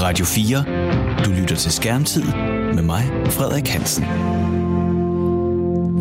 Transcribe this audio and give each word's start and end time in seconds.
Radio 0.00 0.24
4. 0.24 0.64
Du 1.24 1.30
lytter 1.30 1.56
til 1.56 1.72
Skærmtid 1.72 2.22
med 2.74 2.82
mig, 2.82 3.02
Frederik 3.26 3.68
Hansen. 3.68 4.04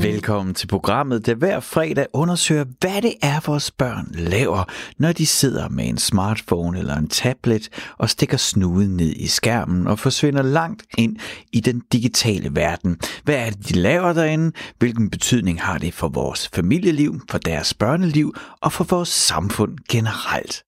Velkommen 0.01 0.55
til 0.55 0.67
programmet, 0.67 1.25
der 1.25 1.35
hver 1.35 1.59
fredag 1.59 2.05
undersøger, 2.13 2.65
hvad 2.79 3.01
det 3.01 3.13
er, 3.21 3.39
vores 3.45 3.71
børn 3.71 4.07
laver, 4.13 4.63
når 4.99 5.11
de 5.11 5.25
sidder 5.25 5.69
med 5.69 5.85
en 5.87 5.97
smartphone 5.97 6.79
eller 6.79 6.95
en 6.95 7.07
tablet 7.07 7.69
og 7.97 8.09
stikker 8.09 8.37
snuden 8.37 8.97
ned 8.97 9.13
i 9.15 9.27
skærmen 9.27 9.87
og 9.87 9.99
forsvinder 9.99 10.41
langt 10.41 10.83
ind 10.97 11.17
i 11.53 11.59
den 11.59 11.81
digitale 11.91 12.49
verden. 12.55 12.97
Hvad 13.23 13.35
er 13.35 13.49
det, 13.49 13.69
de 13.69 13.73
laver 13.73 14.13
derinde? 14.13 14.51
Hvilken 14.79 15.09
betydning 15.09 15.61
har 15.61 15.77
det 15.77 15.93
for 15.93 16.07
vores 16.07 16.49
familieliv, 16.53 17.21
for 17.29 17.37
deres 17.37 17.73
børneliv 17.73 18.35
og 18.61 18.73
for 18.73 18.83
vores 18.83 19.09
samfund 19.09 19.77
generelt? 19.89 20.63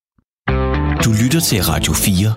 Du 1.06 1.12
lytter 1.24 1.40
til 1.40 1.64
Radio 1.64 1.94
4. 1.94 2.34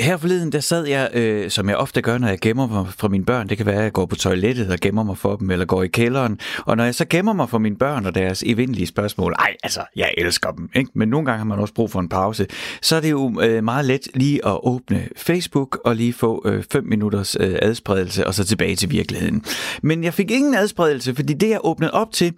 Her 0.00 0.16
forleden, 0.16 0.52
der 0.52 0.60
sad 0.60 0.86
jeg, 0.86 1.10
øh, 1.14 1.50
som 1.50 1.68
jeg 1.68 1.76
ofte 1.76 2.02
gør, 2.02 2.18
når 2.18 2.28
jeg 2.28 2.38
gemmer 2.40 2.66
mig 2.66 2.86
fra 2.98 3.08
mine 3.08 3.24
børn. 3.24 3.48
Det 3.48 3.56
kan 3.56 3.66
være, 3.66 3.76
at 3.76 3.82
jeg 3.82 3.92
går 3.92 4.06
på 4.06 4.16
toilettet 4.16 4.70
og 4.70 4.78
gemmer 4.80 5.02
mig 5.02 5.18
for 5.18 5.36
dem, 5.36 5.50
eller 5.50 5.64
går 5.64 5.82
i 5.82 5.88
kælderen. 5.88 6.38
Og 6.66 6.76
når 6.76 6.84
jeg 6.84 6.94
så 6.94 7.04
gemmer 7.10 7.32
mig 7.32 7.48
for 7.48 7.58
mine 7.58 7.76
børn 7.76 8.06
og 8.06 8.14
deres 8.14 8.42
evindelige 8.46 8.86
spørgsmål, 8.86 9.34
ej, 9.38 9.56
altså, 9.62 9.80
jeg 9.96 10.14
elsker 10.18 10.50
dem, 10.50 10.70
ikke? 10.74 10.90
men 10.94 11.08
nogle 11.08 11.26
gange 11.26 11.38
har 11.38 11.44
man 11.44 11.58
også 11.58 11.74
brug 11.74 11.90
for 11.90 12.00
en 12.00 12.08
pause, 12.08 12.46
så 12.82 12.96
er 12.96 13.00
det 13.00 13.10
jo 13.10 13.40
øh, 13.40 13.64
meget 13.64 13.84
let 13.84 14.08
lige 14.14 14.46
at 14.46 14.58
åbne 14.62 15.08
Facebook 15.16 15.80
og 15.84 15.96
lige 15.96 16.12
få 16.12 16.42
øh, 16.44 16.64
fem 16.72 16.84
minutters 16.84 17.36
øh, 17.40 17.56
adspredelse, 17.62 18.26
og 18.26 18.34
så 18.34 18.44
tilbage 18.44 18.76
til 18.76 18.90
virkeligheden. 18.90 19.44
Men 19.82 20.04
jeg 20.04 20.14
fik 20.14 20.30
ingen 20.30 20.54
adspredelse, 20.54 21.14
fordi 21.14 21.32
det, 21.32 21.48
jeg 21.48 21.60
åbnede 21.64 21.90
op 21.92 22.12
til, 22.12 22.32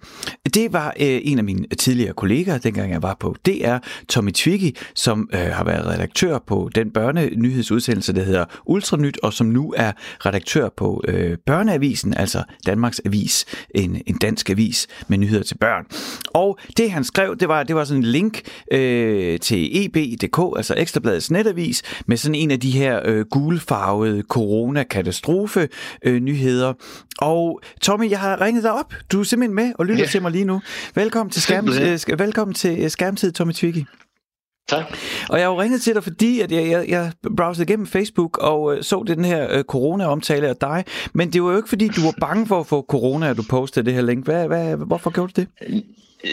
det 0.53 0.73
var 0.73 0.87
øh, 0.87 1.21
en 1.23 1.37
af 1.37 1.43
mine 1.43 1.67
tidligere 1.67 2.13
kollegaer, 2.13 2.57
dengang 2.57 2.91
jeg 2.91 3.03
var 3.03 3.17
på 3.19 3.35
DR, 3.45 3.77
Tommy 4.09 4.31
Twiggy, 4.31 4.77
som 4.95 5.29
øh, 5.33 5.39
har 5.39 5.63
været 5.63 5.87
redaktør 5.87 6.39
på 6.47 6.69
den 6.75 6.91
børne 6.91 7.29
nyhedsudsendelse, 7.49 8.13
der 8.13 8.23
hedder 8.23 8.45
Ultranyt, 8.65 9.19
og 9.23 9.33
som 9.33 9.47
nu 9.47 9.73
er 9.77 9.91
redaktør 10.25 10.69
på 10.77 11.03
øh, 11.07 11.37
Børneavisen, 11.45 12.13
altså 12.13 12.43
Danmarks 12.65 13.01
Avis, 13.05 13.45
en, 13.75 14.01
en 14.05 14.17
dansk 14.17 14.49
avis 14.49 14.87
med 15.07 15.17
nyheder 15.17 15.43
til 15.43 15.57
børn. 15.57 15.85
Og 16.33 16.59
det 16.77 16.91
han 16.91 17.03
skrev, 17.03 17.37
det 17.37 17.47
var, 17.47 17.63
det 17.63 17.75
var 17.75 17.83
sådan 17.83 18.03
en 18.03 18.09
link 18.09 18.41
øh, 18.71 19.39
til 19.39 19.85
eb.dk, 19.85 20.57
altså 20.57 20.75
Ekstrabladets 20.77 21.31
netavis, 21.31 21.83
med 22.07 22.17
sådan 22.17 22.35
en 22.35 22.51
af 22.51 22.59
de 22.59 22.71
her 22.71 23.01
øh, 23.05 23.25
gulfarvede 23.25 24.21
corona-katastrofe 24.21 25.67
øh, 26.05 26.19
nyheder. 26.19 26.73
Og 27.21 27.61
Tommy, 27.81 28.09
jeg 28.09 28.19
har 28.19 28.41
ringet 28.41 28.63
dig 28.63 28.73
op. 28.73 28.93
Du 29.11 29.19
er 29.19 29.23
simpelthen 29.23 29.55
med 29.55 29.73
og 29.79 29.85
lytter 29.85 30.03
ja. 30.03 30.09
til 30.09 30.21
mig 30.21 30.31
lige 30.31 30.45
nu. 30.45 30.61
Velkommen 30.95 31.31
til, 31.31 31.41
skærm, 31.41 31.67
øh, 31.67 32.19
velkommen 32.19 32.53
til 32.53 32.79
øh, 32.83 32.89
Skærmtid, 32.89 33.31
Tommy 33.31 33.53
Twiggy. 33.53 33.85
Tak. 34.69 34.97
Og 35.29 35.39
jeg 35.39 35.47
har 35.47 35.53
jo 35.53 35.61
ringet 35.61 35.81
til 35.81 35.95
dig, 35.95 36.03
fordi 36.03 36.41
at 36.41 36.51
jeg, 36.51 36.69
jeg, 36.69 36.89
jeg 36.89 37.11
browsede 37.37 37.63
igennem 37.63 37.87
Facebook 37.87 38.37
og 38.37 38.75
øh, 38.75 38.83
så 38.83 39.03
den 39.07 39.25
her 39.25 39.57
øh, 39.57 39.63
corona-omtale 39.63 40.47
af 40.47 40.55
dig. 40.55 40.83
Men 41.13 41.33
det 41.33 41.43
var 41.43 41.51
jo 41.51 41.57
ikke, 41.57 41.69
fordi 41.69 41.87
du 41.87 42.01
var 42.01 42.13
bange 42.21 42.47
for 42.47 42.59
at 42.59 42.67
få 42.67 42.85
corona, 42.89 43.29
at 43.29 43.37
du 43.37 43.43
postede 43.49 43.85
det 43.85 43.93
her 43.93 44.01
link. 44.01 44.25
Hvad, 44.25 44.47
hvad, 44.47 44.75
hvorfor 44.75 45.09
gjorde 45.09 45.33
du 45.35 45.41
det? 45.41 45.83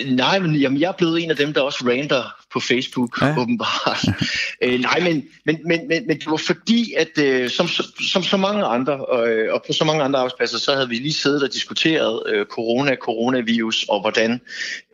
Nej, 0.07 0.39
men 0.39 0.57
jamen, 0.57 0.81
jeg 0.81 0.89
er 0.89 0.93
blevet 0.93 1.23
en 1.23 1.31
af 1.31 1.37
dem, 1.37 1.53
der 1.53 1.61
også 1.61 1.85
rander 1.89 2.37
på 2.53 2.61
Facebook, 2.61 3.23
ja. 3.23 3.39
åbenbart. 3.39 4.05
øh, 4.63 4.81
nej, 4.81 5.01
men, 5.01 5.25
men, 5.45 5.59
men, 5.65 5.89
men, 5.89 6.07
men 6.07 6.19
det 6.19 6.27
var 6.27 6.37
fordi, 6.37 6.95
at 6.97 7.19
øh, 7.19 7.51
som, 7.51 7.69
som 8.13 8.23
så 8.23 8.37
mange 8.37 8.65
andre, 8.65 9.07
og, 9.07 9.29
øh, 9.29 9.55
og 9.55 9.63
på 9.67 9.73
så 9.73 9.85
mange 9.85 10.03
andre 10.03 10.19
arbejdspladser, 10.19 10.59
så 10.59 10.75
havde 10.75 10.89
vi 10.89 10.95
lige 10.95 11.13
siddet 11.13 11.43
og 11.43 11.53
diskuteret 11.53 12.23
øh, 12.27 12.47
corona, 12.47 12.97
coronavirus, 12.97 13.85
og 13.89 14.01
hvordan 14.01 14.41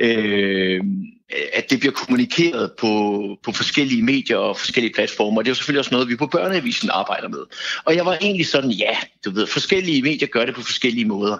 øh, 0.01 0.81
at 1.53 1.71
det 1.71 1.81
bliver 1.81 1.93
kommunikeret 1.93 2.73
på, 2.73 3.23
på 3.43 3.53
forskellige 3.53 4.03
medier 4.03 4.37
og 4.37 4.59
forskellige 4.59 4.95
platformer. 4.95 5.39
Og 5.39 5.45
det 5.45 5.49
er 5.49 5.51
jo 5.51 5.55
selvfølgelig 5.55 5.79
også 5.79 5.95
noget, 5.95 6.09
vi 6.09 6.17
på 6.17 6.27
Børneavisen 6.27 6.91
arbejder 6.93 7.29
med. 7.29 7.39
Og 7.85 7.97
jeg 7.97 8.07
var 8.07 8.19
egentlig 8.21 8.47
sådan, 8.47 8.71
ja, 8.71 8.97
du 9.25 9.31
ved, 9.31 9.47
forskellige 9.47 10.03
medier 10.03 10.29
gør 10.29 10.45
det 10.45 10.55
på 10.55 10.63
forskellige 10.63 11.05
måder. 11.05 11.39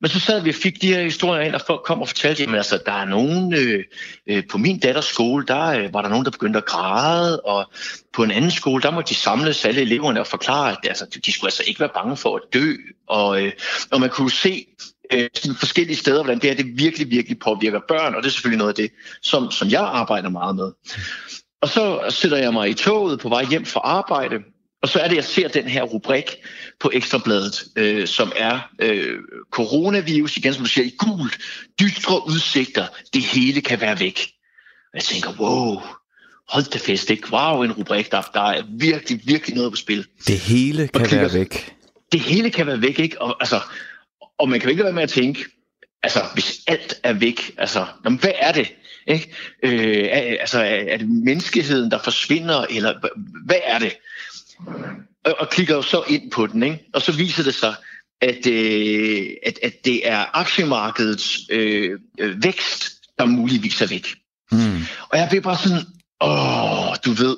Men 0.00 0.10
så 0.10 0.20
sad 0.20 0.42
vi 0.42 0.50
og 0.50 0.54
fik 0.54 0.82
de 0.82 0.86
her 0.86 1.02
historier 1.02 1.42
ind, 1.42 1.54
og 1.54 1.60
folk 1.66 1.82
kom 1.84 2.00
og 2.00 2.08
fortalte, 2.08 2.42
at 2.42 2.54
altså, 2.54 2.78
der 2.86 2.92
er 2.92 3.04
nogen 3.04 3.54
øh, 3.54 3.84
øh, 4.26 4.42
på 4.50 4.58
min 4.58 4.78
datters 4.78 5.04
skole, 5.04 5.46
der 5.46 5.66
øh, 5.66 5.94
var 5.94 6.02
der 6.02 6.08
nogen, 6.08 6.24
der 6.24 6.30
begyndte 6.30 6.58
at 6.58 6.64
græde, 6.64 7.40
og 7.40 7.72
på 8.12 8.22
en 8.22 8.30
anden 8.30 8.50
skole, 8.50 8.82
der 8.82 8.90
måtte 8.90 9.08
de 9.08 9.14
samles 9.14 9.64
alle 9.64 9.80
eleverne 9.80 10.20
og 10.20 10.26
forklare, 10.26 10.70
at 10.70 10.78
altså, 10.84 11.20
de 11.26 11.32
skulle 11.32 11.48
altså 11.48 11.62
ikke 11.66 11.80
være 11.80 11.90
bange 11.94 12.16
for 12.16 12.36
at 12.36 12.42
dø. 12.52 12.74
Og, 13.08 13.42
øh, 13.42 13.52
og 13.90 14.00
man 14.00 14.10
kunne 14.10 14.30
se 14.30 14.66
øh, 15.12 15.28
forskellige 15.58 15.96
steder, 15.96 16.22
hvordan 16.22 16.40
det 16.40 16.50
her 16.50 16.56
det 16.56 16.78
virkelig, 16.78 17.10
virkelig 17.10 17.38
påvirker 17.38 17.80
børn, 17.88 18.14
og 18.14 18.22
det 18.22 18.28
er 18.28 18.32
selvfølgelig 18.32 18.58
noget 18.58 18.78
af 18.78 18.82
det, 18.82 18.90
som, 19.22 19.50
som 19.50 19.68
jeg 19.68 19.82
arbejder 19.82 20.28
meget 20.28 20.56
med. 20.56 20.72
Og 21.62 21.68
så 21.68 22.00
sætter 22.08 22.36
jeg 22.36 22.52
mig 22.52 22.70
i 22.70 22.74
toget 22.74 23.20
på 23.20 23.28
vej 23.28 23.44
hjem 23.44 23.66
fra 23.66 23.80
arbejde, 23.84 24.38
og 24.82 24.88
så 24.88 24.98
er 24.98 25.08
det, 25.08 25.16
jeg 25.16 25.24
ser 25.24 25.48
den 25.48 25.68
her 25.68 25.82
rubrik 25.82 26.36
på 26.80 26.90
Ekstrabladet, 26.94 27.64
øh, 27.76 28.06
som 28.06 28.32
er 28.36 28.70
øh, 28.78 29.18
coronavirus, 29.50 30.36
igen 30.36 30.54
som 30.54 30.64
du 30.64 30.68
siger, 30.68 30.84
i 30.84 30.94
gult, 30.98 31.38
dystre 31.80 32.28
udsigter, 32.28 32.86
det 33.14 33.22
hele 33.22 33.60
kan 33.60 33.80
være 33.80 34.00
væk. 34.00 34.20
Og 34.92 34.94
jeg 34.94 35.02
tænker, 35.02 35.30
wow, 35.38 35.82
hold 36.48 36.64
da 36.64 36.78
fest, 36.78 37.10
ikke? 37.10 37.32
Wow, 37.32 37.62
en 37.62 37.72
rubrik, 37.72 38.12
der, 38.12 38.22
der 38.34 38.40
er 38.40 38.62
virkelig, 38.78 39.20
virkelig 39.24 39.56
noget 39.56 39.72
på 39.72 39.76
spil. 39.76 40.06
Det 40.26 40.38
hele 40.38 40.88
kan 40.88 41.06
klikker, 41.06 41.16
være 41.16 41.34
væk. 41.34 41.74
Det 42.12 42.20
hele 42.20 42.50
kan 42.50 42.66
være 42.66 42.82
væk, 42.82 42.98
ikke? 42.98 43.22
Og, 43.22 43.36
altså, 43.40 43.60
og 44.38 44.48
man 44.48 44.60
kan 44.60 44.70
ikke 44.70 44.84
være 44.84 44.92
med 44.92 45.02
at 45.02 45.08
tænke, 45.08 45.44
altså 46.02 46.20
hvis 46.34 46.60
alt 46.66 47.00
er 47.02 47.12
væk, 47.12 47.54
altså 47.58 47.86
jamen, 48.04 48.18
hvad 48.18 48.32
er 48.38 48.52
det? 48.52 48.72
Ikke? 49.06 49.34
Øh, 49.62 50.04
er, 50.04 50.36
altså 50.40 50.60
er 50.62 50.96
det 50.96 51.08
menneskeheden, 51.08 51.90
der 51.90 51.98
forsvinder, 51.98 52.66
eller 52.70 52.94
hvad 53.44 53.60
er 53.64 53.78
det? 53.78 53.92
Og, 55.24 55.34
og 55.38 55.50
klikker 55.50 55.74
jo 55.74 55.82
så 55.82 56.02
ind 56.08 56.30
på 56.30 56.46
den, 56.46 56.62
ikke? 56.62 56.84
og 56.94 57.02
så 57.02 57.12
viser 57.12 57.42
det 57.42 57.54
sig, 57.54 57.74
at, 58.20 58.46
øh, 58.46 59.30
at, 59.46 59.58
at 59.62 59.84
det 59.84 60.08
er 60.08 60.24
aktiemarkedets 60.38 61.40
øh, 61.50 61.98
øh, 62.18 62.42
vækst, 62.42 62.92
der 63.18 63.24
muligvis 63.24 63.80
er 63.80 63.86
væk. 63.86 64.06
Mm. 64.52 64.82
Og 65.08 65.18
jeg 65.18 65.26
bliver 65.30 65.42
bare 65.42 65.58
sådan, 65.58 65.82
åh, 66.20 66.94
du 67.04 67.10
ved, 67.22 67.36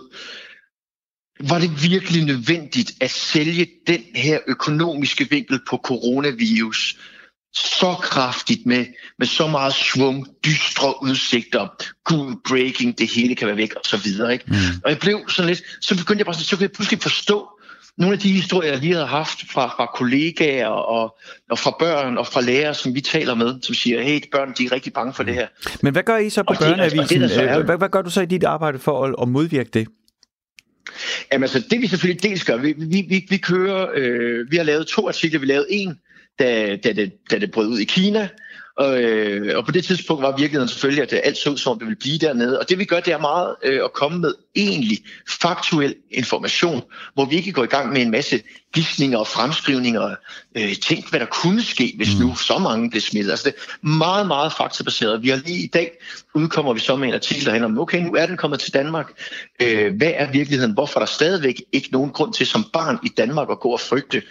var 1.49 1.59
det 1.59 1.91
virkelig 1.91 2.25
nødvendigt 2.25 2.93
at 3.01 3.11
sælge 3.11 3.69
den 3.87 4.03
her 4.15 4.39
økonomiske 4.47 5.31
vinkel 5.31 5.61
på 5.69 5.77
coronavirus 5.77 6.99
så 7.55 7.95
kraftigt 8.03 8.67
med, 8.67 8.87
med 9.19 9.27
så 9.27 9.47
meget 9.47 9.75
svung, 9.75 10.27
dystre 10.45 11.03
udsigter, 11.03 11.69
cool 12.05 12.37
breaking, 12.49 12.99
det 12.99 13.11
hele 13.11 13.35
kan 13.35 13.47
være 13.47 13.57
væk 13.57 13.75
og 13.75 13.83
så 13.85 13.97
videre. 13.97 14.33
Ikke? 14.33 14.45
Mm. 14.49 14.55
Og 14.85 14.91
jeg 14.91 14.99
blev 14.99 15.29
sådan 15.29 15.49
lidt, 15.49 15.63
så 15.81 15.97
begyndte 15.97 16.19
jeg 16.19 16.27
bare 16.27 16.35
så 16.35 16.57
kunne 16.57 16.63
jeg 16.63 16.73
pludselig 16.73 17.03
forstå 17.03 17.49
nogle 17.99 18.13
af 18.13 18.19
de 18.19 18.33
historier, 18.33 18.71
jeg 18.71 18.81
lige 18.81 18.93
havde 18.93 19.07
haft 19.07 19.39
fra, 19.53 19.67
fra 19.67 19.87
kollegaer 19.95 20.67
og, 20.67 21.19
og 21.51 21.59
fra 21.59 21.77
børn 21.79 22.19
og 22.19 22.27
fra 22.27 22.41
lærere, 22.41 22.75
som 22.75 22.95
vi 22.95 23.01
taler 23.01 23.35
med, 23.35 23.61
som 23.63 23.75
siger, 23.75 24.03
hey, 24.03 24.21
børn 24.33 24.55
de 24.59 24.65
er 24.65 24.73
rigtig 24.73 24.93
bange 24.93 25.13
for 25.13 25.23
det 25.23 25.35
her. 25.35 25.47
Men 25.83 25.93
hvad 25.93 26.03
gør 26.03 26.17
I 26.17 26.31
så 26.31 26.43
på 26.43 26.55
børneavisen? 26.61 27.21
Hvad, 27.65 27.79
hvad 27.79 27.89
gør 27.89 28.03
du 28.03 28.11
så 28.11 28.21
i 28.21 28.27
dit 28.27 28.45
arbejde 28.45 28.79
for 28.79 29.05
at, 29.05 29.15
at 29.23 29.29
modvirke 29.29 29.71
det? 29.75 29.89
Jamen 31.33 31.43
altså, 31.43 31.63
det 31.71 31.81
vi 31.81 31.87
selvfølgelig 31.87 32.23
dels 32.23 32.45
gør, 32.45 32.57
vi, 32.57 32.75
vi, 32.79 33.07
vi, 33.09 33.27
vi 33.29 33.37
kører, 33.37 33.89
øh, 33.95 34.51
vi 34.51 34.57
har 34.57 34.65
lavet 34.65 34.87
to 34.87 35.09
artikler, 35.09 35.41
vi 35.41 35.47
lavede 35.47 35.67
en, 35.71 35.99
da, 36.39 36.77
da, 36.77 36.93
det, 36.93 37.13
da 37.31 37.39
det 37.39 37.51
brød 37.51 37.69
ud 37.69 37.79
i 37.79 37.85
Kina, 37.85 38.29
og, 38.77 39.03
øh, 39.03 39.59
og 39.59 39.67
på 39.67 39.73
det 39.73 39.85
tidspunkt 39.85 40.23
var 40.23 40.37
virkeligheden 40.37 40.69
selvfølgelig, 40.69 41.03
at 41.03 41.21
alt 41.25 41.37
så 41.37 41.51
ud 41.51 41.57
som 41.57 41.79
det 41.79 41.87
ville 41.87 41.99
blive 42.01 42.19
dernede. 42.19 42.59
Og 42.59 42.69
det 42.69 42.79
vi 42.79 42.85
gør, 42.85 43.01
det 43.01 43.13
er 43.13 43.19
meget 43.19 43.57
øh, 43.65 43.85
at 43.85 43.93
komme 43.93 44.19
med 44.19 44.35
egentlig 44.57 44.99
faktuel 45.41 45.95
information, 46.11 46.83
hvor 47.15 47.25
vi 47.25 47.37
ikke 47.37 47.53
går 47.53 47.65
i 47.65 47.67
gang 47.67 47.93
med 47.93 48.03
en 48.03 48.11
masse 48.11 48.43
gidsninger 48.73 49.19
og 49.19 49.27
fremskrivninger. 49.27 50.15
Øh, 50.57 50.77
tænk, 50.77 51.11
hvad 51.11 51.21
der 51.21 51.27
kunne 51.27 51.63
ske, 51.63 51.93
hvis 51.97 52.15
mm. 52.15 52.27
nu 52.27 52.37
så 52.37 52.59
mange 52.59 52.91
blev 52.91 53.01
smittet. 53.01 53.31
Altså 53.31 53.45
det 53.45 53.55
er 53.59 53.87
meget, 53.87 54.27
meget 54.27 54.53
faktabaseret. 54.53 55.23
Vi 55.23 55.29
har 55.29 55.37
lige 55.37 55.65
i 55.65 55.67
dag 55.67 55.91
udkommer 56.35 56.73
vi 56.73 56.81
så 56.81 56.97
med 56.97 57.09
en 57.09 57.15
artikel, 57.15 57.45
der 57.45 57.51
handler 57.51 57.69
om, 57.69 57.79
okay, 57.79 58.03
nu 58.03 58.15
er 58.15 58.27
den 58.27 58.37
kommet 58.37 58.61
til 58.61 58.75
Danmark. 58.75 59.13
Øh, 59.63 59.97
hvad 59.97 60.13
er 60.15 60.33
virkeligheden? 60.33 60.73
Hvorfor 60.73 61.01
er 61.01 61.05
der 61.05 61.13
stadigvæk 61.13 61.63
ikke 61.73 61.89
nogen 61.93 62.11
grund 62.11 62.33
til 62.33 62.47
som 62.47 62.65
barn 62.73 62.99
i 63.05 63.09
Danmark 63.09 63.49
at 63.51 63.61
gå 63.61 63.69
og 63.69 63.81
frygte, 63.81 64.23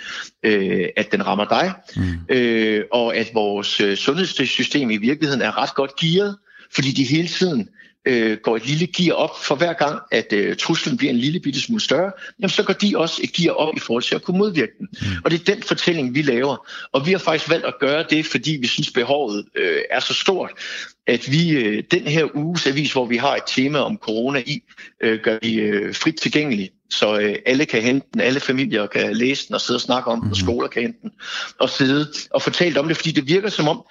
øh, 0.44 0.88
at 0.98 1.12
den 1.12 1.28
rammer 1.28 1.46
dig? 1.46 1.74
Mm. 1.96 2.36
Øh, 2.36 2.84
og 2.92 3.16
at 3.16 3.30
vores 3.34 3.82
øh, 3.82 3.98
sundhedssystem 3.98 4.90
i 4.90 4.98
virkeligheden 4.98 5.42
er 5.42 5.58
ret 5.58 5.76
godt 5.76 5.96
gearet, 5.96 6.38
fordi 6.72 6.92
de 6.92 7.04
hele 7.04 7.28
tiden 7.28 7.70
øh, 8.06 8.38
går 8.44 8.56
et 8.56 8.66
lille 8.66 8.88
gear 8.88 9.16
op 9.16 9.44
for 9.44 9.56
hver 9.56 9.74
gang, 9.74 10.00
at 10.12 10.34
øh, 10.34 10.56
truslen 10.56 10.98
bliver 10.98 11.14
en 11.14 11.20
lille 11.20 11.40
bitte 11.40 11.62
smule 11.62 11.82
større, 11.82 12.12
jamen 12.40 12.50
så 12.50 12.64
går 12.64 12.74
de 12.74 12.94
også 12.98 13.22
et 13.24 13.34
gear 13.34 13.54
op 13.54 13.74
i 13.78 13.80
forhold 13.80 14.04
til 14.04 14.16
at 14.16 14.22
kunne 14.22 14.38
modvirke 14.38 14.72
den. 14.80 14.88
Mm. 14.92 15.08
Og 15.24 15.32
det 15.32 15.40
er 15.40 15.54
den 15.54 15.64
fortælling, 15.64 16.16
vi 16.16 16.22
laver. 16.22 16.68
Og 16.94 17.06
vi 17.06 17.12
har 17.12 17.20
faktisk 17.20 17.50
valgt 17.50 17.66
at 17.66 17.76
gøre 17.80 18.06
det, 18.10 18.26
fordi 18.26 18.52
vi 18.52 18.68
synes, 18.68 18.92
behovet 18.92 19.46
øh, 19.56 19.82
er 19.90 20.00
så 20.00 20.14
stort, 20.14 20.52
at 21.08 21.32
vi 21.32 21.50
øh, 21.50 21.84
den 21.92 22.08
her 22.08 22.36
uges 22.36 22.68
avis, 22.68 22.92
hvor 22.92 23.06
vi 23.06 23.18
har 23.18 23.36
et 23.36 23.44
tema 23.48 23.80
om 23.80 23.98
corona 23.98 24.44
i, 24.46 24.62
øh, 25.04 25.20
gør 25.24 25.38
vi 25.42 25.54
øh, 25.54 25.96
frit 25.96 26.16
tilgængelig 26.16 26.70
så 26.92 27.20
øh, 27.20 27.36
alle 27.46 27.66
kan 27.66 27.82
hente 27.82 28.08
den, 28.14 28.22
alle 28.22 28.40
familier 28.40 28.88
kan 28.88 29.16
læse 29.16 29.48
den 29.48 29.56
og 29.56 29.62
sidde 29.62 29.78
og 29.78 29.82
snakke 29.82 30.12
om 30.12 30.20
den, 30.20 30.32
og 30.32 30.38
mhm. 30.38 30.46
skoler 30.46 30.68
kan 30.68 30.82
hente 30.82 31.00
den, 31.02 31.12
og 31.60 31.70
sidde 31.70 32.14
og 32.32 32.42
fortælle 32.42 32.80
om 32.80 32.88
det, 32.88 32.98
fordi 32.98 33.12
det 33.12 33.28
virker 33.28 33.50
som 33.50 33.68
om, 33.68 33.84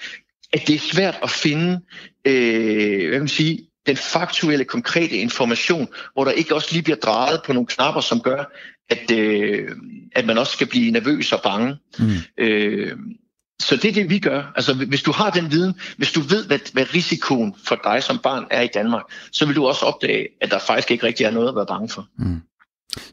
at 0.52 0.62
det 0.66 0.74
er 0.74 0.78
svært 0.78 1.18
at 1.22 1.30
finde, 1.30 1.80
øh, 2.24 3.08
hvad 3.08 3.10
kan 3.10 3.20
man 3.20 3.28
sige, 3.28 3.69
den 3.86 3.96
faktuelle, 3.96 4.64
konkrete 4.64 5.16
information, 5.16 5.88
hvor 6.12 6.24
der 6.24 6.32
ikke 6.32 6.54
også 6.54 6.68
lige 6.72 6.82
bliver 6.82 6.96
drejet 6.96 7.40
på 7.46 7.52
nogle 7.52 7.66
knapper, 7.66 8.00
som 8.00 8.20
gør, 8.20 8.44
at, 8.90 9.10
øh, 9.10 9.68
at 10.12 10.26
man 10.26 10.38
også 10.38 10.52
skal 10.52 10.66
blive 10.66 10.90
nervøs 10.90 11.32
og 11.32 11.40
bange. 11.42 11.76
Mm. 11.98 12.14
Øh, 12.38 12.96
så 13.60 13.76
det 13.76 13.84
er 13.84 13.92
det, 13.92 14.10
vi 14.10 14.18
gør. 14.18 14.52
Altså, 14.56 14.74
hvis 14.74 15.02
du 15.02 15.12
har 15.12 15.30
den 15.30 15.50
viden, 15.50 15.74
hvis 15.96 16.12
du 16.12 16.20
ved, 16.20 16.46
hvad, 16.46 16.58
hvad 16.72 16.94
risikoen 16.94 17.54
for 17.64 17.80
dig 17.84 18.02
som 18.02 18.18
barn 18.18 18.46
er 18.50 18.60
i 18.60 18.68
Danmark, 18.74 19.02
så 19.32 19.46
vil 19.46 19.56
du 19.56 19.66
også 19.66 19.86
opdage, 19.86 20.28
at 20.40 20.50
der 20.50 20.58
faktisk 20.58 20.90
ikke 20.90 21.06
rigtig 21.06 21.24
er 21.24 21.30
noget 21.30 21.48
at 21.48 21.54
være 21.54 21.66
bange 21.66 21.88
for. 21.88 22.08
Mm. 22.18 22.40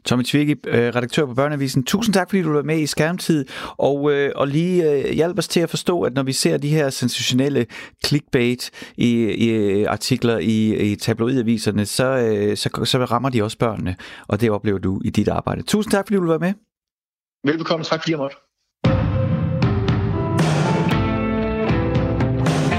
Tommy 0.04 0.24
Twigge, 0.24 0.56
øh, 0.66 0.94
redaktør 0.94 1.26
på 1.26 1.34
Børneavisen. 1.34 1.84
Tusind 1.84 2.14
tak, 2.14 2.30
fordi 2.30 2.42
du 2.42 2.52
var 2.52 2.62
med 2.62 2.78
i 2.78 2.86
Skærmtid, 2.86 3.44
og, 3.76 4.12
øh, 4.12 4.32
og 4.36 4.48
lige 4.48 4.90
øh, 4.90 5.12
hjælp 5.12 5.38
os 5.38 5.48
til 5.48 5.60
at 5.60 5.70
forstå, 5.70 6.02
at 6.02 6.14
når 6.14 6.22
vi 6.22 6.32
ser 6.32 6.56
de 6.56 6.68
her 6.68 6.90
sensationelle 6.90 7.66
clickbait 8.06 8.70
i, 8.96 9.12
i 9.24 9.84
artikler 9.84 10.38
i, 10.38 10.90
i 10.92 10.96
tabloidaviserne, 10.96 11.86
så, 11.86 12.52
så, 12.56 12.84
så 12.84 13.04
rammer 13.04 13.28
de 13.28 13.42
også 13.42 13.58
børnene, 13.58 13.96
og 14.28 14.40
det 14.40 14.50
oplever 14.50 14.78
du 14.78 15.00
i 15.04 15.10
dit 15.10 15.28
arbejde. 15.28 15.62
Tusind 15.62 15.92
tak, 15.92 16.06
fordi 16.06 16.16
du 16.16 16.26
var 16.26 16.38
med. 16.38 16.52
Velbekomme. 17.44 17.84
Tak, 17.84 18.00
fordi 18.00 18.10
jeg 18.10 18.18
måtte. 18.18 18.36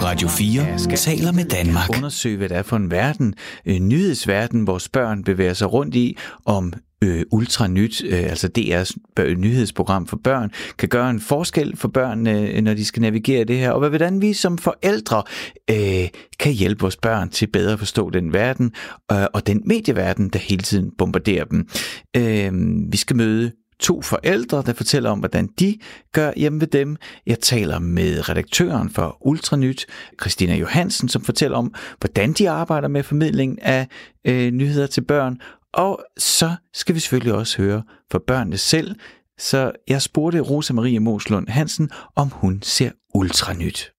Radio 0.10 0.28
4 0.28 0.80
skal 0.80 0.98
taler 0.98 1.32
med 1.32 1.46
Danmark. 1.46 1.90
Undersøge, 1.98 2.38
hvad 2.38 2.50
det 2.50 2.58
er 2.58 2.64
for 2.64 2.76
en 2.76 2.92
verden, 2.92 3.36
en 3.66 3.90
nyhedsverden, 3.90 4.68
vores 4.68 4.90
børn 4.90 5.24
bevæger 5.24 5.54
sig 5.54 5.74
rundt 5.74 5.96
i, 5.96 6.18
om 6.46 6.74
øh, 7.04 7.26
Ultra 7.32 7.68
Nyt, 7.68 8.04
øh, 8.06 8.24
altså 8.24 8.50
DR's 8.58 9.24
nyhedsprogram 9.38 10.08
for 10.08 10.20
børn, 10.24 10.52
kan 10.78 10.90
gøre 10.90 11.10
en 11.10 11.20
forskel 11.20 11.78
for 11.78 11.88
børn, 11.88 12.28
øh, 12.28 12.62
når 12.62 12.74
de 12.74 12.86
skal 12.86 13.02
navigere 13.02 13.44
det 13.44 13.58
her, 13.58 13.72
og 13.72 13.90
hvordan 13.90 14.22
vi 14.22 14.34
som 14.34 14.58
forældre 14.58 15.24
øh, 15.70 16.10
kan 16.40 16.54
hjælpe 16.54 16.82
vores 16.82 16.98
børn 16.98 17.30
til 17.30 17.48
bedre 17.48 17.74
at 17.74 17.80
forstå 17.80 18.10
den 18.10 18.34
verden, 18.34 18.72
øh, 19.12 19.26
og 19.34 19.48
den 19.48 19.62
medieverden, 19.66 20.30
der 20.30 20.40
hele 20.40 20.62
tiden 20.62 20.92
bombarderer 20.98 21.46
dem. 21.46 21.68
Øh, 22.16 22.52
vi 22.92 22.98
skal 22.98 23.16
møde 23.16 23.52
to 23.80 24.02
forældre, 24.02 24.64
der 24.66 24.74
fortæller 24.74 25.10
om, 25.10 25.20
hvordan 25.20 25.48
de 25.60 25.78
gør 26.12 26.32
hjemme 26.36 26.62
ved 26.62 26.68
dem. 26.68 26.96
Jeg 27.28 27.40
taler 27.40 27.80
med 27.80 28.30
redaktøren 28.30 28.90
for 28.90 29.18
Ultranyt, 29.22 29.86
Christina 30.22 30.56
Johansen, 30.56 31.10
som 31.10 31.22
fortæller 31.22 31.58
om, 31.58 31.74
hvordan 32.00 32.34
de 32.34 32.50
arbejder 32.50 32.88
med 32.88 33.04
formidling 33.04 33.64
af 33.64 33.88
øh, 34.26 34.52
nyheder 34.52 34.88
til 34.88 35.02
børn. 35.02 35.38
Og 35.74 36.04
så 36.18 36.56
skal 36.74 36.96
vi 36.96 37.00
selvfølgelig 37.00 37.34
også 37.34 37.58
høre 37.58 37.84
fra 38.12 38.20
børnene 38.28 38.58
selv. 38.58 38.96
Så 39.38 39.72
jeg 39.88 40.02
spurgte 40.02 40.40
Rosa 40.40 40.74
Marie 40.74 41.00
Moslund 41.00 41.48
Hansen, 41.48 41.90
om 42.16 42.28
hun 42.28 42.62
ser 42.62 42.92
Ultranyt. 43.14 43.94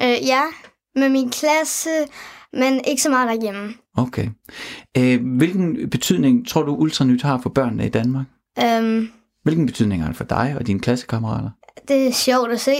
Øh, 0.00 0.26
ja, 0.26 0.42
med 0.94 1.08
min 1.08 1.30
klasse, 1.30 1.90
men 2.52 2.80
ikke 2.84 3.02
så 3.02 3.10
meget 3.10 3.28
derhjemme. 3.28 3.74
Okay. 3.96 4.28
Øh, 4.98 5.36
hvilken 5.36 5.90
betydning 5.90 6.48
tror 6.48 6.62
du 6.62 6.74
Ultranyt 6.74 7.22
har 7.22 7.38
for 7.38 7.50
børnene 7.50 7.86
i 7.86 7.90
Danmark? 7.90 8.26
Øhm, 8.58 9.08
Hvilken 9.42 9.66
betydning 9.66 10.02
har 10.02 10.08
det 10.08 10.16
for 10.16 10.24
dig 10.24 10.56
og 10.58 10.66
dine 10.66 10.80
klassekammerater? 10.80 11.50
Det 11.88 12.06
er 12.06 12.12
sjovt 12.12 12.52
at 12.52 12.60
se. 12.60 12.72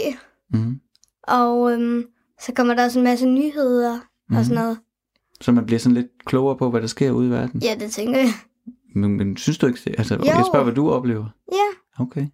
Mm. 0.52 0.80
Og 1.22 1.72
øhm, 1.72 2.04
så 2.40 2.52
kommer 2.52 2.74
der 2.74 2.84
også 2.84 2.98
en 2.98 3.04
masse 3.04 3.26
nyheder 3.26 3.98
mm. 4.28 4.36
og 4.36 4.44
sådan 4.44 4.58
mhm. 4.58 4.64
noget. 4.64 4.78
Så 5.42 5.52
man 5.52 5.66
bliver 5.66 5.78
sådan 5.78 5.94
lidt 5.94 6.06
klogere 6.26 6.56
på, 6.56 6.70
hvad 6.70 6.80
der 6.80 6.86
sker 6.86 7.10
ude 7.10 7.28
i 7.28 7.30
verden? 7.30 7.62
Ja, 7.62 7.74
det 7.80 7.90
tænker 7.90 8.18
jeg. 8.18 8.28
Men, 8.94 9.16
men 9.16 9.36
synes 9.36 9.58
du 9.58 9.66
ikke 9.66 9.80
det? 9.84 9.94
Altså, 9.98 10.14
jo. 10.14 10.24
jeg 10.24 10.44
spørger, 10.52 10.64
hvad 10.64 10.74
du 10.74 10.90
oplever. 10.90 11.24
Ja. 11.52 12.02
Okay. 12.02 12.26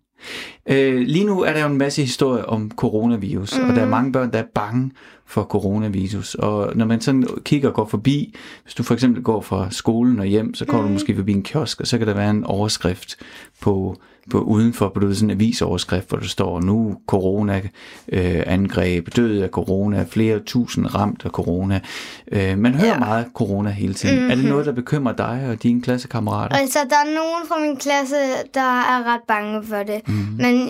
Øh, 0.68 1.00
lige 1.00 1.24
nu 1.24 1.40
er 1.40 1.52
der 1.52 1.60
jo 1.60 1.66
en 1.66 1.78
masse 1.78 2.02
historier 2.02 2.44
om 2.44 2.70
coronavirus, 2.70 3.58
mm. 3.58 3.68
og 3.68 3.74
der 3.74 3.80
er 3.80 3.84
mhm. 3.84 3.90
mange 3.90 4.12
børn, 4.12 4.32
der 4.32 4.38
er 4.38 4.46
bange 4.54 4.90
for 5.28 5.42
coronavirus. 5.42 6.34
Og 6.34 6.76
når 6.76 6.84
man 6.84 7.00
sådan 7.00 7.28
kigger 7.44 7.68
og 7.68 7.74
går 7.74 7.86
forbi, 7.86 8.34
hvis 8.62 8.74
du 8.74 8.82
for 8.82 8.94
eksempel 8.94 9.22
går 9.22 9.40
fra 9.40 9.70
skolen 9.70 10.20
og 10.20 10.26
hjem, 10.26 10.54
så 10.54 10.64
går 10.64 10.80
mm. 10.80 10.86
du 10.86 10.92
måske 10.92 11.16
forbi 11.16 11.32
en 11.32 11.42
kiosk, 11.42 11.80
og 11.80 11.86
så 11.86 11.98
kan 11.98 12.06
der 12.06 12.14
være 12.14 12.30
en 12.30 12.44
overskrift 12.44 13.16
på 13.60 13.96
på 14.30 14.40
udenfor 14.40 14.88
på 14.88 15.00
sådan 15.00 15.30
en 15.30 15.36
avisoverskrift, 15.36 16.08
hvor 16.08 16.18
der 16.18 16.26
står 16.26 16.60
nu 16.60 16.98
corona 17.06 17.62
øh, 18.08 18.42
angreb, 18.46 19.16
død 19.16 19.42
af 19.42 19.48
corona, 19.48 20.06
flere 20.10 20.38
tusind 20.38 20.94
ramt 20.94 21.24
af 21.24 21.30
corona. 21.30 21.80
Øh, 22.32 22.58
man 22.58 22.74
hører 22.74 22.92
ja. 22.92 22.98
meget 22.98 23.26
corona 23.34 23.70
hele 23.70 23.94
tiden. 23.94 24.14
Mm-hmm. 24.14 24.30
Er 24.30 24.34
det 24.34 24.44
mhm. 24.44 24.52
noget, 24.52 24.66
der 24.66 24.72
bekymrer 24.72 25.12
dig 25.12 25.46
og 25.50 25.62
dine 25.62 25.82
klassekammerater? 25.82 26.56
Altså, 26.56 26.78
der 26.90 26.96
er 26.96 27.14
nogen 27.14 27.48
fra 27.48 27.60
min 27.60 27.76
klasse, 27.76 28.16
der 28.54 28.80
er 28.80 29.14
ret 29.14 29.22
bange 29.28 29.64
for 29.64 29.82
det. 29.82 30.08
Mm-hmm. 30.08 30.36
Men 30.36 30.68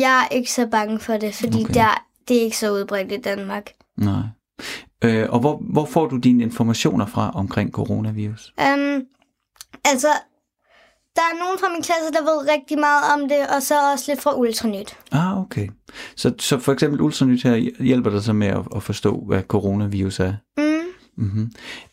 jeg 0.00 0.28
er 0.30 0.34
ikke 0.34 0.52
så 0.52 0.66
bange 0.66 0.98
for 0.98 1.16
det, 1.16 1.34
fordi 1.34 1.64
okay. 1.64 1.74
der, 1.74 2.04
det 2.28 2.36
er 2.36 2.42
ikke 2.42 2.58
så 2.58 2.72
udbredt 2.72 3.12
i 3.12 3.20
Danmark. 3.20 3.70
Nej. 3.96 4.22
Øh, 5.04 5.26
og 5.30 5.40
hvor, 5.40 5.62
hvor 5.72 5.84
får 5.84 6.06
du 6.06 6.16
dine 6.16 6.42
informationer 6.42 7.06
fra 7.06 7.30
omkring 7.34 7.70
coronavirus? 7.70 8.52
Um, 8.58 9.02
altså, 9.84 10.08
der 11.16 11.22
er 11.22 11.38
nogen 11.38 11.58
fra 11.60 11.68
min 11.72 11.82
klasse, 11.82 12.12
der 12.12 12.22
ved 12.22 12.52
rigtig 12.52 12.78
meget 12.78 13.02
om 13.14 13.28
det, 13.28 13.46
og 13.56 13.62
så 13.62 13.92
også 13.92 14.04
lidt 14.12 14.20
fra 14.20 14.36
Ultranyt. 14.36 14.98
Ah, 15.12 15.40
okay. 15.40 15.68
Så, 16.16 16.34
så 16.38 16.58
for 16.58 16.72
eksempel 16.72 17.00
Ultranyt 17.00 17.42
her 17.42 17.82
hjælper 17.82 18.10
dig 18.10 18.22
så 18.22 18.32
med 18.32 18.46
at, 18.46 18.62
at 18.76 18.82
forstå, 18.82 19.24
hvad 19.26 19.42
coronavirus 19.42 20.20
er? 20.20 20.34
Mm. 20.58 20.71
Mm-hmm. 21.16 21.50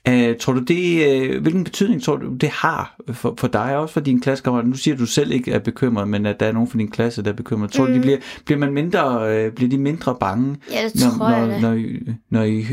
Uh, 0.09 0.37
tror 0.39 0.53
du 0.53 0.59
det, 0.59 1.35
uh, 1.35 1.41
hvilken 1.41 1.63
betydning 1.63 2.03
tror 2.03 2.15
du 2.15 2.33
det 2.33 2.49
har 2.49 2.95
for, 3.13 3.33
for 3.37 3.47
dig 3.47 3.77
også 3.77 3.93
for 3.93 3.99
dine 3.99 4.21
klassekammerater? 4.21 4.69
Nu 4.69 4.75
siger 4.75 4.97
du, 4.97 5.05
selv 5.05 5.31
ikke 5.31 5.51
er 5.51 5.59
bekymret, 5.59 6.07
men 6.07 6.25
at 6.25 6.39
der 6.39 6.45
er 6.45 6.51
nogen 6.51 6.69
fra 6.69 6.77
din 6.77 6.91
klasse, 6.91 7.23
der 7.23 7.29
er 7.29 7.35
bekymret. 7.35 7.71
Tror 7.71 7.85
mm. 7.85 7.87
du, 7.87 7.93
de 7.93 7.99
mm. 7.99 8.01
bliver, 8.01 8.17
bliver, 8.45 8.59
man 8.59 8.73
mindre, 8.73 9.45
uh, 9.47 9.53
bliver 9.53 9.69
de 9.69 9.77
mindre 9.77 10.15
bange, 10.19 10.57
ja, 10.71 10.85
det 10.85 10.95
når, 10.95 11.17
tror 11.17 11.29
når, 11.29 11.37
jeg 11.37 11.61
når, 11.61 11.69
når, 11.69 11.73
I, 11.73 11.99
når, 12.29 12.43
I, 12.43 12.65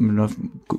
når, 0.00 0.12
når 0.12 0.30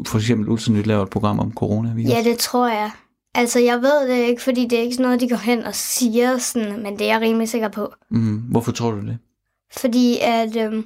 for 0.05 0.17
eksempel 0.17 0.49
Ultranyt 0.49 0.87
laver 0.87 1.03
et 1.03 1.09
program 1.09 1.39
om 1.39 1.53
coronavirus? 1.53 2.11
Ja, 2.11 2.23
det 2.23 2.37
tror 2.37 2.67
jeg. 2.67 2.91
Altså, 3.35 3.59
jeg 3.59 3.81
ved 3.81 4.09
det 4.09 4.27
ikke, 4.27 4.41
fordi 4.41 4.63
det 4.63 4.73
er 4.73 4.81
ikke 4.81 4.95
sådan 4.95 5.03
noget, 5.03 5.21
de 5.21 5.29
går 5.29 5.35
hen 5.35 5.63
og 5.63 5.75
siger, 5.75 6.37
sådan, 6.37 6.83
men 6.83 6.99
det 6.99 7.01
er 7.01 7.11
jeg 7.13 7.21
rimelig 7.21 7.49
sikker 7.49 7.67
på. 7.67 7.93
Mm, 8.11 8.37
hvorfor 8.37 8.71
tror 8.71 8.91
du 8.91 9.01
det? 9.01 9.17
Fordi 9.77 10.17
at 10.21 10.55
øhm, 10.57 10.85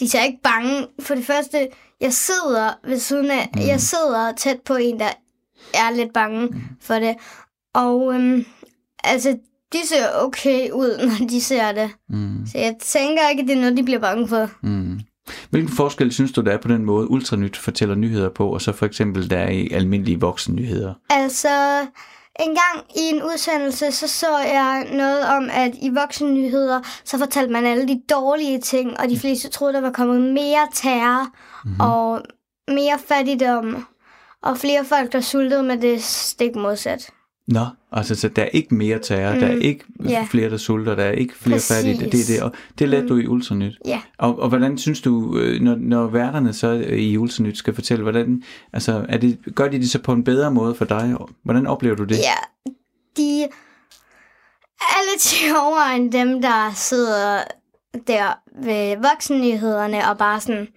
de 0.00 0.18
er 0.18 0.24
ikke 0.24 0.40
bange. 0.42 0.86
For 1.00 1.14
det 1.14 1.26
første, 1.26 1.68
jeg 2.00 2.12
sidder 2.12 2.72
ved 2.84 2.98
siden 2.98 3.30
af, 3.30 3.50
mm. 3.54 3.60
jeg 3.60 3.80
sidder 3.80 4.32
tæt 4.32 4.60
på 4.64 4.74
en, 4.74 4.98
der 4.98 5.10
er 5.74 5.96
lidt 5.96 6.12
bange 6.12 6.46
mm. 6.46 6.60
for 6.80 6.94
det. 6.94 7.14
Og 7.74 8.14
øhm, 8.14 8.44
altså, 9.04 9.38
de 9.72 9.78
ser 9.86 10.06
okay 10.22 10.70
ud, 10.70 10.98
når 11.06 11.26
de 11.28 11.40
ser 11.40 11.72
det. 11.72 11.90
Mm. 12.08 12.46
Så 12.46 12.58
jeg 12.58 12.76
tænker 12.80 13.28
ikke, 13.28 13.42
at 13.42 13.48
det 13.48 13.56
er 13.56 13.60
noget, 13.60 13.76
de 13.76 13.82
bliver 13.82 14.00
bange 14.00 14.28
for. 14.28 14.50
Mm. 14.62 15.00
Hvilken 15.50 15.76
forskel 15.76 16.12
synes 16.12 16.32
du, 16.32 16.40
der 16.40 16.52
er 16.52 16.58
på 16.58 16.68
den 16.68 16.84
måde, 16.84 17.10
Ultranyt 17.10 17.56
fortæller 17.56 17.94
nyheder 17.94 18.28
på, 18.28 18.48
og 18.48 18.62
så 18.62 18.72
for 18.72 18.86
eksempel 18.86 19.30
der 19.30 19.38
er 19.38 19.50
i 19.50 19.70
almindelige 19.70 20.20
voksennyheder? 20.20 20.94
Altså, 21.10 21.86
en 22.40 22.48
gang 22.48 22.86
i 22.96 23.00
en 23.00 23.22
udsendelse, 23.22 23.92
så 23.92 24.08
så 24.08 24.38
jeg 24.38 24.88
noget 24.92 25.26
om, 25.26 25.48
at 25.52 25.74
i 25.82 25.88
voksennyheder, 25.88 26.80
så 27.04 27.18
fortalte 27.18 27.52
man 27.52 27.66
alle 27.66 27.88
de 27.88 28.02
dårlige 28.10 28.60
ting, 28.60 29.00
og 29.00 29.08
de 29.08 29.18
fleste 29.18 29.48
troede, 29.48 29.74
der 29.74 29.80
var 29.80 29.90
kommet 29.90 30.20
mere 30.20 30.68
terror 30.74 31.26
mm-hmm. 31.64 31.80
og 31.80 32.22
mere 32.68 32.98
fattigdom, 33.08 33.86
og 34.42 34.58
flere 34.58 34.84
folk, 34.84 35.12
der 35.12 35.20
sultede 35.20 35.62
med 35.62 35.78
det 35.78 36.02
stik 36.02 36.54
modsat. 36.54 37.10
Nå, 37.46 37.66
altså 37.92 38.14
så 38.14 38.28
der 38.28 38.42
er 38.42 38.48
ikke 38.48 38.74
mere 38.74 38.98
terror, 38.98 39.34
mm. 39.34 39.40
der 39.40 39.46
er 39.46 39.54
mm. 39.54 39.60
ikke 39.60 39.84
yeah. 40.10 40.26
flere, 40.26 40.50
der 40.50 40.56
sulter, 40.56 40.94
der 40.94 41.04
er 41.04 41.12
ikke 41.12 41.34
flere 41.34 41.56
Præcis. 41.56 41.76
fattige, 41.76 41.98
det, 41.98 42.12
det, 42.12 42.28
det, 42.28 42.42
og 42.42 42.52
det 42.78 42.88
lærte 42.88 43.02
mm. 43.02 43.08
du 43.08 43.16
i 43.16 43.26
Ultranyt. 43.26 43.78
Ja. 43.86 44.00
Og, 44.18 44.38
og 44.38 44.48
hvordan 44.48 44.78
synes 44.78 45.00
du, 45.00 45.38
øh, 45.38 45.60
når, 45.60 45.76
når 45.76 46.06
værterne 46.06 46.52
så 46.52 46.70
i 46.88 47.16
Ultranyt 47.16 47.58
skal 47.58 47.74
fortælle, 47.74 48.02
hvordan, 48.02 48.42
altså 48.72 49.06
er 49.08 49.16
det, 49.16 49.38
gør 49.54 49.68
de 49.68 49.78
det 49.78 49.90
så 49.90 49.98
på 49.98 50.12
en 50.12 50.24
bedre 50.24 50.50
måde 50.50 50.74
for 50.74 50.84
dig? 50.84 51.14
Hvordan 51.42 51.66
oplever 51.66 51.96
du 51.96 52.04
det? 52.04 52.18
Ja, 52.18 52.72
de 53.16 53.42
er 54.80 55.10
lidt 55.12 55.22
sjovere 55.22 55.96
end 55.96 56.12
dem, 56.12 56.42
der 56.42 56.72
sidder 56.74 57.44
der 58.06 58.38
ved 58.64 58.96
voksennyhederne 58.96 60.10
og 60.10 60.18
bare 60.18 60.40
sådan, 60.40 60.68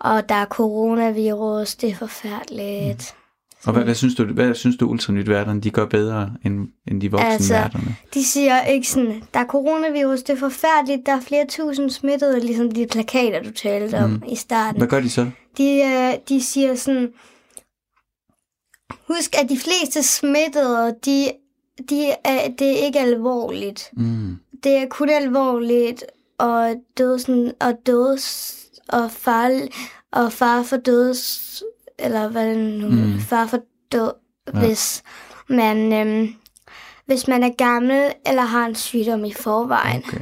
og 0.00 0.28
der 0.28 0.34
er 0.34 0.46
coronavirus, 0.46 1.74
det 1.74 1.90
er 1.90 1.94
forfærdeligt. 1.94 3.14
Mm. 3.16 3.21
Og 3.66 3.72
hvad, 3.72 3.84
hvad, 3.84 3.94
synes 3.94 4.14
du, 4.14 4.24
hvad 4.24 4.54
synes 4.54 4.76
du 4.76 4.86
ultranyt-værterne, 4.86 5.60
de 5.60 5.70
gør 5.70 5.86
bedre 5.86 6.30
end, 6.44 6.68
end 6.88 7.00
de 7.00 7.10
voksne 7.10 7.28
altså, 7.28 7.54
værterne? 7.54 7.96
de 8.14 8.24
siger 8.24 8.62
ikke 8.62 8.88
sådan, 8.88 9.22
der 9.34 9.40
er 9.40 9.46
coronavirus, 9.46 10.22
det 10.22 10.32
er 10.32 10.38
forfærdeligt, 10.38 11.06
der 11.06 11.12
er 11.12 11.20
flere 11.20 11.46
tusind 11.48 11.90
smittede, 11.90 12.40
ligesom 12.40 12.70
de 12.70 12.86
plakater, 12.86 13.42
du 13.42 13.50
talte 13.50 13.98
om 13.98 14.10
mm. 14.10 14.22
i 14.28 14.36
starten. 14.36 14.80
Hvad 14.80 14.88
gør 14.88 15.00
de 15.00 15.10
så? 15.10 15.30
De, 15.58 15.80
øh, 15.82 16.14
de 16.28 16.42
siger 16.42 16.74
sådan, 16.74 17.08
husk, 19.08 19.42
at 19.42 19.48
de 19.48 19.58
fleste 19.58 20.02
smittede, 20.02 20.94
de, 21.04 21.32
de 21.90 22.10
er, 22.24 22.48
det 22.58 22.80
er 22.80 22.86
ikke 22.86 23.00
alvorligt. 23.00 23.90
Mm. 23.96 24.36
Det 24.62 24.72
er 24.72 24.86
kun 24.88 25.08
alvorligt, 25.08 26.04
og 26.38 26.74
døds, 26.98 27.28
og 27.60 27.74
døds, 27.86 28.56
og 28.88 29.10
far, 29.10 29.68
og 30.12 30.32
far 30.32 30.62
for 30.62 30.76
døds, 30.76 31.62
eller 32.02 32.28
hvad 32.28 32.54
det 32.54 32.80
nu 32.80 32.88
mm. 32.88 33.18
far 33.20 33.46
for 33.46 33.60
død, 33.92 34.12
ja. 34.54 34.58
hvis 34.66 35.02
man 35.48 35.92
øhm, 35.92 36.34
hvis 37.06 37.28
man 37.28 37.42
er 37.42 37.50
gammel 37.58 38.12
eller 38.26 38.42
har 38.42 38.66
en 38.66 38.74
sygdom 38.74 39.24
i 39.24 39.32
forvejen. 39.32 40.02
Okay. 40.08 40.20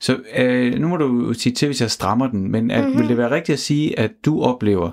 Så 0.00 0.18
øh, 0.36 0.74
nu 0.74 0.88
må 0.88 0.96
du 0.96 1.34
sige 1.34 1.52
til, 1.52 1.68
hvis 1.68 1.80
jeg 1.80 1.90
strammer 1.90 2.26
den, 2.26 2.50
men 2.50 2.70
at, 2.70 2.84
mm-hmm. 2.84 3.00
vil 3.00 3.08
det 3.08 3.16
være 3.16 3.30
rigtigt 3.30 3.54
at 3.54 3.60
sige, 3.60 3.98
at 3.98 4.10
du 4.24 4.42
oplever, 4.42 4.90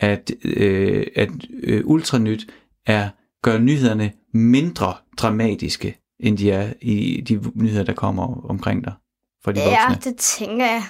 at, 0.00 0.30
øh, 0.44 1.06
at 1.16 1.28
øh, 1.62 1.82
Ultranyt 1.84 2.46
er 2.86 3.08
gør 3.42 3.58
nyhederne 3.58 4.12
mindre 4.34 4.94
dramatiske 5.16 5.98
end 6.20 6.38
de 6.38 6.50
er 6.50 6.72
i 6.80 7.20
de 7.20 7.40
nyheder, 7.54 7.84
der 7.84 7.92
kommer 7.92 8.50
omkring 8.50 8.84
dig 8.84 8.92
fra 9.44 9.52
de 9.52 9.60
voksne? 9.60 9.72
Ja, 9.72 10.10
det 10.10 10.16
tænker 10.16 10.66
jeg. 10.66 10.82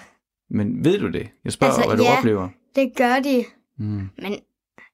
Men 0.51 0.85
ved 0.85 0.99
du 0.99 1.09
det? 1.09 1.29
Jeg 1.45 1.53
spørger, 1.53 1.75
Altså, 1.75 1.89
hvad 1.89 1.99
du 1.99 2.05
ja. 2.05 2.19
oplever. 2.19 2.49
Det 2.77 2.93
gør 2.97 3.19
de. 3.19 3.45
Mm. 3.79 4.09
Men 4.19 4.39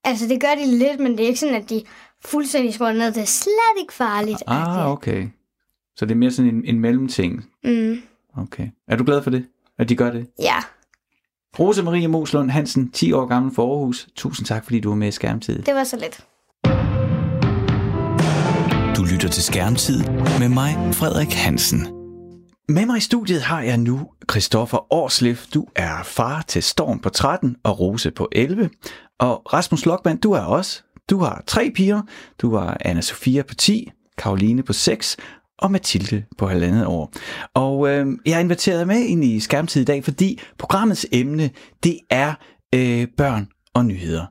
altså, 0.05 0.29
det 0.29 0.41
gør 0.41 0.55
de 0.65 0.67
lidt, 0.79 1.01
men 1.01 1.13
det 1.13 1.21
er 1.21 1.27
ikke 1.27 1.41
sådan, 1.41 1.55
at 1.55 1.71
de 1.71 1.83
fuldstændig 2.25 2.75
skruer 2.75 2.93
ned. 2.93 3.07
Det 3.13 3.21
er 3.23 3.27
slet 3.27 3.81
ikke 3.81 3.93
farligt. 3.93 4.43
Ah, 4.47 4.91
okay. 4.91 5.29
Så 5.97 6.05
det 6.07 6.11
er 6.13 6.17
mere 6.17 6.31
sådan 6.31 6.55
en, 6.55 6.65
en 6.65 6.81
mellemting. 6.81 7.45
Mm, 7.65 7.97
Okay. 8.39 8.69
Er 8.89 8.97
du 8.97 9.05
glad 9.05 9.23
for 9.23 9.31
det, 9.31 9.47
at 9.79 9.89
de 9.89 9.97
gør 9.97 10.11
det? 10.11 10.27
ja. 10.39 10.55
Rose 11.59 11.83
Marie 11.83 12.09
Moslund 12.09 12.51
Hansen, 12.51 12.91
10 12.91 13.13
år 13.13 13.27
gammel 13.27 13.55
for 13.55 13.75
Aarhus. 13.77 14.09
Tusind 14.17 14.47
tak, 14.47 14.65
fordi 14.65 14.81
du 14.81 14.89
var 14.89 14.97
med 14.97 15.09
i 15.09 15.11
Skærmtid. 15.11 15.63
Det 15.63 15.75
var 15.75 15.85
så 15.85 15.97
lidt. 15.97 16.21
Du 18.97 19.05
lytter 19.13 19.29
til 19.29 19.43
Skærmtid 19.43 19.99
med 20.41 20.49
mig, 20.49 20.95
Frederik 20.95 21.33
Hansen. 21.33 21.81
Med 22.69 22.87
mig 22.87 22.97
i 22.97 23.01
studiet 23.01 23.43
har 23.43 23.63
jeg 23.63 23.77
nu 23.79 24.01
Christoffer 24.31 24.93
Årslef. 24.93 25.47
Du 25.55 25.67
er 25.77 26.03
far 26.05 26.43
til 26.49 26.63
Storm 26.63 26.99
på 26.99 27.09
13 27.09 27.57
og 27.63 27.81
Rose 27.81 28.11
på 28.11 28.29
11. 28.33 28.71
Og 29.19 29.53
Rasmus 29.53 29.87
Lokman, 29.87 30.17
du 30.17 30.33
er 30.33 30.41
også. 30.41 30.83
Du 31.11 31.19
har 31.19 31.43
tre 31.47 31.73
piger. 31.75 32.03
Du 32.39 32.55
har 32.55 32.77
anna 32.81 33.01
Sofia 33.01 33.43
på 33.43 33.55
10, 33.55 33.91
Karoline 34.19 34.63
på 34.63 34.73
6 34.73 35.17
og 35.59 35.73
Mathilde 35.73 36.25
på 36.39 36.47
halvandet 36.47 36.87
år. 36.87 37.13
Og 37.55 37.89
øh, 37.89 38.07
jeg 38.27 38.35
har 38.35 38.41
inviteret 38.41 38.87
med 38.87 39.01
ind 39.01 39.25
i 39.25 39.41
Skærmtid 39.41 39.83
i 39.83 39.85
dag, 39.85 40.05
fordi 40.05 40.41
programmets 40.59 41.07
emne, 41.13 41.51
det 41.83 41.99
er 42.11 42.35
øh, 42.75 43.07
børn 43.17 43.49
og 43.75 43.85
nyheder. 43.85 44.27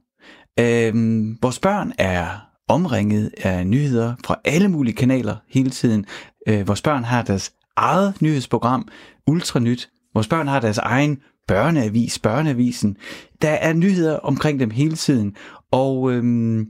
Øh, 0.60 0.94
vores 1.42 1.60
børn 1.60 1.94
er 1.98 2.28
omringet 2.68 3.32
af 3.44 3.68
nyheder 3.68 4.16
fra 4.26 4.36
alle 4.46 4.68
mulige 4.68 4.96
kanaler 4.96 5.36
hele 5.50 5.70
tiden. 5.70 6.06
Øh, 6.48 6.68
vores 6.68 6.82
børn 6.82 7.04
har 7.04 7.22
deres 7.22 7.52
eget 7.76 8.22
nyhedsprogram, 8.22 8.88
Ultranyt. 9.28 9.90
Vores 10.14 10.28
børn 10.28 10.48
har 10.48 10.60
deres 10.60 10.78
egen 10.78 11.18
børneavis, 11.48 12.20
Børneavisen. 12.20 12.98
Der 13.42 13.50
er 13.50 13.74
nyheder 13.74 14.18
omkring 14.18 14.60
dem 14.60 14.70
hele 14.70 14.96
tiden, 14.96 15.36
og 15.72 16.12
øhm, 16.12 16.68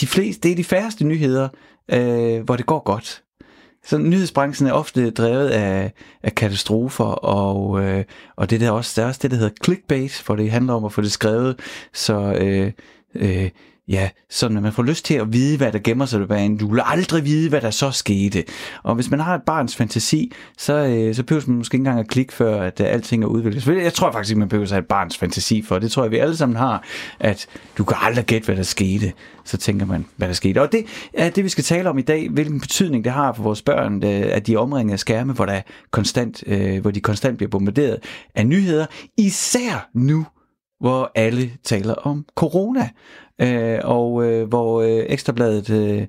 de 0.00 0.06
fleste, 0.06 0.42
det 0.42 0.52
er 0.52 0.56
de 0.56 0.64
færreste 0.64 1.04
nyheder, 1.04 1.48
øh, 1.88 2.42
hvor 2.42 2.56
det 2.56 2.66
går 2.66 2.82
godt. 2.84 3.22
Så 3.84 3.98
nyhedsbranchen 3.98 4.68
er 4.68 4.72
ofte 4.72 5.10
drevet 5.10 5.48
af, 5.48 5.92
af 6.22 6.34
katastrofer, 6.34 7.04
og, 7.04 7.84
øh, 7.84 8.04
og 8.36 8.50
det 8.50 8.60
der 8.60 8.70
også, 8.70 8.92
der 8.96 9.02
er 9.02 9.08
også 9.08 9.20
det, 9.22 9.30
der 9.30 9.36
hedder 9.36 9.54
clickbait, 9.64 10.22
hvor 10.26 10.36
det 10.36 10.50
handler 10.50 10.74
om 10.74 10.84
at 10.84 10.92
få 10.92 11.00
det 11.00 11.12
skrevet, 11.12 11.60
så 11.94 12.14
øh, 12.40 12.72
øh, 13.14 13.50
ja, 13.88 14.10
sådan 14.30 14.56
at 14.56 14.62
man 14.62 14.72
får 14.72 14.82
lyst 14.82 15.04
til 15.04 15.14
at 15.14 15.32
vide, 15.32 15.56
hvad 15.56 15.72
der 15.72 15.78
gemmer 15.78 16.06
sig 16.06 16.28
bag 16.28 16.56
Du 16.60 16.70
vil 16.70 16.82
aldrig 16.84 17.24
vide, 17.24 17.48
hvad 17.48 17.60
der 17.60 17.70
så 17.70 17.90
skete. 17.90 18.44
Og 18.82 18.94
hvis 18.94 19.10
man 19.10 19.20
har 19.20 19.34
et 19.34 19.42
barns 19.42 19.76
fantasi, 19.76 20.32
så, 20.58 20.72
øh, 20.72 21.14
så 21.14 21.22
behøver 21.22 21.44
man 21.46 21.56
måske 21.56 21.74
ikke 21.74 21.80
engang 21.80 22.00
at 22.00 22.08
klikke, 22.08 22.32
før 22.32 22.62
at 22.62 22.80
øh, 22.80 22.86
alting 22.86 23.24
er 23.24 23.28
udviklet. 23.28 23.62
Så 23.62 23.72
Jeg 23.72 23.92
tror 23.92 24.12
faktisk 24.12 24.30
ikke, 24.30 24.38
man 24.38 24.48
behøver 24.48 24.66
at 24.66 24.70
have 24.70 24.80
et 24.80 24.86
barns 24.86 25.18
fantasi 25.18 25.62
for. 25.62 25.78
Det 25.78 25.90
tror 25.90 26.02
jeg, 26.02 26.10
vi 26.10 26.16
alle 26.16 26.36
sammen 26.36 26.56
har, 26.56 26.84
at 27.20 27.46
du 27.78 27.84
kan 27.84 27.96
aldrig 28.00 28.24
gætte, 28.24 28.46
hvad 28.46 28.56
der 28.56 28.62
skete. 28.62 29.12
Så 29.44 29.56
tænker 29.56 29.86
man, 29.86 30.06
hvad 30.16 30.28
der 30.28 30.34
skete. 30.34 30.62
Og 30.62 30.72
det 30.72 30.86
er 31.12 31.30
det, 31.30 31.44
vi 31.44 31.48
skal 31.48 31.64
tale 31.64 31.90
om 31.90 31.98
i 31.98 32.02
dag. 32.02 32.28
Hvilken 32.30 32.60
betydning 32.60 33.04
det 33.04 33.12
har 33.12 33.32
for 33.32 33.42
vores 33.42 33.62
børn, 33.62 34.04
øh, 34.04 34.10
at 34.10 34.46
de 34.46 34.54
er 34.54 34.58
omringet 34.58 34.92
af 34.92 34.98
skærme, 34.98 35.32
hvor, 35.32 35.46
der 35.46 35.52
er 35.52 35.62
konstant, 35.90 36.44
øh, 36.46 36.80
hvor 36.80 36.90
de 36.90 37.00
konstant 37.00 37.36
bliver 37.36 37.50
bombarderet 37.50 37.98
af 38.34 38.46
nyheder. 38.46 38.86
Især 39.16 39.88
nu, 39.94 40.26
hvor 40.80 41.12
alle 41.14 41.50
taler 41.64 41.94
om 41.94 42.24
corona, 42.36 42.88
øh, 43.40 43.78
og 43.84 44.24
øh, 44.24 44.48
hvor 44.48 44.82
øh, 44.82 45.04
Ekstrabladet 45.08 45.70
øh, 45.70 46.06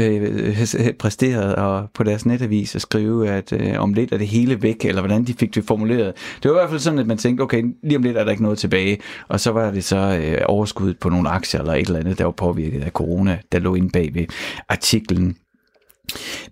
øh, 0.00 0.56
øh 0.78 0.92
præsterede 0.92 1.56
og 1.56 1.88
på 1.94 2.02
deres 2.02 2.26
netavis 2.26 2.74
at 2.74 2.82
skrive, 2.82 3.28
at 3.28 3.52
øh, 3.52 3.80
om 3.80 3.94
lidt 3.94 4.12
er 4.12 4.18
det 4.18 4.28
hele 4.28 4.62
væk, 4.62 4.84
eller 4.84 5.00
hvordan 5.00 5.24
de 5.24 5.34
fik 5.34 5.54
det 5.54 5.64
formuleret. 5.64 6.14
Det 6.42 6.50
var 6.50 6.56
i 6.56 6.60
hvert 6.60 6.70
fald 6.70 6.80
sådan, 6.80 6.98
at 6.98 7.06
man 7.06 7.18
tænkte, 7.18 7.42
okay, 7.42 7.62
lige 7.82 7.96
om 7.96 8.02
lidt 8.02 8.16
er 8.16 8.24
der 8.24 8.30
ikke 8.30 8.42
noget 8.42 8.58
tilbage, 8.58 8.98
og 9.28 9.40
så 9.40 9.50
var 9.50 9.70
det 9.70 9.84
så 9.84 10.20
øh, 10.22 10.42
overskuddet 10.46 10.98
på 10.98 11.08
nogle 11.08 11.28
aktier 11.28 11.60
eller 11.60 11.74
et 11.74 11.86
eller 11.86 12.00
andet, 12.00 12.18
der 12.18 12.24
var 12.24 12.32
påvirket 12.32 12.82
af 12.82 12.90
corona, 12.90 13.38
der 13.52 13.58
lå 13.58 13.74
inde 13.74 13.90
bag 13.90 14.14
ved 14.14 14.26
artiklen. 14.68 15.36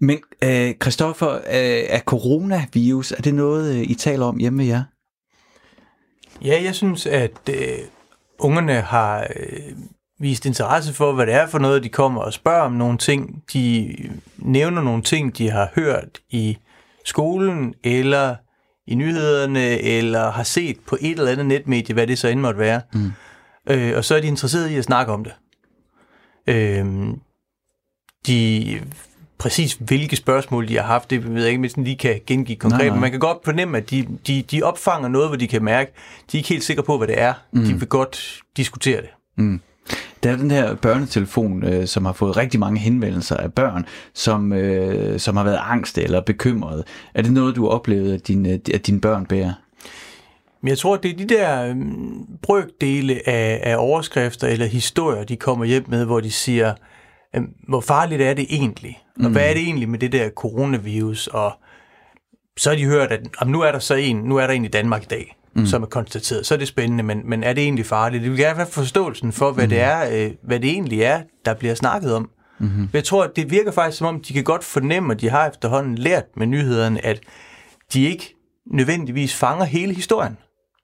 Men 0.01 0.19
øh, 0.45 0.75
Christoffer, 0.83 1.35
øh, 1.35 1.85
er 1.89 2.01
coronavirus, 2.01 3.13
er 3.13 3.23
det 3.23 3.35
noget, 3.35 3.77
øh, 3.77 3.83
I 3.83 3.95
taler 3.95 4.27
om 4.27 4.39
hjemme 4.39 4.59
ved 4.59 4.67
jer? 4.67 4.83
Ja, 6.45 6.63
jeg 6.65 6.75
synes, 6.75 7.07
at 7.07 7.51
øh, 7.51 7.79
ungerne 8.39 8.73
har 8.73 9.27
øh, 9.37 9.73
vist 10.23 10.47
interesse 10.47 10.93
for, 10.95 11.13
hvad 11.13 11.27
det 11.27 11.35
er 11.35 11.47
for 11.47 11.59
noget, 11.59 11.85
de 11.85 11.89
kommer 11.89 12.21
og 12.21 12.33
spørger 12.33 12.63
om 12.63 12.73
nogle 12.73 12.99
ting. 12.99 13.43
De 13.53 13.95
nævner 14.39 14.83
nogle 14.83 15.03
ting, 15.03 15.39
de 15.39 15.51
har 15.51 15.71
hørt 15.75 16.19
i 16.31 16.59
skolen, 17.05 17.75
eller 17.85 18.37
i 18.87 18.95
nyhederne, 18.95 19.81
eller 19.81 20.31
har 20.31 20.43
set 20.43 20.77
på 20.87 20.97
et 21.01 21.19
eller 21.19 21.33
andet 21.33 21.47
netmedie, 21.47 21.95
hvad 21.95 22.07
det 22.07 22.19
så 22.19 22.29
end 22.29 22.41
måtte 22.41 22.61
være. 22.61 22.81
Mm. 22.95 23.13
Øh, 23.71 23.97
og 23.97 24.05
så 24.05 24.15
er 24.15 24.21
de 24.21 24.27
interesserede 24.27 24.73
i 24.73 24.77
at 24.77 24.85
snakke 24.85 25.13
om 25.13 25.25
det. 25.25 25.33
Øh, 26.47 26.87
de 28.27 28.81
præcis 29.39 29.75
hvilke 29.75 30.17
spørgsmål 30.17 30.69
de 30.69 30.77
har 30.77 30.83
haft, 30.83 31.11
det 31.11 31.35
ved 31.35 31.43
jeg 31.43 31.53
ikke, 31.53 31.69
sådan 31.69 31.85
lige 31.85 31.97
kan 31.97 32.21
gengive 32.27 32.57
konkret, 32.57 32.79
Nej, 32.79 32.87
nej. 32.87 32.95
men 32.95 33.01
man 33.01 33.11
kan 33.11 33.21
godt 33.21 33.39
fornemme, 33.45 33.79
at 33.79 33.91
de, 33.91 34.09
de, 34.27 34.43
de 34.43 34.63
opfanger 34.63 35.09
noget, 35.09 35.29
hvor 35.29 35.37
de 35.37 35.49
kan 35.49 35.65
mærke, 35.65 35.93
de 36.33 36.37
er 36.37 36.39
ikke 36.39 36.49
helt 36.49 36.65
sikre 36.65 36.83
på, 36.83 36.99
hvad 36.99 37.09
det 37.09 37.21
er. 37.21 37.35
Mm. 37.53 37.65
De 37.65 37.79
vil 37.79 37.89
godt 37.89 38.41
diskutere 38.57 39.01
det. 39.01 39.09
Der 40.23 40.33
er 40.33 40.37
den 40.37 40.51
her 40.51 40.75
børnetelefon, 40.75 41.65
øh, 41.65 41.87
som 41.87 42.05
har 42.05 42.13
fået 42.13 42.37
rigtig 42.37 42.61
mange 42.61 42.81
henvendelser 42.81 43.37
af 43.37 43.53
børn, 43.53 43.87
som, 44.15 44.53
øh, 44.53 45.21
som 45.21 45.37
har 45.37 45.45
været 45.45 45.61
angste 45.63 46.03
eller 46.03 46.21
bekymrede. 46.21 46.85
Er 47.15 47.23
det 47.23 47.33
noget, 47.33 47.57
du 47.57 47.63
har 47.63 47.71
oplevet, 47.71 48.15
at 48.15 48.29
dine, 48.29 48.61
at 48.75 48.87
dine 48.87 49.01
børn 49.01 49.27
bærer? 49.27 49.53
Men 50.61 50.69
jeg 50.69 50.79
tror, 50.79 50.97
det 50.97 51.11
er 51.11 51.17
de 51.17 51.35
der 51.35 51.65
øhm, 51.65 52.27
brøkdele 52.43 53.29
af, 53.29 53.61
af 53.63 53.77
overskrifter 53.79 54.49
eller 54.49 54.67
historier, 54.67 55.25
de 55.25 55.37
kommer 55.37 55.65
hjem 55.65 55.85
med, 55.89 56.05
hvor 56.05 56.21
de 56.21 56.31
siger, 56.31 56.75
øhm, 57.37 57.49
hvor 57.69 57.81
farligt 57.81 58.23
er 58.23 58.35
det 58.35 58.47
egentlig? 58.51 58.99
Og 59.25 59.31
hvad 59.31 59.51
er 59.51 59.55
det 59.55 59.63
egentlig 59.63 59.89
med 59.89 59.99
det 59.99 60.13
der 60.13 60.31
coronavirus? 60.31 61.27
Og 61.27 61.53
så 62.57 62.71
har 62.71 62.77
de 62.77 62.85
hørt, 62.85 63.13
at 63.13 63.21
om 63.39 63.49
nu 63.49 63.61
er 63.61 63.73
der 63.73 63.79
så 63.79 63.95
en, 63.95 64.17
nu 64.17 64.37
er 64.37 64.47
der 64.47 64.55
en 64.55 64.65
i 64.65 64.69
Danmark 64.69 65.03
i 65.03 65.07
dag, 65.07 65.37
mm. 65.55 65.67
som 65.67 65.83
er 65.83 65.87
konstateret. 65.87 66.47
Så 66.47 66.55
er 66.55 66.59
det 66.59 66.69
spændende, 66.69 67.05
men, 67.05 67.21
men 67.25 67.43
er 67.45 67.53
det 67.53 67.65
egentlig 67.65 67.87
farligt? 67.87 68.23
Det 68.23 68.31
vil 68.31 68.39
gerne 68.39 68.57
have 68.57 68.67
forståelsen 68.67 69.33
for, 69.33 69.53
hvad, 69.53 69.65
mm. 69.65 69.71
det 69.71 69.81
er, 69.81 70.25
øh, 70.25 70.31
hvad 70.43 70.61
det 70.61 70.71
egentlig 70.71 71.03
er, 71.03 71.23
der 71.45 71.55
bliver 71.55 71.75
snakket 71.75 72.15
om. 72.15 72.31
Mm-hmm. 72.59 72.89
Jeg 72.93 73.05
tror, 73.05 73.25
at 73.25 73.37
det 73.37 73.51
virker 73.51 73.73
faktisk 73.73 73.99
som 73.99 74.07
om, 74.07 74.21
de 74.21 74.33
kan 74.33 74.45
godt 74.45 74.65
fornemme, 74.65 75.13
at 75.13 75.21
de 75.21 75.31
har 75.31 75.49
efterhånden 75.49 75.95
lært 75.95 76.25
med 76.37 76.47
nyhederne, 76.47 77.07
at 77.07 77.21
de 77.93 78.05
ikke 78.05 78.35
nødvendigvis 78.67 79.35
fanger 79.35 79.65
hele 79.65 79.95
historien 79.95 80.37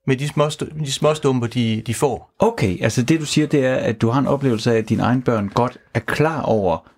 med 0.09 0.17
de 0.17 0.29
små, 0.29 0.49
de 0.85 0.93
små 0.93 1.15
stumper, 1.15 1.47
de, 1.47 1.83
de 1.87 1.95
får. 1.95 2.35
Okay, 2.39 2.83
altså 2.83 3.03
det 3.03 3.21
du 3.21 3.27
siger, 3.27 3.47
det 3.47 3.65
er, 3.65 3.75
at 3.75 4.01
du 4.01 4.09
har 4.09 4.21
en 4.21 4.27
oplevelse 4.27 4.73
af, 4.73 4.77
at 4.77 4.89
dine 4.89 5.03
egne 5.03 5.23
børn 5.23 5.49
godt 5.49 5.79
er 5.95 6.01
klar 6.01 6.43
over, 6.43 6.89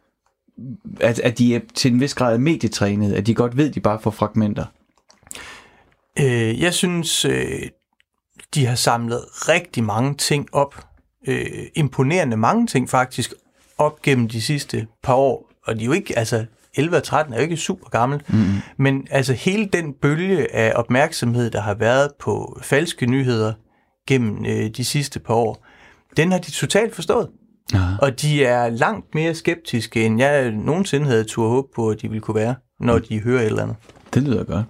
at, 1.00 1.18
at 1.18 1.38
de 1.38 1.54
er 1.54 1.60
til 1.74 1.92
en 1.92 2.00
vis 2.00 2.14
grad 2.14 2.38
medietrænede, 2.38 3.16
at 3.16 3.26
de 3.26 3.34
godt 3.34 3.56
ved, 3.56 3.68
at 3.68 3.74
de 3.74 3.80
bare 3.80 4.00
får 4.00 4.10
fragmenter. 4.10 4.64
Øh, 6.20 6.60
jeg 6.60 6.74
synes, 6.74 7.24
øh, 7.24 7.62
de 8.54 8.66
har 8.66 8.74
samlet 8.74 9.24
rigtig 9.32 9.84
mange 9.84 10.14
ting 10.14 10.48
op. 10.52 10.86
Øh, 11.28 11.66
imponerende 11.74 12.36
mange 12.36 12.66
ting 12.66 12.90
faktisk 12.90 13.32
op 13.78 14.02
gennem 14.02 14.28
de 14.28 14.42
sidste 14.42 14.86
par 15.02 15.14
år. 15.14 15.50
Og 15.66 15.76
de 15.76 15.80
er 15.80 15.86
jo 15.86 15.92
ikke, 15.92 16.18
altså 16.18 16.46
11 16.74 16.96
og 16.96 17.02
13 17.02 17.34
er 17.34 17.38
jo 17.38 17.42
ikke 17.42 17.56
super 17.56 17.88
gammel. 17.88 18.22
Mm. 18.28 18.44
Men 18.76 19.06
altså 19.10 19.32
hele 19.32 19.66
den 19.66 19.92
bølge 20.02 20.54
af 20.54 20.72
opmærksomhed, 20.76 21.50
der 21.50 21.60
har 21.60 21.74
været 21.74 22.10
på 22.20 22.58
falske 22.62 23.06
nyheder 23.06 23.52
gennem 24.06 24.44
øh, 24.46 24.70
de 24.70 24.84
sidste 24.84 25.20
par 25.20 25.34
år, 25.34 25.66
den 26.16 26.32
har 26.32 26.38
de 26.38 26.50
totalt 26.50 26.94
forstået. 26.94 27.28
Aha. 27.74 27.96
Og 28.02 28.22
de 28.22 28.44
er 28.44 28.68
langt 28.68 29.14
mere 29.14 29.34
skeptiske, 29.34 30.04
end 30.04 30.18
jeg 30.18 30.50
nogensinde 30.50 31.06
havde 31.06 31.24
tur 31.24 31.48
håb 31.48 31.64
på, 31.74 31.90
at 31.90 32.02
de 32.02 32.08
ville 32.08 32.20
kunne 32.20 32.34
være, 32.34 32.54
når 32.80 32.98
de 32.98 33.20
hører 33.20 33.40
et 33.40 33.46
eller 33.46 33.62
andet. 33.62 33.76
Det 34.14 34.22
lyder 34.22 34.44
godt. 34.44 34.64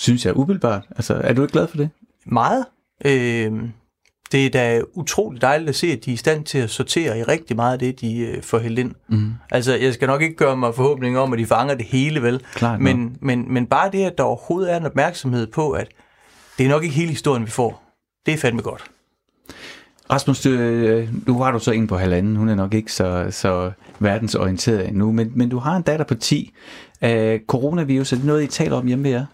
Synes 0.00 0.26
jeg 0.26 0.36
umiddelbart. 0.36 0.82
Altså, 0.96 1.14
er 1.14 1.32
du 1.32 1.42
ikke 1.42 1.52
glad 1.52 1.68
for 1.68 1.76
det? 1.76 1.90
Meget. 2.26 2.64
Øh, 3.04 3.52
det 4.32 4.46
er 4.46 4.50
da 4.50 4.82
utroligt 4.94 5.42
dejligt 5.42 5.68
at 5.68 5.74
se, 5.74 5.86
at 5.86 6.04
de 6.04 6.10
er 6.10 6.14
i 6.14 6.16
stand 6.16 6.44
til 6.44 6.58
at 6.58 6.70
sortere 6.70 7.18
i 7.18 7.22
rigtig 7.22 7.56
meget 7.56 7.72
af 7.72 7.78
det, 7.78 8.00
de 8.00 8.18
øh, 8.18 8.42
får 8.42 8.58
hældt 8.58 8.78
ind. 8.78 8.94
Mm. 9.08 9.32
Altså, 9.50 9.74
jeg 9.74 9.94
skal 9.94 10.08
nok 10.08 10.22
ikke 10.22 10.34
gøre 10.34 10.56
mig 10.56 10.74
forhåbninger 10.74 11.20
om, 11.20 11.32
at 11.32 11.38
de 11.38 11.46
fanger 11.46 11.74
det 11.74 11.86
hele, 11.86 12.22
vel? 12.22 12.42
Klart 12.54 12.80
nok. 12.80 12.84
men, 12.84 13.16
men, 13.20 13.54
men 13.54 13.66
bare 13.66 13.90
det, 13.92 14.04
at 14.04 14.18
der 14.18 14.24
overhovedet 14.24 14.72
er 14.72 14.76
en 14.76 14.86
opmærksomhed 14.86 15.46
på, 15.46 15.70
at 15.70 15.88
det 16.58 16.66
er 16.66 16.70
nok 16.70 16.82
ikke 16.82 16.94
hele 16.94 17.10
historien, 17.10 17.46
vi 17.46 17.50
får. 17.50 17.82
Det 18.26 18.34
er 18.34 18.38
fandme 18.38 18.62
godt. 18.62 18.84
Rasmus, 20.10 20.40
du, 20.40 20.50
øh, 20.50 21.08
nu 21.26 21.42
har 21.42 21.50
du 21.50 21.58
så 21.58 21.70
en 21.70 21.86
på 21.86 21.96
halvanden. 21.96 22.36
Hun 22.36 22.48
er 22.48 22.54
nok 22.54 22.74
ikke 22.74 22.92
så, 22.92 23.26
så 23.30 23.70
verdensorienteret 23.98 24.88
endnu, 24.88 25.12
men, 25.12 25.32
men 25.34 25.48
du 25.48 25.58
har 25.58 25.76
en 25.76 25.82
datter 25.82 26.04
på 26.04 26.14
10. 26.14 26.52
Øh, 27.04 27.40
coronavirus, 27.46 28.12
er 28.12 28.16
det 28.16 28.24
noget, 28.24 28.42
I 28.42 28.46
taler 28.46 28.76
om 28.76 28.86
hjemme 28.86 29.04
ved 29.04 29.10
jer? 29.10 29.26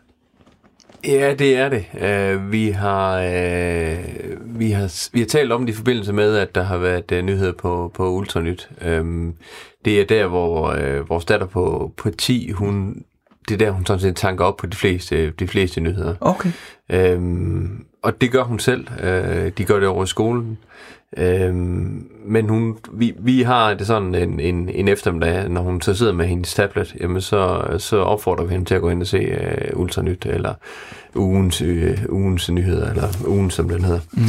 Ja, 1.05 1.35
det 1.35 1.57
er 1.57 1.69
det. 1.69 1.85
Uh, 1.95 2.53
vi, 2.53 2.71
har, 2.71 3.19
uh, 3.19 4.59
vi, 4.59 4.71
har, 4.71 5.11
vi 5.13 5.21
har 5.21 5.27
talt 5.27 5.53
om 5.53 5.67
det 5.67 5.73
i 5.73 5.77
forbindelse 5.77 6.13
med, 6.13 6.37
at 6.37 6.55
der 6.55 6.63
har 6.63 6.79
været 6.79 7.13
uh, 7.13 7.19
nyheder 7.19 7.53
på, 7.53 7.91
på 7.95 8.11
Ultranyt. 8.11 8.71
Um, 9.01 9.35
det 9.85 10.01
er 10.01 10.05
der, 10.05 10.27
hvor 10.27 10.73
uh, 10.73 11.09
vores 11.09 11.25
datter 11.25 11.47
på, 11.47 11.93
på 11.97 12.11
10, 12.11 12.51
hun 12.51 13.05
det 13.49 13.55
er 13.55 13.59
der, 13.59 13.71
hun 13.71 13.87
sådan 13.87 14.01
set 14.01 14.17
tanker 14.17 14.45
op 14.45 14.57
på 14.57 14.67
de 14.67 14.77
fleste, 14.77 15.31
de 15.31 15.49
fleste 15.49 15.81
nyheder. 15.81 16.15
Okay. 16.21 16.51
Øhm, 16.91 17.85
og 18.03 18.21
det 18.21 18.33
gør 18.33 18.43
hun 18.43 18.59
selv. 18.59 18.87
Øh, 19.03 19.53
de 19.59 19.65
gør 19.65 19.79
det 19.79 19.89
over 19.89 20.05
i 20.05 20.07
skolen. 20.07 20.59
Øhm, 21.19 22.09
men 22.25 22.49
hun, 22.49 22.79
vi, 22.93 23.15
vi 23.19 23.43
har 23.43 23.75
det 23.75 23.87
sådan 23.87 24.15
en, 24.15 24.41
en, 24.41 24.69
en 24.69 24.89
eftermiddag, 24.89 25.49
når 25.49 25.61
hun 25.61 25.81
så 25.81 25.95
sidder 25.95 26.13
med 26.13 26.27
hendes 26.27 26.55
tablet, 26.55 26.97
jamen 27.01 27.21
så, 27.21 27.67
så 27.79 27.97
opfordrer 27.97 28.45
vi 28.45 28.53
hende 28.53 28.65
til 28.65 28.75
at 28.75 28.81
gå 28.81 28.91
ind 28.91 29.01
og 29.01 29.07
se 29.07 29.39
uh, 29.73 29.81
Ultranyt, 29.81 30.27
eller 30.27 30.55
ugens, 31.15 31.63
uh, 31.63 31.69
ugens 32.09 32.51
nyheder, 32.51 32.91
eller 32.91 33.09
ugen, 33.27 33.51
som 33.51 33.69
den 33.69 33.85
hedder. 33.85 34.01
Mm. 34.13 34.23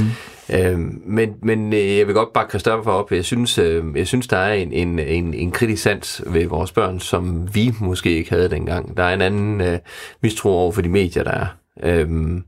Øhm, 0.54 1.02
men, 1.06 1.34
men 1.42 1.74
øh, 1.74 1.98
jeg 1.98 2.08
vil 2.08 2.16
godt 2.16 2.34
bare 2.34 2.50
Christoffer 2.50 2.92
op. 2.92 3.12
Jeg 3.12 3.26
synes, 3.26 3.58
øh, 3.58 3.84
jeg 3.96 4.08
synes 4.08 4.28
der 4.28 4.38
er 4.38 4.54
en, 4.54 4.74
en, 4.74 5.00
en, 5.00 5.34
en 5.34 5.52
kritisk 5.52 5.84
sans 5.84 6.22
ved 6.28 6.46
vores 6.46 6.72
børn, 6.72 7.00
som 7.00 7.56
vi 7.56 7.74
måske 7.80 8.18
ikke 8.18 8.30
havde 8.30 8.50
dengang. 8.50 8.98
Der 8.98 9.04
er 9.04 9.14
en 9.14 9.22
anden 9.22 9.62
øh, 9.62 9.80
mistro 10.22 10.50
over 10.50 10.72
for 10.72 10.82
de 10.82 10.90
medier, 10.90 11.24
der 11.24 11.32
er. 11.32 11.46
Øhm, 11.84 12.44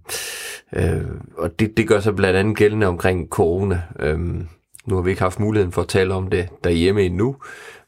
øh, 0.75 1.01
og 1.37 1.59
det, 1.59 1.77
det 1.77 1.87
gør 1.87 1.99
sig 1.99 2.15
blandt 2.15 2.39
andet 2.39 2.57
gældende 2.57 2.87
omkring 2.87 3.29
corona. 3.29 3.81
Øhm, 3.99 4.47
nu 4.85 4.95
har 4.95 5.01
vi 5.01 5.09
ikke 5.09 5.21
haft 5.21 5.39
muligheden 5.39 5.71
for 5.71 5.81
at 5.81 5.87
tale 5.87 6.13
om 6.13 6.29
det 6.29 6.47
derhjemme 6.63 7.01
endnu. 7.01 7.35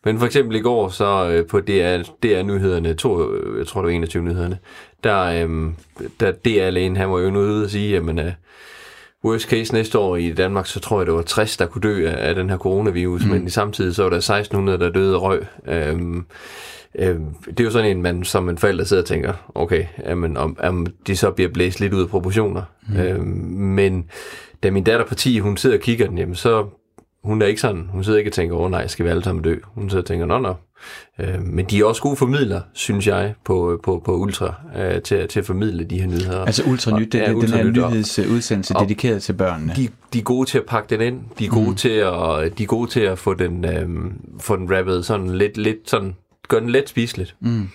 Men 0.05 0.19
for 0.19 0.25
eksempel 0.25 0.55
i 0.55 0.61
går, 0.61 0.89
så 0.89 1.29
øh, 1.29 1.47
på 1.47 1.59
DR, 1.59 2.01
DR 2.23 2.43
Nyhederne, 2.43 2.93
to, 2.93 3.35
jeg 3.57 3.67
tror 3.67 3.81
det 3.81 3.87
var 3.87 3.95
21 3.95 4.23
Nyhederne, 4.23 4.57
der, 5.03 5.21
øh, 5.21 5.71
der 6.19 6.31
DR-lægen, 6.31 6.95
han 6.95 7.11
var 7.11 7.19
jo 7.19 7.39
ude 7.39 7.63
og 7.63 7.69
sige, 7.69 7.91
jamen, 7.91 8.19
øh, 8.19 8.31
worst 9.25 9.49
case 9.49 9.73
næste 9.73 9.99
år 9.99 10.15
i 10.15 10.31
Danmark, 10.31 10.67
så 10.67 10.79
tror 10.79 10.99
jeg, 10.99 11.05
det 11.05 11.13
var 11.13 11.21
60, 11.21 11.57
der 11.57 11.65
kunne 11.65 11.81
dø 11.81 12.07
af, 12.07 12.29
af 12.29 12.35
den 12.35 12.49
her 12.49 12.57
coronavirus, 12.57 13.25
mm. 13.25 13.31
men 13.31 13.47
i 13.47 13.49
samtidig 13.49 13.95
så 13.95 14.03
var 14.03 14.09
der 14.09 14.17
1600, 14.17 14.79
der 14.79 14.89
døde 14.89 15.15
af 15.15 15.21
røg. 15.21 15.45
Øhm, 15.67 16.25
øhm, 16.95 17.25
det 17.45 17.59
er 17.59 17.63
jo 17.63 17.71
sådan 17.71 17.91
en, 17.91 18.01
man 18.01 18.23
som 18.23 18.49
en 18.49 18.57
forælder 18.57 18.83
sidder 18.83 19.03
og 19.03 19.07
tænker, 19.07 19.33
okay, 19.55 19.85
jamen, 20.05 20.37
om, 20.37 20.57
om 20.59 20.87
de 21.07 21.15
så 21.15 21.31
bliver 21.31 21.51
blæst 21.53 21.79
lidt 21.79 21.93
ud 21.93 22.01
af 22.01 22.09
proportioner. 22.09 22.63
Mm. 22.89 22.99
Øhm, 22.99 23.27
men 23.57 24.05
da 24.63 24.71
min 24.71 24.83
datter 24.83 25.05
på 25.05 25.15
10, 25.15 25.39
hun 25.39 25.57
sidder 25.57 25.77
og 25.77 25.81
kigger 25.81 26.07
den, 26.07 26.17
jamen 26.17 26.35
så 26.35 26.65
hun 27.23 27.41
er 27.41 27.45
ikke 27.45 27.61
sådan, 27.61 27.89
hun 27.91 28.03
sidder 28.03 28.19
ikke 28.19 28.29
og 28.29 28.33
tænker, 28.33 28.55
åh 28.55 28.61
oh, 28.61 28.71
nej, 28.71 28.87
skal 28.87 29.05
vi 29.05 29.09
alle 29.09 29.23
sammen 29.23 29.43
dø? 29.43 29.55
Hun 29.63 29.89
sidder 29.89 30.01
og 30.01 30.07
tænker, 30.07 30.25
nå 30.25 30.39
nå. 30.39 30.53
Øh, 31.19 31.41
men 31.41 31.65
de 31.65 31.79
er 31.79 31.85
også 31.85 32.01
gode 32.01 32.15
formidler, 32.15 32.61
synes 32.73 33.07
jeg, 33.07 33.33
på, 33.45 33.79
på, 33.83 34.01
på 34.05 34.15
Ultra, 34.15 34.53
øh, 34.77 35.01
til, 35.01 35.27
til 35.27 35.39
at 35.39 35.45
formidle 35.45 35.83
de 35.83 36.01
her 36.01 36.07
nyheder. 36.07 36.45
Altså 36.45 36.63
Ultra 36.67 36.99
Nyt, 36.99 37.11
det 37.11 37.27
er 37.27 37.33
den 37.33 37.49
her 37.49 37.63
nyhedsudsendelse 37.63 38.73
dedikeret 38.73 39.23
til 39.23 39.33
børnene. 39.33 39.73
De, 39.75 39.87
de 40.13 40.19
er 40.19 40.23
gode 40.23 40.49
til 40.49 40.57
at 40.57 40.65
pakke 40.67 40.89
den 40.89 41.01
ind, 41.01 41.21
de 41.39 41.45
er 41.45 41.49
gode, 41.49 41.69
mm. 41.69 41.75
til, 41.75 41.89
at, 41.89 42.57
de 42.57 42.63
er 42.63 42.67
gode 42.67 42.89
til 42.89 42.99
at 42.99 43.19
få 43.19 43.33
den, 43.33 43.65
øh, 43.65 43.89
få 44.39 44.55
den 44.55 44.77
rappet 44.77 45.05
sådan 45.05 45.29
lidt, 45.29 45.57
lidt 45.57 45.89
sådan, 45.89 46.15
gør 46.51 46.59
den 46.59 46.69
let 46.69 46.89
spiseligt. 46.89 47.35
Mm. 47.39 47.69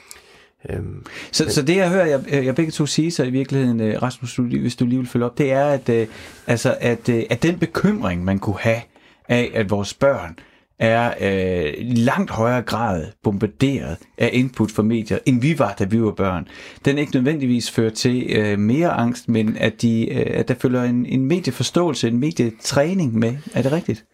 Øhm, 0.71 1.04
så, 1.33 1.50
så 1.50 1.62
det 1.62 1.76
jeg 1.76 1.90
hører 1.90 2.06
jeg, 2.06 2.45
jeg 2.45 2.54
begge 2.54 2.73
to 2.73 2.87
sige 2.87 3.11
så 3.11 3.25
i 3.25 3.30
virkeligheden, 3.30 3.80
øh, 3.80 4.02
Rasmus, 4.02 4.37
hvis 4.37 4.76
du 4.76 4.87
lige 4.87 4.99
vil 4.99 5.09
følge 5.09 5.26
op, 5.26 5.38
det 5.38 5.52
er, 5.52 5.64
at, 5.64 5.88
øh, 5.88 6.06
altså, 6.47 6.76
at, 6.80 7.09
øh, 7.09 7.23
at 7.30 7.42
den 7.42 7.59
bekymring, 7.59 8.25
man 8.25 8.38
kunne 8.38 8.59
have 8.59 8.80
af, 9.28 9.50
at 9.54 9.71
vores 9.71 9.95
børn 9.95 10.38
er 10.78 11.14
øh, 11.21 11.75
langt 11.80 12.30
højere 12.30 12.62
grad 12.62 13.06
bombarderet 13.23 13.97
af 14.18 14.30
input 14.33 14.71
fra 14.71 14.83
medier, 14.83 15.18
end 15.26 15.40
vi 15.40 15.59
var, 15.59 15.75
da 15.78 15.85
vi 15.85 16.02
var 16.02 16.11
børn. 16.11 16.49
Den 16.85 16.99
ikke 16.99 17.14
nødvendigvis 17.14 17.71
fører 17.71 17.90
til 17.90 18.26
øh, 18.37 18.59
mere 18.59 18.90
angst, 18.90 19.28
men 19.28 19.56
at, 19.56 19.83
de, 19.83 20.09
øh, 20.12 20.26
at 20.38 20.49
der 20.49 20.54
følger 20.54 20.83
en, 20.83 21.06
en 21.06 21.26
medieforståelse, 21.26 22.09
en 22.09 22.18
medietræning 22.18 23.14
med. 23.18 23.37
Er 23.54 23.62
det 23.62 23.73
rigtigt? 23.73 24.04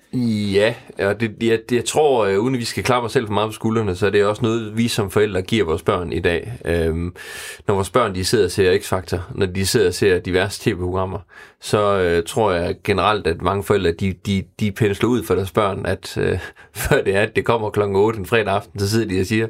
Ja, 0.52 0.74
og 0.98 1.20
det, 1.20 1.36
jeg, 1.40 1.58
jeg 1.70 1.84
tror, 1.84 2.28
uh, 2.28 2.38
uden 2.38 2.54
at 2.54 2.60
vi 2.60 2.64
skal 2.64 2.84
klappe 2.84 3.06
os 3.06 3.12
selv 3.12 3.26
for 3.26 3.34
meget 3.34 3.48
på 3.48 3.52
skuldrene, 3.52 3.96
så 3.96 4.06
er 4.06 4.10
det 4.10 4.24
også 4.24 4.42
noget, 4.42 4.76
vi 4.76 4.88
som 4.88 5.10
forældre 5.10 5.42
giver 5.42 5.64
vores 5.64 5.82
børn 5.82 6.12
i 6.12 6.20
dag. 6.20 6.52
Øhm, 6.64 7.14
når 7.66 7.74
vores 7.74 7.90
børn 7.90 8.14
de 8.14 8.24
sidder 8.24 8.44
og 8.44 8.50
ser 8.50 8.78
X-Factor, 8.78 9.20
når 9.34 9.46
de 9.46 9.66
sidder 9.66 9.86
og 9.86 9.94
ser 9.94 10.18
diverse 10.18 10.60
tv-programmer, 10.70 11.18
så 11.60 12.16
uh, 12.18 12.24
tror 12.26 12.52
jeg 12.52 12.76
generelt, 12.84 13.26
at 13.26 13.42
mange 13.42 13.62
forældre, 13.62 13.92
de, 13.92 14.14
de, 14.26 14.42
de 14.60 14.72
pensler 14.72 15.08
ud 15.08 15.22
for 15.22 15.34
deres 15.34 15.50
børn, 15.50 15.86
at 15.86 16.16
uh, 16.16 16.38
før 16.82 17.02
det 17.02 17.16
er, 17.16 17.20
at 17.20 17.36
det 17.36 17.44
kommer 17.44 17.70
klokken 17.70 17.96
8 17.96 18.18
en 18.18 18.26
fredag 18.26 18.54
aften, 18.54 18.80
så 18.80 18.90
sidder 18.90 19.08
de 19.08 19.20
og 19.20 19.26
siger, 19.26 19.46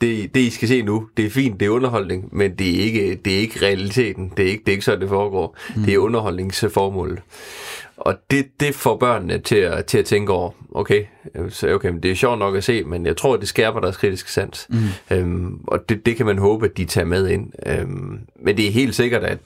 det, 0.00 0.34
det 0.34 0.40
I 0.40 0.50
skal 0.50 0.68
se 0.68 0.82
nu, 0.82 1.08
det 1.16 1.26
er 1.26 1.30
fint, 1.30 1.60
det 1.60 1.66
er 1.66 1.70
underholdning, 1.70 2.28
men 2.32 2.54
det 2.54 2.78
er 2.78 2.84
ikke, 2.84 3.14
det 3.24 3.34
er 3.34 3.38
ikke 3.38 3.66
realiteten. 3.66 4.32
Det 4.36 4.44
er 4.44 4.50
ikke, 4.50 4.60
det 4.60 4.68
er 4.68 4.72
ikke 4.72 4.84
sådan, 4.84 5.00
det 5.00 5.08
foregår. 5.08 5.58
Mm. 5.76 5.82
Det 5.82 5.94
er 5.94 5.98
underholdningsformålet. 5.98 7.18
Og 7.96 8.14
det, 8.30 8.46
det 8.60 8.74
får 8.74 8.96
børnene 8.96 9.38
til 9.38 9.56
at, 9.56 9.84
til 9.84 9.98
at 9.98 10.04
tænke 10.04 10.32
over, 10.32 10.50
okay, 10.72 11.04
så 11.48 11.74
okay, 11.74 11.92
det 12.02 12.10
er 12.10 12.14
sjovt 12.14 12.38
nok 12.38 12.56
at 12.56 12.64
se, 12.64 12.84
men 12.84 13.06
jeg 13.06 13.16
tror, 13.16 13.36
det 13.36 13.48
skærper 13.48 13.80
deres 13.80 13.96
kritiske 13.96 14.32
sans. 14.32 14.66
Mm. 14.70 15.16
Øhm, 15.16 15.60
og 15.66 15.88
det, 15.88 16.06
det 16.06 16.16
kan 16.16 16.26
man 16.26 16.38
håbe, 16.38 16.66
at 16.66 16.76
de 16.76 16.84
tager 16.84 17.04
med 17.04 17.28
ind. 17.28 17.52
Øhm, 17.66 18.18
men 18.40 18.56
det 18.56 18.66
er 18.66 18.70
helt 18.70 18.94
sikkert, 18.94 19.22
at, 19.24 19.38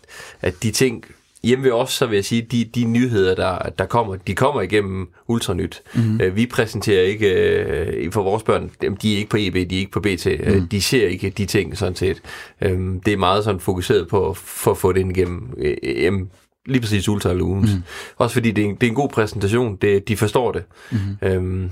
at 0.42 0.62
de 0.62 0.70
ting, 0.70 1.04
hjemme 1.42 1.64
ved 1.64 1.72
os, 1.72 1.92
så 1.92 2.06
vil 2.06 2.16
jeg 2.16 2.24
sige, 2.24 2.42
de, 2.42 2.64
de 2.64 2.84
nyheder, 2.84 3.34
der, 3.34 3.58
der 3.78 3.86
kommer, 3.86 4.16
de 4.16 4.34
kommer 4.34 4.62
igennem 4.62 5.08
Ultranyt. 5.26 5.82
Mm. 5.94 6.20
Øh, 6.20 6.36
vi 6.36 6.46
præsenterer 6.46 7.02
ikke, 7.02 7.34
øh, 7.34 8.12
for 8.12 8.22
vores 8.22 8.42
børn, 8.42 8.70
de 9.02 9.14
er 9.14 9.18
ikke 9.18 9.30
på 9.30 9.36
EB, 9.40 9.54
de 9.54 9.60
er 9.60 9.80
ikke 9.80 9.92
på 9.92 10.00
BT, 10.00 10.26
mm. 10.26 10.54
øh, 10.54 10.62
de 10.70 10.82
ser 10.82 11.08
ikke 11.08 11.30
de 11.30 11.46
ting 11.46 11.78
sådan 11.78 11.96
set. 11.96 12.22
Øh, 12.60 12.78
det 13.06 13.12
er 13.12 13.16
meget 13.16 13.44
sådan 13.44 13.60
fokuseret 13.60 14.08
på 14.08 14.34
for 14.34 14.70
at 14.70 14.78
få 14.78 14.92
det 14.92 15.00
ind 15.00 15.16
igennem 15.16 15.54
øh, 15.58 16.22
lige 16.68 16.80
præcis 16.80 17.08
Ultra 17.08 17.32
Lunes. 17.32 17.74
Mm. 17.74 17.82
Også 18.16 18.34
fordi 18.34 18.50
det 18.50 18.64
er, 18.64 18.68
en, 18.68 18.74
det 18.74 18.82
er 18.82 18.90
en 18.90 18.94
god 18.94 19.08
præsentation, 19.08 19.76
det, 19.76 20.08
de 20.08 20.16
forstår 20.16 20.52
det. 20.52 20.64
Mm. 20.90 20.98
Øhm, 21.22 21.70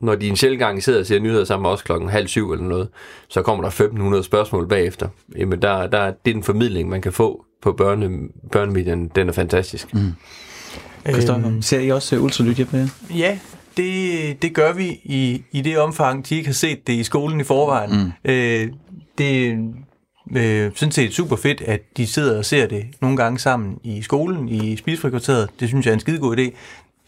når 0.00 0.14
de 0.14 0.28
en 0.28 0.36
sjældent 0.36 0.58
gang 0.58 0.82
sidder 0.82 1.00
og 1.00 1.06
ser 1.06 1.18
nyheder 1.18 1.44
sammen 1.44 1.62
med 1.62 1.70
os 1.70 1.82
klokken 1.82 2.08
halv 2.08 2.28
syv 2.28 2.52
eller 2.52 2.64
noget, 2.64 2.88
så 3.28 3.42
kommer 3.42 3.62
der 3.62 3.68
1500 3.68 4.22
spørgsmål 4.22 4.68
bagefter. 4.68 5.08
Jamen, 5.38 5.62
der, 5.62 5.86
der, 5.86 6.12
det 6.24 6.30
er 6.30 6.34
en 6.34 6.42
formidling, 6.42 6.88
man 6.88 7.02
kan 7.02 7.12
få 7.12 7.44
på 7.62 7.72
børne, 7.72 8.18
børnemedien. 8.52 9.10
Den 9.14 9.28
er 9.28 9.32
fantastisk. 9.32 9.94
Mm. 9.94 10.12
Øhm, 11.08 11.62
ser 11.62 11.80
I 11.80 11.90
også 11.90 12.18
Ultra 12.18 12.44
Nyt 12.44 12.56
hjemme? 12.56 12.90
Ja, 13.16 13.38
det, 13.76 14.42
det 14.42 14.54
gør 14.54 14.72
vi 14.72 14.86
i, 15.04 15.42
i 15.52 15.60
det 15.60 15.78
omfang, 15.78 16.28
de 16.28 16.36
ikke 16.36 16.48
har 16.48 16.54
set 16.54 16.86
det 16.86 16.92
i 16.92 17.02
skolen 17.04 17.40
i 17.40 17.44
forvejen. 17.44 17.90
Mm. 18.24 18.30
Øh, 18.30 18.68
det, 19.18 19.58
øh, 20.36 20.70
sådan 20.74 20.92
set 20.92 21.14
super 21.14 21.36
fedt, 21.36 21.60
at 21.60 21.80
de 21.96 22.06
sidder 22.06 22.38
og 22.38 22.44
ser 22.44 22.66
det 22.66 22.84
nogle 23.00 23.16
gange 23.16 23.38
sammen 23.38 23.78
i 23.84 24.02
skolen, 24.02 24.48
i 24.48 24.76
spisefrikvarteret. 24.76 25.48
Det 25.60 25.68
synes 25.68 25.86
jeg 25.86 25.92
er 25.92 25.94
en 25.94 26.00
skide 26.00 26.18
god 26.18 26.36
idé. 26.36 26.50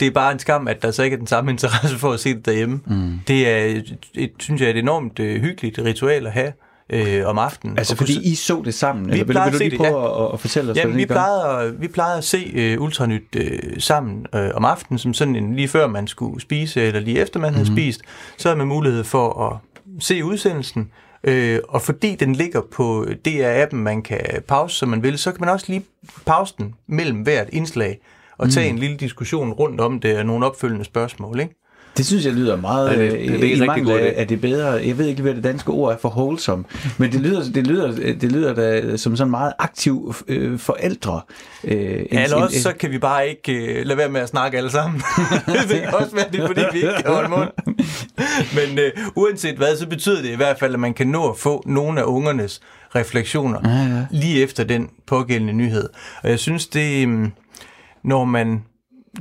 Det 0.00 0.06
er 0.06 0.10
bare 0.10 0.32
en 0.32 0.38
skam, 0.38 0.68
at 0.68 0.82
der 0.82 0.90
så 0.90 1.02
ikke 1.02 1.14
er 1.14 1.18
den 1.18 1.26
samme 1.26 1.50
interesse 1.52 1.98
for 1.98 2.12
at 2.12 2.20
se 2.20 2.34
det 2.34 2.46
derhjemme. 2.46 2.80
Mm. 2.86 3.20
Det 3.28 3.48
er, 3.48 3.58
et, 3.58 3.96
et, 4.14 4.32
synes 4.38 4.60
jeg, 4.60 4.70
et 4.70 4.76
enormt 4.76 5.18
øh, 5.18 5.40
hyggeligt 5.40 5.78
ritual 5.78 6.26
at 6.26 6.32
have 6.32 6.52
øh, 6.90 7.26
om 7.26 7.38
aftenen. 7.38 7.78
Altså 7.78 7.96
fordi 7.96 8.30
I 8.30 8.34
så 8.34 8.62
det 8.64 8.74
sammen? 8.74 9.06
Vi 9.06 9.20
eller 9.20 9.24
vil, 9.24 9.52
vil 9.52 9.52
du 9.52 9.58
lige 9.58 9.76
prøve 9.76 9.88
det, 9.88 9.96
ja. 9.96 10.26
at, 10.26 10.32
at 10.32 10.40
fortælle 10.40 10.70
os, 10.70 10.76
Jamen, 10.76 10.96
vi 10.96 11.06
plejede, 11.06 11.76
vi 11.78 11.88
plejede 11.88 12.18
at 12.18 12.24
se 12.24 12.74
uh, 12.76 12.82
Ultranyt 12.82 13.36
uh, 13.36 13.42
sammen 13.78 14.26
uh, 14.34 14.40
om 14.54 14.64
aftenen, 14.64 14.98
som 14.98 15.14
sådan 15.14 15.36
en, 15.36 15.56
lige 15.56 15.68
før 15.68 15.86
man 15.86 16.06
skulle 16.06 16.40
spise, 16.40 16.82
eller 16.82 17.00
lige 17.00 17.20
efter 17.20 17.40
man 17.40 17.50
mm. 17.50 17.54
havde 17.54 17.66
spist, 17.66 18.00
så 18.36 18.48
havde 18.48 18.58
man 18.58 18.66
mulighed 18.66 19.04
for 19.04 19.46
at 19.46 19.56
se 20.00 20.24
udsendelsen, 20.24 20.90
Øh, 21.24 21.60
og 21.68 21.82
fordi 21.82 22.14
den 22.14 22.32
ligger 22.32 22.60
på 22.72 23.06
DR-appen, 23.28 23.76
man 23.76 24.02
kan 24.02 24.42
pause, 24.48 24.76
som 24.76 24.88
man 24.88 25.02
vil, 25.02 25.18
så 25.18 25.32
kan 25.32 25.40
man 25.40 25.48
også 25.48 25.66
lige 25.68 25.84
pause 26.26 26.54
den 26.58 26.74
mellem 26.86 27.20
hvert 27.22 27.48
indslag 27.52 28.00
og 28.38 28.50
tage 28.50 28.70
mm. 28.70 28.76
en 28.76 28.80
lille 28.80 28.96
diskussion 28.96 29.52
rundt 29.52 29.80
om 29.80 30.00
det 30.00 30.18
og 30.18 30.26
nogle 30.26 30.46
opfølgende 30.46 30.84
spørgsmål. 30.84 31.40
Ikke? 31.40 31.54
Det 31.96 32.06
synes 32.06 32.24
jeg 32.24 32.32
lyder 32.32 32.56
meget 32.56 32.90
ja, 32.90 33.02
det, 33.02 33.12
det, 33.12 33.40
det 33.40 33.52
er 33.52 33.62
i 33.62 33.66
mangel 33.66 33.90
af, 33.90 34.14
af 34.16 34.28
det 34.28 34.40
bedre. 34.40 34.68
Jeg 34.68 34.98
ved 34.98 35.06
ikke, 35.06 35.22
hvad 35.22 35.34
det 35.34 35.44
danske 35.44 35.70
ord 35.70 35.92
er 35.92 35.96
for 35.98 36.08
wholesome, 36.08 36.64
men 36.98 37.12
det 37.12 37.20
lyder, 37.20 37.42
det 37.54 37.66
lyder, 37.66 37.92
det 38.14 38.32
lyder 38.32 38.54
da 38.54 38.96
som 38.96 39.16
sådan 39.16 39.30
meget 39.30 39.52
aktiv 39.58 40.14
øh, 40.28 40.58
forældre. 40.58 41.20
Øh, 41.64 41.74
ja, 42.12 42.24
eller 42.24 42.36
også 42.36 42.56
en, 42.56 42.62
så 42.62 42.72
kan 42.72 42.90
vi 42.90 42.98
bare 42.98 43.28
ikke 43.28 43.52
øh, 43.52 43.86
lade 43.86 43.98
være 43.98 44.08
med 44.08 44.20
at 44.20 44.28
snakke 44.28 44.56
alle 44.58 44.70
sammen. 44.70 45.02
det 45.46 45.80
kan 45.82 45.94
også 45.94 46.14
være, 46.14 46.26
det 46.32 46.40
er 46.40 46.46
fordi, 46.46 46.62
vi 46.72 46.78
ikke 46.78 47.02
kan 47.04 47.12
holde 47.12 47.28
mund. 47.28 47.50
men 48.58 48.78
øh, 48.78 48.90
uanset 49.14 49.56
hvad, 49.56 49.76
så 49.76 49.88
betyder 49.88 50.22
det 50.22 50.30
i 50.30 50.36
hvert 50.36 50.58
fald, 50.58 50.74
at 50.74 50.80
man 50.80 50.94
kan 50.94 51.06
nå 51.06 51.30
at 51.30 51.38
få 51.38 51.62
nogle 51.66 52.00
af 52.00 52.04
ungernes 52.04 52.60
refleksioner 52.94 53.58
ja, 53.64 53.96
ja. 53.96 54.06
lige 54.10 54.42
efter 54.42 54.64
den 54.64 54.90
pågældende 55.06 55.52
nyhed. 55.52 55.88
Og 56.22 56.30
jeg 56.30 56.38
synes, 56.38 56.66
det 56.66 57.08
øh, 57.08 57.28
når 58.04 58.24
man 58.24 58.62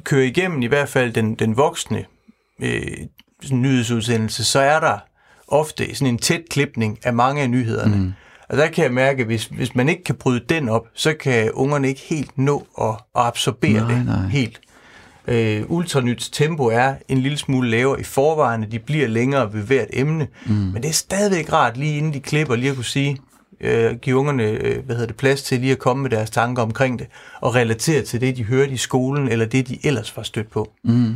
kører 0.04 0.24
igennem 0.24 0.62
i 0.62 0.66
hvert 0.66 0.90
fald 0.90 1.14
den, 1.14 1.36
den 1.36 1.58
voksne 1.58 2.06
øh, 2.62 2.82
nyhedsudsendelse, 3.52 4.44
så 4.44 4.60
er 4.60 4.80
der 4.80 4.98
ofte 5.48 5.96
sådan 5.96 6.14
en 6.14 6.18
tæt 6.18 6.42
klipning 6.50 7.00
af 7.04 7.14
mange 7.14 7.42
af 7.42 7.50
nyhederne. 7.50 7.96
Mm. 7.96 8.14
Og 8.50 8.58
der 8.58 8.68
kan 8.68 8.84
jeg 8.84 8.94
mærke, 8.94 9.22
at 9.22 9.26
hvis, 9.26 9.46
hvis 9.46 9.76
man 9.76 9.90
ikke 9.90 10.04
kan 10.04 10.16
bryde 10.16 10.44
den 10.50 10.70
op, 10.70 10.88
så 10.94 11.14
kan 11.14 11.52
ungerne 11.52 11.88
ikke 11.88 12.02
helt 12.02 12.38
nå 12.38 12.68
at, 12.82 12.88
at 12.90 12.98
absorbere 13.16 13.88
nej, 13.88 13.96
det 13.96 14.06
nej. 14.06 14.28
helt. 14.28 14.60
Øh, 15.28 15.64
Ultranyts 15.68 16.30
tempo 16.30 16.64
er 16.64 16.96
en 17.08 17.18
lille 17.18 17.38
smule 17.38 17.70
lavere 17.70 18.00
i 18.00 18.04
forvejen, 18.04 18.72
de 18.72 18.80
bliver 18.80 19.08
længere 19.08 19.54
ved 19.54 19.62
hvert 19.62 19.88
emne, 19.94 20.28
mm. 20.46 20.54
men 20.54 20.84
det 20.84 20.90
er 20.90 20.94
stadigvæk 20.94 21.54
rart 21.54 21.78
lige 21.78 21.98
inden 21.98 22.14
de 22.14 22.20
klipper, 22.20 22.56
lige 22.56 22.70
at 22.70 22.76
kunne 22.76 22.86
sige, 22.86 23.18
øh, 23.62 23.96
give 23.96 24.16
ungerne 24.16 24.44
øh, 24.44 24.86
hvad 24.86 24.96
hedder 24.96 25.08
det, 25.08 25.16
plads 25.16 25.44
til 25.44 25.60
lige 25.60 25.72
at 25.72 25.80
komme 25.80 26.04
med 26.04 26.10
deres 26.10 26.30
tanker 26.30 26.64
omkring 26.64 27.00
det, 27.00 27.08
og 27.42 27.56
relatere 27.56 28.02
til 28.02 28.22
det, 28.22 28.38
de 28.38 28.44
hørte 28.44 28.72
i 28.72 28.78
skolen, 28.78 29.28
eller 29.28 29.46
det, 29.46 29.68
de 29.68 29.80
ellers 29.84 30.18
var 30.18 30.24
stødt 30.24 30.52
på. 30.52 30.72
Mm. 30.84 31.14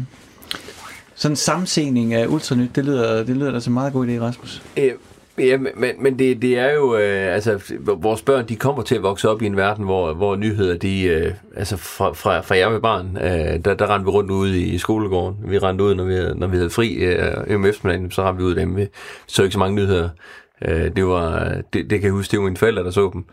Sådan 1.21 1.31
en 1.31 1.35
samsening 1.35 2.13
af 2.13 2.27
ultranyt, 2.27 2.75
det 2.75 2.85
lyder, 2.85 3.23
det 3.23 3.37
lyder 3.37 3.51
da 3.51 3.59
så 3.59 3.71
meget 3.71 3.93
god 3.93 4.07
idé, 4.07 4.21
Rasmus. 4.21 4.61
Øh, 4.77 4.91
Ja, 5.37 5.57
men, 5.57 5.91
men 5.99 6.19
det, 6.19 6.41
det 6.41 6.59
er 6.59 6.73
jo, 6.73 6.97
øh, 6.97 7.35
altså, 7.35 7.59
vores 7.79 8.21
børn, 8.21 8.47
de 8.49 8.55
kommer 8.55 8.83
til 8.83 8.95
at 8.95 9.03
vokse 9.03 9.29
op 9.29 9.41
i 9.41 9.45
en 9.45 9.57
verden, 9.57 9.85
hvor, 9.85 10.13
hvor 10.13 10.35
nyheder, 10.35 10.77
de, 10.77 11.03
øh, 11.03 11.33
altså 11.55 11.77
fra, 11.77 12.13
fra, 12.13 12.39
fra 12.39 12.57
jeg 12.57 12.71
var 12.73 12.79
barn, 12.79 13.17
øh, 13.17 13.65
der, 13.65 13.73
der 13.73 13.93
rendte 13.93 14.05
vi 14.05 14.09
rundt 14.11 14.31
ude 14.31 14.59
i 14.59 14.77
skolegården. 14.77 15.37
Vi 15.45 15.57
rendte 15.57 15.83
ud, 15.83 15.95
når 15.95 16.03
vi, 16.03 16.39
når 16.39 16.47
vi 16.47 16.57
havde 16.57 16.69
fri 16.69 16.93
øh, 16.93 17.55
om 17.55 17.65
eftermiddagen, 17.65 18.11
så 18.11 18.23
rendte 18.23 18.43
vi 18.43 18.49
ud 18.49 18.55
dem. 18.55 18.75
Vi 18.75 18.87
så 19.27 19.43
ikke 19.43 19.53
så 19.53 19.59
mange 19.59 19.75
nyheder. 19.75 20.09
Øh, 20.65 20.95
det 20.95 21.05
var, 21.05 21.53
det, 21.73 21.89
det 21.89 21.99
kan 21.99 22.03
jeg 22.03 22.11
huske, 22.11 22.31
det 22.31 22.39
var 22.39 22.45
mine 22.45 22.57
forældre, 22.57 22.83
der 22.83 22.91
så 22.91 23.09
dem. 23.13 23.25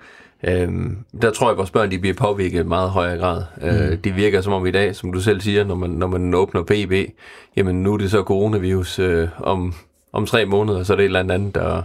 Øhm, 0.43 0.99
der 1.23 1.31
tror 1.31 1.47
jeg, 1.47 1.53
at 1.53 1.59
vores 1.59 1.71
børn 1.71 1.91
de 1.91 1.99
bliver 1.99 2.15
påvirket 2.15 2.61
i 2.61 2.63
meget 2.63 2.91
højere 2.91 3.19
grad. 3.19 3.43
Øh, 3.63 3.75
mm. 3.75 3.79
Øh, 3.79 3.99
det 4.05 4.17
virker 4.17 4.41
som 4.41 4.53
om 4.53 4.67
i 4.67 4.71
dag, 4.71 4.97
som 4.97 5.13
du 5.13 5.21
selv 5.21 5.41
siger, 5.41 5.65
når 5.65 5.75
man, 5.75 5.91
når 5.91 6.07
man 6.07 6.35
åbner 6.35 6.63
PB, 6.63 7.15
jamen 7.57 7.83
nu 7.83 7.95
er 7.95 7.99
det 7.99 8.11
så 8.11 8.23
coronavirus 8.23 8.99
øh, 8.99 9.29
om 9.39 9.75
om 10.13 10.27
tre 10.27 10.45
måneder, 10.45 10.83
så 10.83 10.93
er 10.93 10.97
det 10.97 11.03
et 11.03 11.07
eller 11.07 11.35
andet, 11.35 11.55
der, 11.55 11.83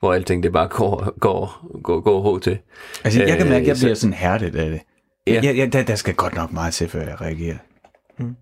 hvor 0.00 0.14
alting 0.14 0.42
det 0.42 0.52
bare 0.52 0.68
går, 0.68 1.18
går, 1.20 1.68
går, 1.82 2.00
går 2.00 2.36
h 2.36 2.40
til. 2.40 2.58
Altså, 3.04 3.22
jeg 3.22 3.38
kan 3.38 3.48
mærke, 3.48 3.62
at 3.62 3.68
jeg 3.68 3.76
bliver 3.76 3.94
sådan 3.94 4.14
hærdet 4.14 4.56
af 4.56 4.70
det. 4.70 4.80
Ja. 5.26 5.40
Jeg, 5.42 5.56
jeg, 5.56 5.72
der, 5.72 5.82
der 5.82 5.94
skal 5.94 6.14
godt 6.14 6.34
nok 6.34 6.52
meget 6.52 6.74
til, 6.74 6.88
før 6.88 7.00
jeg 7.00 7.20
reagerer. 7.20 7.56
Mm. 8.18 8.36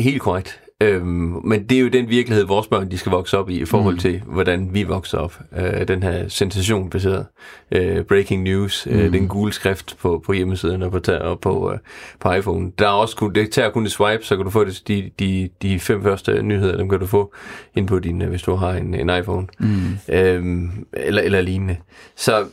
Helt 0.00 0.22
korrekt. 0.22 0.60
Øhm, 0.82 1.40
men 1.44 1.64
det 1.64 1.76
er 1.76 1.80
jo 1.80 1.88
den 1.88 2.08
virkelighed, 2.08 2.44
vores 2.44 2.66
børn 2.66 2.90
de 2.90 2.98
skal 2.98 3.12
vokse 3.12 3.38
op 3.38 3.50
i, 3.50 3.60
i 3.60 3.64
forhold 3.64 3.94
mm. 3.94 4.00
til, 4.00 4.22
hvordan 4.26 4.74
vi 4.74 4.82
vokser 4.82 5.18
op. 5.18 5.40
Øh, 5.56 5.88
den 5.88 6.02
her 6.02 6.28
sensationbaserede 6.28 7.26
øh, 7.72 8.04
breaking 8.04 8.42
news, 8.42 8.86
øh, 8.86 8.94
mm. 8.94 9.00
øh, 9.00 9.12
den 9.12 9.28
gule 9.28 9.52
skrift 9.52 9.96
på, 9.98 10.22
på 10.26 10.32
hjemmesiden 10.32 10.82
og 10.82 10.90
på, 10.90 11.12
og 11.20 11.40
på, 11.40 11.72
øh, 11.72 11.78
på 12.20 12.32
iPhone. 12.32 12.72
Der 12.78 12.86
er 12.86 12.92
også 12.92 13.16
kun, 13.16 13.34
det 13.34 13.50
tager 13.50 13.70
kun 13.70 13.84
et 13.84 13.90
swipe, 13.90 14.24
så 14.24 14.36
kan 14.36 14.44
du 14.44 14.50
få 14.50 14.64
det, 14.64 14.82
de, 14.88 15.10
de, 15.18 15.48
de 15.62 15.80
fem 15.80 16.02
første 16.02 16.42
nyheder, 16.42 16.76
dem 16.76 16.88
kan 16.88 17.00
du 17.00 17.06
få 17.06 17.34
ind 17.76 17.88
på 17.88 17.98
din, 17.98 18.22
øh, 18.22 18.28
hvis 18.28 18.42
du 18.42 18.54
har 18.54 18.72
en, 18.72 18.94
en 18.94 19.18
iPhone. 19.18 19.46
Mm. 19.58 19.98
Øhm, 20.08 20.70
eller, 20.92 21.22
eller 21.22 21.40
lignende. 21.40 21.76
Så 22.16 22.44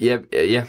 ja, 0.00 0.18
ja, 0.32 0.62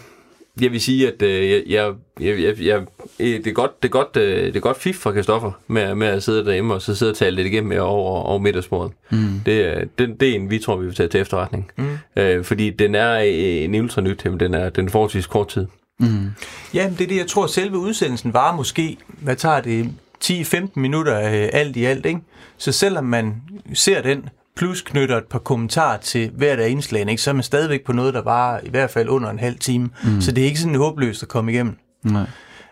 jeg 0.62 0.72
vil 0.72 0.82
sige, 0.82 1.08
at 1.08 1.22
øh, 1.22 1.52
jeg, 1.72 1.94
jeg, 2.20 2.40
jeg, 2.40 2.60
jeg, 2.60 2.82
det 3.20 3.48
er 3.48 3.52
godt, 3.52 3.84
det 3.84 3.88
er 3.88 3.92
godt, 3.92 4.18
øh, 4.18 4.46
det 4.46 4.56
er 4.56 4.60
godt 4.60 4.82
fif 4.82 4.96
for 4.96 5.12
Kristoffer 5.12 5.52
med, 5.68 5.96
med 5.96 6.08
at 6.08 6.24
sidde 6.24 6.46
derhjemme 6.46 6.74
og 6.74 6.82
så 6.82 6.96
sidde 6.96 7.12
og 7.12 7.18
tale 7.18 7.36
lidt 7.36 7.48
igennem 7.48 7.80
over, 7.80 8.22
over 8.22 8.40
middagsbordet. 8.40 8.92
Mm. 9.10 9.42
Det, 9.46 9.90
det, 10.00 10.20
det 10.20 10.30
er 10.30 10.36
en, 10.36 10.50
vi 10.50 10.60
tror, 10.60 10.76
vi 10.76 10.86
vil 10.86 10.96
tage 10.96 11.10
til 11.10 11.20
efterretning. 11.20 11.72
Mm. 11.78 11.98
Øh, 12.16 12.44
fordi 12.44 12.70
den 12.70 12.96
er 12.96 13.18
en 13.18 13.76
ultranyt, 13.76 14.26
men 14.26 14.40
den 14.40 14.54
er, 14.54 14.70
den 14.70 14.86
er 14.86 14.90
forholdsvis 14.90 15.28
kort 15.28 15.48
tid. 15.48 15.68
Mm. 16.00 16.30
Ja, 16.74 16.92
det 16.98 17.02
er 17.02 17.08
det, 17.08 17.18
jeg 17.18 17.28
tror, 17.28 17.48
selve 17.48 17.78
udsendelsen 17.78 18.34
var 18.34 18.56
måske, 18.56 18.98
hvad 19.08 19.36
tager 19.36 19.62
det, 19.62 19.90
10-15 20.24 20.68
minutter 20.76 21.20
øh, 21.20 21.50
alt 21.54 21.76
i 21.76 21.86
alt, 21.86 22.06
ikke? 22.06 22.20
Så 22.58 22.72
selvom 22.72 23.06
man 23.06 23.36
ser 23.74 24.02
den, 24.02 24.30
plus 24.58 24.82
knytter 24.82 25.18
et 25.18 25.26
par 25.26 25.40
kommentarer 25.40 25.98
til 25.98 26.32
hvert 26.36 26.60
af 26.60 26.70
indslagene, 26.70 27.12
ikke? 27.12 27.24
så 27.24 27.30
er 27.30 27.34
man 27.34 27.44
stadigvæk 27.44 27.86
på 27.86 27.94
noget, 27.94 28.14
der 28.14 28.22
var 28.22 28.60
i 28.64 28.70
hvert 28.70 28.90
fald 28.90 29.10
under 29.10 29.30
en 29.30 29.40
halv 29.40 29.60
time. 29.60 29.90
Mm. 30.04 30.22
Så 30.22 30.32
det 30.32 30.42
er 30.42 30.46
ikke 30.46 30.60
sådan 30.60 30.76
håbløst 30.76 31.24
at 31.24 31.30
komme 31.30 31.52
igennem. 31.52 31.76
Nej. 32.04 32.26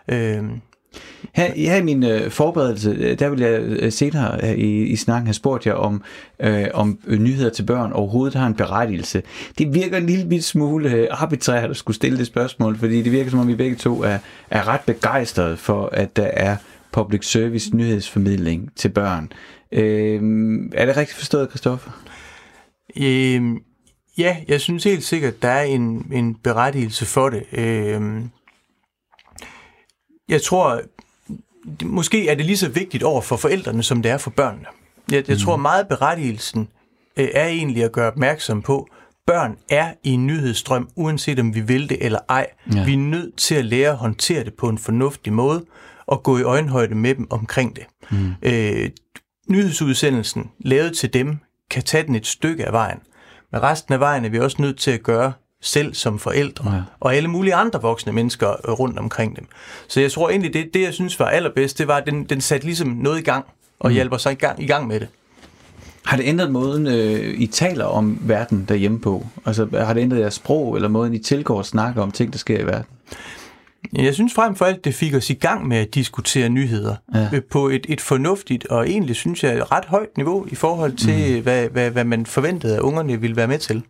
Øhm. 0.08 0.60
Her, 1.32 1.52
her 1.56 1.76
i 1.76 1.82
min 1.82 2.04
øh, 2.04 2.30
forberedelse, 2.30 2.90
øh, 2.90 3.18
der 3.18 3.28
vil 3.28 3.40
jeg 3.40 3.60
øh, 3.60 3.92
senere 3.92 4.40
øh, 4.42 4.50
i, 4.50 4.82
i 4.82 4.96
snakken 4.96 5.26
have 5.26 5.34
spurgt 5.34 5.66
jer 5.66 5.74
om, 5.74 6.02
øh, 6.40 6.66
om 6.74 6.98
nyheder 7.06 7.50
til 7.50 7.62
børn 7.62 7.92
overhovedet 7.92 8.34
har 8.34 8.46
en 8.46 8.54
berettigelse. 8.54 9.22
Det 9.58 9.74
virker 9.74 9.96
en 9.96 10.06
lille 10.06 10.42
smule 10.42 10.90
øh, 10.90 11.08
arbitrært 11.10 11.70
at 11.70 11.76
skulle 11.76 11.96
stille 11.96 12.18
det 12.18 12.26
spørgsmål, 12.26 12.78
fordi 12.78 13.02
det 13.02 13.12
virker 13.12 13.30
som 13.30 13.40
om 13.40 13.48
vi 13.48 13.54
begge 13.54 13.76
to 13.76 14.02
er, 14.02 14.18
er 14.50 14.68
ret 14.68 14.80
begejstrede 14.86 15.56
for, 15.56 15.88
at 15.92 16.16
der 16.16 16.30
er 16.32 16.56
public 16.92 17.30
service 17.30 17.76
nyhedsformidling 17.76 18.72
til 18.76 18.88
børn. 18.88 19.32
Øh, 19.76 20.22
er 20.72 20.86
det 20.86 20.96
rigtigt 20.96 21.18
forstået, 21.18 21.48
Christoffer? 21.48 21.90
Øh, 22.96 23.42
ja, 24.18 24.36
jeg 24.48 24.60
synes 24.60 24.84
helt 24.84 25.04
sikkert, 25.04 25.42
der 25.42 25.48
er 25.48 25.62
en, 25.62 26.12
en 26.12 26.34
berettigelse 26.34 27.06
for 27.06 27.30
det. 27.30 27.42
Øh, 27.52 28.22
jeg 30.28 30.42
tror, 30.42 30.80
måske 31.84 32.28
er 32.28 32.34
det 32.34 32.46
lige 32.46 32.56
så 32.56 32.68
vigtigt 32.68 33.02
over 33.02 33.20
for 33.20 33.36
forældrene, 33.36 33.82
som 33.82 34.02
det 34.02 34.10
er 34.10 34.18
for 34.18 34.30
børnene. 34.30 34.66
Jeg, 35.10 35.24
jeg 35.28 35.34
mm. 35.34 35.40
tror 35.40 35.56
meget 35.56 35.88
berettigelsen 35.88 36.68
øh, 37.16 37.28
er 37.34 37.46
egentlig 37.46 37.84
at 37.84 37.92
gøre 37.92 38.08
opmærksom 38.08 38.62
på, 38.62 38.88
børn 39.26 39.56
er 39.68 39.92
i 40.02 40.10
en 40.10 40.26
nyhedsstrøm, 40.26 40.88
uanset 40.96 41.38
om 41.38 41.54
vi 41.54 41.60
vil 41.60 41.88
det 41.88 41.98
eller 42.00 42.18
ej. 42.28 42.46
Ja. 42.74 42.84
Vi 42.84 42.92
er 42.92 42.96
nødt 42.96 43.36
til 43.36 43.54
at 43.54 43.64
lære 43.64 43.90
at 43.90 43.96
håndtere 43.96 44.44
det 44.44 44.54
på 44.54 44.68
en 44.68 44.78
fornuftig 44.78 45.32
måde, 45.32 45.64
og 46.06 46.22
gå 46.22 46.38
i 46.38 46.42
øjenhøjde 46.42 46.94
med 46.94 47.14
dem 47.14 47.26
omkring 47.30 47.76
det. 47.76 47.84
Mm. 48.10 48.34
Øh, 48.42 48.90
nyhedsudsendelsen 49.48 50.50
lavet 50.58 50.96
til 50.96 51.14
dem, 51.14 51.38
kan 51.70 51.82
tage 51.82 52.06
den 52.06 52.14
et 52.14 52.26
stykke 52.26 52.66
af 52.66 52.72
vejen. 52.72 52.98
Men 53.52 53.62
resten 53.62 53.94
af 53.94 54.00
vejen 54.00 54.24
er 54.24 54.28
vi 54.28 54.38
også 54.38 54.56
nødt 54.62 54.78
til 54.78 54.90
at 54.90 55.02
gøre 55.02 55.32
selv 55.60 55.94
som 55.94 56.18
forældre, 56.18 56.74
ja. 56.74 56.82
og 57.00 57.14
alle 57.14 57.28
mulige 57.28 57.54
andre 57.54 57.82
voksne 57.82 58.12
mennesker 58.12 58.48
øh, 58.48 58.72
rundt 58.72 58.98
omkring 58.98 59.36
dem. 59.36 59.46
Så 59.88 60.00
jeg 60.00 60.12
tror 60.12 60.30
egentlig, 60.30 60.54
det, 60.54 60.74
det 60.74 60.82
jeg 60.82 60.94
synes 60.94 61.20
var 61.20 61.26
allerbedst, 61.26 61.78
det 61.78 61.88
var, 61.88 61.96
at 61.96 62.06
den, 62.06 62.24
den 62.24 62.40
satte 62.40 62.66
ligesom 62.66 62.88
noget 62.88 63.18
i 63.18 63.22
gang, 63.22 63.44
og 63.78 63.90
mm. 63.90 63.94
hjælper 63.94 64.16
sig 64.16 64.32
i 64.32 64.36
gang, 64.36 64.62
i 64.62 64.66
gang 64.66 64.86
med 64.86 65.00
det. 65.00 65.08
Har 66.04 66.16
det 66.16 66.24
ændret 66.26 66.52
måden, 66.52 66.86
øh, 66.86 67.40
I 67.40 67.46
taler 67.46 67.84
om 67.84 68.18
verden 68.20 68.64
derhjemme 68.68 69.00
på? 69.00 69.26
Altså 69.46 69.68
har 69.72 69.94
det 69.94 70.00
ændret 70.00 70.20
jeres 70.20 70.34
sprog, 70.34 70.76
eller 70.76 70.88
måden, 70.88 71.14
I 71.14 71.18
tilgår 71.18 71.58
og 71.58 71.66
snakker 71.66 72.02
om 72.02 72.10
ting, 72.10 72.32
der 72.32 72.38
sker 72.38 72.58
i 72.58 72.66
verden? 72.66 72.86
Jeg 73.92 74.14
synes 74.14 74.34
frem 74.34 74.56
for 74.56 74.64
alt, 74.64 74.84
det 74.84 74.94
fik 74.94 75.14
os 75.14 75.30
i 75.30 75.34
gang 75.34 75.68
med 75.68 75.76
at 75.76 75.94
diskutere 75.94 76.48
nyheder 76.48 76.94
ja. 77.14 77.28
Øh, 77.32 77.42
på 77.50 77.68
et, 77.68 77.86
et 77.88 78.00
fornuftigt 78.00 78.66
og 78.66 78.88
egentlig, 78.88 79.16
synes 79.16 79.44
jeg, 79.44 79.72
ret 79.72 79.84
højt 79.84 80.16
niveau 80.16 80.46
i 80.50 80.54
forhold 80.54 80.92
til, 80.92 81.36
mm. 81.36 81.42
hvad, 81.42 81.68
hvad, 81.68 81.90
hvad 81.90 82.04
man 82.04 82.26
forventede, 82.26 82.74
at 82.74 82.80
ungerne 82.80 83.20
ville 83.20 83.36
være 83.36 83.48
med 83.48 83.58
til. 83.58 83.82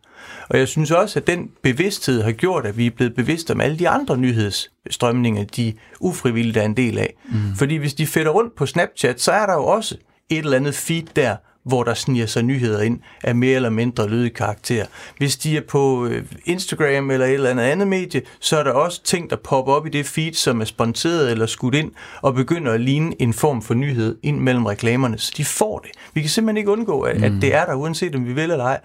Og 0.48 0.58
jeg 0.58 0.68
synes 0.68 0.90
også, 0.90 1.18
at 1.18 1.26
den 1.26 1.50
bevidsthed 1.62 2.22
har 2.22 2.32
gjort, 2.32 2.66
at 2.66 2.78
vi 2.78 2.86
er 2.86 2.90
blevet 2.90 3.14
bevidste 3.14 3.50
om 3.50 3.60
alle 3.60 3.78
de 3.78 3.88
andre 3.88 4.16
nyhedsstrømninger, 4.16 5.44
de 5.44 5.72
ufrivilligt 6.00 6.56
er 6.56 6.62
en 6.62 6.76
del 6.76 6.98
af. 6.98 7.14
Mm. 7.28 7.56
Fordi 7.56 7.76
hvis 7.76 7.94
de 7.94 8.06
fætter 8.06 8.32
rundt 8.32 8.56
på 8.56 8.66
Snapchat, 8.66 9.20
så 9.20 9.32
er 9.32 9.46
der 9.46 9.54
jo 9.54 9.64
også 9.64 9.96
et 10.30 10.38
eller 10.38 10.56
andet 10.56 10.74
feed 10.74 11.02
der, 11.16 11.36
hvor 11.66 11.82
der 11.82 11.94
sniger 11.94 12.26
sig 12.26 12.42
nyheder 12.42 12.82
ind 12.82 13.00
af 13.24 13.34
mere 13.34 13.56
eller 13.56 13.70
mindre 13.70 14.08
lydig 14.08 14.34
karakter. 14.34 14.86
Hvis 15.18 15.36
de 15.36 15.56
er 15.56 15.60
på 15.68 16.06
øh, 16.06 16.24
Instagram 16.44 17.10
eller 17.10 17.26
et 17.26 17.34
eller 17.34 17.50
andet 17.50 17.64
andet 17.64 17.88
medie, 17.88 18.22
så 18.40 18.58
er 18.58 18.62
der 18.62 18.72
også 18.72 19.02
ting, 19.02 19.30
der 19.30 19.36
popper 19.36 19.72
op 19.72 19.86
i 19.86 19.90
det 19.90 20.06
feed, 20.06 20.32
som 20.32 20.60
er 20.60 20.64
sponsoreret 20.64 21.30
eller 21.30 21.46
skudt 21.46 21.74
ind, 21.74 21.92
og 22.22 22.34
begynder 22.34 22.72
at 22.72 22.80
ligne 22.80 23.22
en 23.22 23.32
form 23.32 23.62
for 23.62 23.74
nyhed 23.74 24.18
ind 24.22 24.40
mellem 24.40 24.66
reklamerne. 24.66 25.18
Så 25.18 25.32
de 25.36 25.44
får 25.44 25.78
det. 25.78 25.90
Vi 26.14 26.20
kan 26.20 26.30
simpelthen 26.30 26.56
ikke 26.56 26.70
undgå, 26.70 27.00
at, 27.00 27.16
mm. 27.16 27.24
at 27.24 27.32
det 27.40 27.54
er 27.54 27.64
der, 27.64 27.74
uanset 27.74 28.14
om 28.14 28.26
vi 28.26 28.32
vil 28.32 28.50
eller 28.50 28.64
ej. 28.64 28.80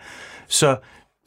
Så 0.48 0.78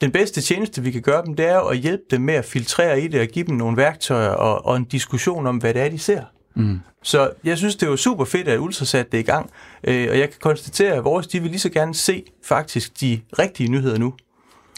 den 0.01 0.12
bedste 0.12 0.40
tjeneste, 0.40 0.83
vi 0.83 0.90
kan 0.90 1.03
gøre 1.03 1.25
dem, 1.27 1.35
det 1.35 1.47
er 1.47 1.59
at 1.59 1.79
hjælpe 1.79 2.03
dem 2.11 2.21
med 2.21 2.35
at 2.35 2.45
filtrere 2.45 3.01
i 3.01 3.09
det 3.09 3.21
og 3.21 3.27
give 3.27 3.47
dem 3.47 3.57
nogle 3.57 3.77
værktøjer 3.77 4.29
og, 4.29 4.67
og 4.67 4.77
en 4.77 4.85
diskussion 4.85 5.47
om, 5.47 5.57
hvad 5.57 5.75
det 5.75 5.83
er, 5.83 5.88
de 5.88 5.99
ser. 5.99 6.23
Mm. 6.55 6.81
Så 7.03 7.31
jeg 7.45 7.59
synes, 7.59 7.77
det 7.77 7.88
var 7.88 7.97
super 7.97 8.25
fedt, 8.25 8.49
at 8.49 8.59
Ultra 8.59 8.85
satte 8.85 9.12
det 9.12 9.19
i 9.19 9.23
gang. 9.23 9.51
Øh, 9.85 10.09
og 10.11 10.19
jeg 10.19 10.31
kan 10.31 10.38
konstatere, 10.40 10.93
at 10.93 11.05
vores 11.05 11.27
de 11.27 11.40
vil 11.40 11.51
lige 11.51 11.61
så 11.61 11.69
gerne 11.69 11.95
se 11.95 12.25
faktisk 12.45 13.01
de 13.01 13.21
rigtige 13.38 13.69
nyheder 13.69 13.99
nu. 13.99 14.14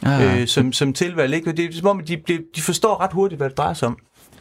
Ah. 0.02 0.40
Øh, 0.40 0.46
som, 0.46 0.72
som 0.72 0.92
tilvalg. 0.92 1.34
Ikke? 1.34 1.52
Det 1.52 1.64
er 1.64 1.72
som 1.72 1.86
om, 1.86 2.00
de, 2.00 2.22
de 2.56 2.62
forstår 2.62 3.00
ret 3.00 3.12
hurtigt, 3.12 3.38
hvad 3.38 3.48
det 3.48 3.56
drejer 3.56 3.74
sig 3.74 3.88
om. 3.88 3.98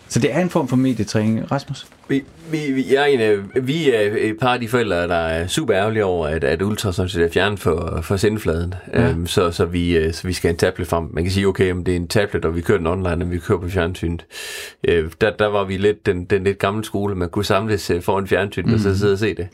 Så 0.08 0.20
det 0.20 0.34
er 0.34 0.42
en 0.42 0.50
form 0.50 0.68
for 0.68 0.76
medietræning, 0.76 1.52
Rasmus? 1.52 1.88
Vi, 2.08 2.24
vi, 2.52 2.94
jeg 2.94 3.02
er 3.02 3.06
en 3.06 3.52
vi 3.68 3.92
er 3.92 4.02
et 4.18 4.38
par 4.40 4.54
af 4.54 4.60
de 4.60 4.68
forældre, 4.68 5.08
der 5.08 5.16
er 5.16 5.48
super 5.48 5.76
ærgerlige 5.76 6.06
over, 6.06 6.28
at, 6.28 6.44
at 6.44 6.62
Ultra 6.62 6.92
sådan 6.92 7.10
set 7.10 7.24
er 7.24 7.30
fjernet 7.30 7.60
for, 7.60 8.00
for 8.04 8.18
sendefladen. 8.18 8.74
Ja. 8.94 9.12
Um, 9.12 9.28
så, 9.28 9.52
så, 9.52 9.66
vi, 9.66 9.98
øh, 9.98 10.14
så 10.14 10.28
vi 10.28 10.34
skal 10.34 10.48
have 10.48 10.54
en 10.54 10.58
tablet 10.58 10.88
frem. 10.88 11.10
Man 11.12 11.24
kan 11.24 11.32
sige, 11.32 11.48
okay, 11.48 11.72
om 11.72 11.84
det 11.84 11.92
er 11.92 11.96
en 11.96 12.08
tablet, 12.08 12.46
og 12.46 12.56
vi 12.56 12.62
kører 12.62 12.78
den 12.78 12.88
online, 12.88 13.26
og 13.26 13.32
vi 13.32 13.40
kører 13.40 13.60
på 13.60 13.70
fjernsynet. 13.70 14.26
Uh, 14.88 14.94
der, 15.22 15.32
der 15.40 15.48
var 15.48 15.64
vi 15.64 15.78
lidt 15.78 16.06
den, 16.06 16.26
den 16.26 16.44
lidt 16.44 16.60
gamle 16.60 16.86
skole. 16.86 17.16
Man 17.16 17.30
kunne 17.30 17.46
samles 17.46 17.92
uh, 17.92 18.02
foran 18.02 18.28
fjernsynet, 18.28 18.68
mm. 18.68 18.74
og 18.74 18.80
så 18.80 18.90
mhm. 18.90 18.98
sidde 18.98 19.14
og 19.14 19.20
se 19.20 19.36
det. 19.36 19.48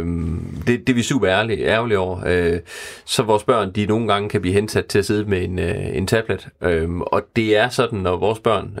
Um, 0.00 0.62
det. 0.66 0.86
Det 0.86 0.88
er 0.88 0.94
vi 0.94 1.02
super 1.02 1.28
ærgerlige, 1.28 1.64
ærgerlige 1.64 1.98
over. 1.98 2.52
Uh, 2.52 2.58
så 3.04 3.22
vores 3.22 3.44
børn, 3.44 3.72
de 3.72 3.86
nogle 3.86 4.08
gange 4.12 4.28
kan 4.28 4.40
blive 4.40 4.54
hensat 4.54 4.86
til 4.86 4.98
at 4.98 5.04
sidde 5.04 5.30
med 5.30 5.44
en, 5.44 5.58
uh, 5.58 5.96
en 5.96 6.06
tablet. 6.06 6.48
Um, 6.84 7.02
og 7.02 7.22
det 7.36 7.56
er 7.56 7.68
sådan, 7.68 7.98
når 7.98 8.16
vores 8.16 8.38
børn, 8.38 8.78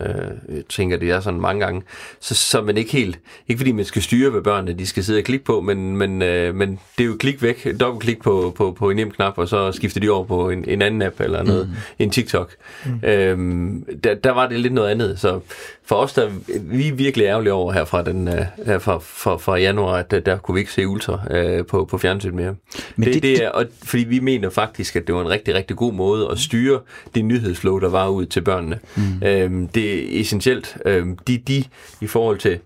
uh, 0.50 0.90
jeg 0.90 0.97
tænker, 0.98 1.14
det 1.14 1.16
er 1.16 1.20
sådan 1.20 1.40
mange 1.40 1.64
gange, 1.64 1.82
så, 2.20 2.34
så 2.34 2.62
man 2.62 2.76
ikke 2.76 2.92
helt, 2.92 3.18
ikke 3.48 3.58
fordi 3.58 3.72
man 3.72 3.84
skal 3.84 4.02
styre, 4.02 4.30
hvad 4.30 4.42
børnene 4.42 4.78
de 4.78 4.86
skal 4.86 5.04
sidde 5.04 5.18
og 5.18 5.24
klikke 5.24 5.44
på, 5.44 5.60
men, 5.60 5.96
men, 5.96 6.22
øh, 6.22 6.54
men 6.54 6.78
det 6.98 7.04
er 7.04 7.08
jo 7.08 7.16
klik 7.18 7.42
væk, 7.42 7.80
dobbeltklik 7.80 8.22
på, 8.22 8.54
på, 8.56 8.72
på 8.78 8.90
en 8.90 8.96
nem 8.96 9.10
knap, 9.10 9.38
og 9.38 9.48
så 9.48 9.72
skifter 9.72 10.00
de 10.00 10.10
over 10.10 10.24
på 10.24 10.50
en, 10.50 10.64
en 10.68 10.82
anden 10.82 11.02
app 11.02 11.20
eller 11.20 11.42
noget, 11.42 11.68
mm. 11.68 11.74
en 11.98 12.10
TikTok. 12.10 12.54
Mm. 12.86 13.08
Øhm, 13.08 13.84
der, 14.04 14.14
der 14.14 14.30
var 14.30 14.48
det 14.48 14.60
lidt 14.60 14.72
noget 14.72 14.90
andet, 14.90 15.20
så 15.20 15.40
for 15.88 15.96
os, 15.96 16.12
der 16.12 16.30
vi 16.60 16.88
er 16.88 16.92
virkelig 16.92 17.24
ærgerlige 17.24 17.52
over 17.52 17.72
her 17.72 17.84
fra, 17.84 18.02
den, 18.02 18.28
øh, 18.28 18.44
her 18.66 18.78
fra, 18.78 18.98
fra, 18.98 19.36
fra 19.36 19.56
januar, 19.56 19.96
at 19.96 20.10
der, 20.10 20.20
der 20.20 20.36
kunne 20.36 20.54
vi 20.54 20.60
ikke 20.60 20.72
se 20.72 20.88
Ultra 20.88 21.20
øh, 21.30 21.66
på, 21.66 21.84
på 21.84 21.98
fjernsyn 21.98 22.36
mere. 22.36 22.54
Men 22.96 23.06
det, 23.06 23.14
det, 23.14 23.22
det 23.22 23.44
er, 23.44 23.48
og, 23.48 23.64
fordi 23.82 24.04
vi 24.04 24.20
mener 24.20 24.50
faktisk, 24.50 24.96
at 24.96 25.06
det 25.06 25.14
var 25.14 25.20
en 25.20 25.28
rigtig, 25.28 25.54
rigtig 25.54 25.76
god 25.76 25.92
måde 25.92 26.28
at 26.30 26.38
styre 26.38 26.80
det 27.14 27.24
nyhedsflow, 27.24 27.78
der 27.78 27.88
var 27.88 28.08
ud 28.08 28.26
til 28.26 28.40
børnene. 28.40 28.78
Mm. 28.96 29.26
Øhm, 29.26 29.68
det 29.68 29.94
er 29.94 30.20
essentielt. 30.20 30.76
Øhm, 30.88 31.18
de, 31.18 31.38
de, 31.38 31.64
i 32.00 32.06
forhold 32.06 32.38
til, 32.38 32.58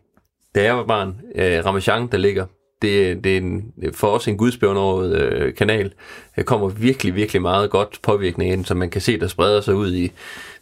da 0.54 0.62
jeg 0.62 0.76
var 0.76 0.84
barn, 0.84 1.16
øh, 1.34 1.64
Ramachan, 1.64 2.06
der 2.06 2.18
ligger 2.18 2.46
det, 2.82 3.24
det 3.24 3.32
er 3.32 3.36
en, 3.36 3.64
for 3.92 4.08
os 4.08 4.28
en 4.28 4.36
gudsbjørnåret 4.36 5.16
øh, 5.16 5.54
kanal. 5.54 5.92
Der 6.36 6.42
kommer 6.42 6.68
virkelig, 6.68 7.14
virkelig 7.14 7.42
meget 7.42 7.70
godt 7.70 7.98
påvirkning 8.02 8.52
ind, 8.52 8.64
som 8.64 8.76
man 8.76 8.90
kan 8.90 9.00
se, 9.00 9.20
der 9.20 9.26
spreder 9.26 9.60
sig 9.60 9.74
ud 9.74 9.94
i 9.94 10.12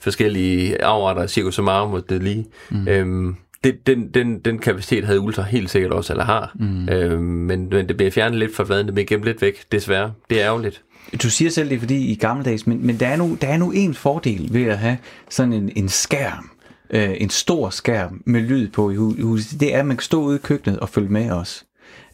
forskellige 0.00 0.82
afarter 0.84 1.22
af 1.22 1.30
Circus 1.30 1.60
Marum 1.60 1.92
og 1.92 2.10
det 2.10 2.22
lige. 2.22 2.46
Mm. 2.70 2.88
Øhm, 2.88 3.36
det, 3.64 3.86
den, 3.86 4.08
den, 4.08 4.38
den 4.38 4.58
kapacitet 4.58 5.04
havde 5.04 5.20
Ultra 5.20 5.42
helt 5.42 5.70
sikkert 5.70 5.92
også, 5.92 6.12
eller 6.12 6.24
har. 6.24 6.52
Mm. 6.54 6.88
Øhm, 6.88 7.22
men, 7.22 7.68
men 7.68 7.88
det 7.88 7.96
bliver 7.96 8.10
fjernet 8.10 8.38
lidt 8.38 8.56
fra 8.56 8.64
fladen, 8.64 8.86
det 8.86 8.94
bliver 8.94 9.06
gemt 9.06 9.24
lidt 9.24 9.42
væk, 9.42 9.72
desværre. 9.72 10.12
Det 10.30 10.40
er 10.40 10.46
ærgerligt. 10.46 10.82
Du 11.22 11.30
siger 11.30 11.50
selv 11.50 11.70
det, 11.70 11.80
fordi 11.80 12.06
i 12.06 12.14
gammeldags, 12.14 12.66
men, 12.66 12.86
men 12.86 13.00
der, 13.00 13.06
er 13.06 13.16
nu, 13.16 13.36
der 13.40 13.46
er 13.48 13.56
nu 13.56 13.70
en 13.70 13.94
fordel 13.94 14.48
ved 14.52 14.64
at 14.64 14.78
have 14.78 14.98
sådan 15.28 15.52
en, 15.52 15.70
en 15.76 15.88
skærm, 15.88 16.50
øh, 16.90 17.10
en 17.20 17.30
stor 17.30 17.70
skærm 17.70 18.22
med 18.24 18.40
lyd 18.40 18.68
på 18.68 18.90
i 18.90 18.96
huset. 18.96 19.60
Det 19.60 19.74
er, 19.74 19.78
at 19.78 19.86
man 19.86 19.96
kan 19.96 20.04
stå 20.04 20.22
ude 20.22 20.36
i 20.36 20.38
køkkenet 20.38 20.80
og 20.80 20.88
følge 20.88 21.08
med 21.08 21.30
os. 21.30 21.64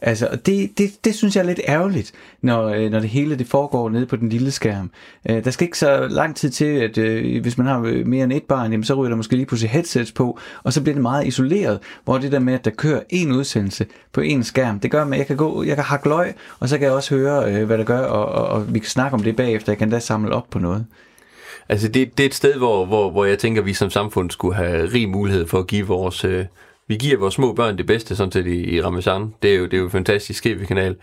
Altså, 0.01 0.29
og 0.33 0.47
det, 0.47 0.79
det, 0.79 1.05
det 1.05 1.15
synes 1.15 1.37
jeg 1.37 1.43
er 1.43 1.47
lidt 1.47 1.61
ærgerligt, 1.69 2.13
når, 2.43 2.69
øh, 2.69 2.91
når 2.91 3.01
det 3.01 3.09
hele 3.09 3.39
det 3.39 3.47
foregår 3.47 3.89
nede 3.89 4.07
på 4.07 4.17
den 4.17 4.29
lille 4.29 4.51
skærm. 4.51 4.91
Øh, 5.31 5.45
der 5.45 5.51
skal 5.51 5.65
ikke 5.65 5.79
så 5.79 6.07
lang 6.11 6.37
tid 6.37 6.51
til, 6.51 6.65
at 6.65 6.99
øh, 6.99 7.43
hvis 7.43 7.59
man 7.59 7.67
har 7.67 7.81
øh, 7.81 8.07
mere 8.07 8.25
end 8.25 8.33
et 8.33 8.43
barn, 8.43 8.71
jamen, 8.71 8.85
så 8.85 8.95
ryger 8.95 9.09
der 9.09 9.17
måske 9.17 9.37
lige 9.37 9.47
pludselig 9.47 9.71
headsets 9.71 10.13
på, 10.13 10.39
og 10.63 10.73
så 10.73 10.83
bliver 10.83 10.95
det 10.95 11.03
meget 11.03 11.27
isoleret, 11.27 11.79
hvor 12.05 12.19
det 12.19 12.33
der 12.33 12.39
med, 12.39 12.55
at 12.55 12.65
der 12.65 12.71
kører 12.71 13.01
en 13.11 13.33
udsendelse 13.33 13.87
på 14.13 14.21
en 14.21 14.45
skærm, 14.45 14.81
det 14.81 14.91
gør, 14.91 15.05
at 15.05 15.19
jeg 15.19 15.27
kan 15.27 15.37
gå, 15.37 15.63
jeg 15.63 15.75
kan 15.75 15.85
hakke 15.85 16.09
løg, 16.09 16.35
og 16.61 16.69
så 16.69 16.79
kan 16.79 16.85
jeg 16.85 16.95
også 16.95 17.15
høre, 17.15 17.55
øh, 17.55 17.67
hvad 17.67 17.79
der 17.79 17.85
gør, 17.85 18.01
og, 18.01 18.27
og, 18.27 18.47
og 18.47 18.75
vi 18.75 18.79
kan 18.79 18.89
snakke 18.89 19.15
om 19.15 19.23
det 19.23 19.37
bagefter, 19.37 19.73
jeg 19.73 19.79
kan 19.79 19.91
da 19.91 19.99
samle 19.99 20.35
op 20.35 20.51
på 20.51 20.59
noget. 20.59 20.87
Altså 21.69 21.89
det, 21.89 22.19
det 22.19 22.25
er 22.25 22.29
et 22.29 22.35
sted, 22.35 22.55
hvor, 22.55 22.85
hvor, 22.87 23.11
hvor 23.11 23.25
jeg 23.25 23.39
tænker, 23.39 23.63
at 23.63 23.67
vi 23.67 23.75
som 23.75 23.91
samfund 23.91 24.31
skulle 24.31 24.55
have 24.55 24.87
rig 24.95 25.09
mulighed 25.09 25.47
for 25.47 25.59
at 25.59 25.67
give 25.67 25.87
vores, 25.87 26.25
øh, 26.25 26.45
vi 26.89 26.97
giver 26.97 27.19
vores 27.19 27.35
små 27.35 27.53
børn 27.53 27.79
det 27.79 27.87
bedste 27.87 28.17
sådan 28.17 28.33
set 28.33 28.47
i, 28.47 28.75
i 28.75 28.83
Ramazan. 28.83 29.35
Det 29.43 29.55
er 29.55 29.59
jo, 29.59 29.65
det 29.65 29.75
er 29.75 29.79
jo 29.79 29.89
fantastisk 29.89 30.43
tv-kanal. 30.43 30.97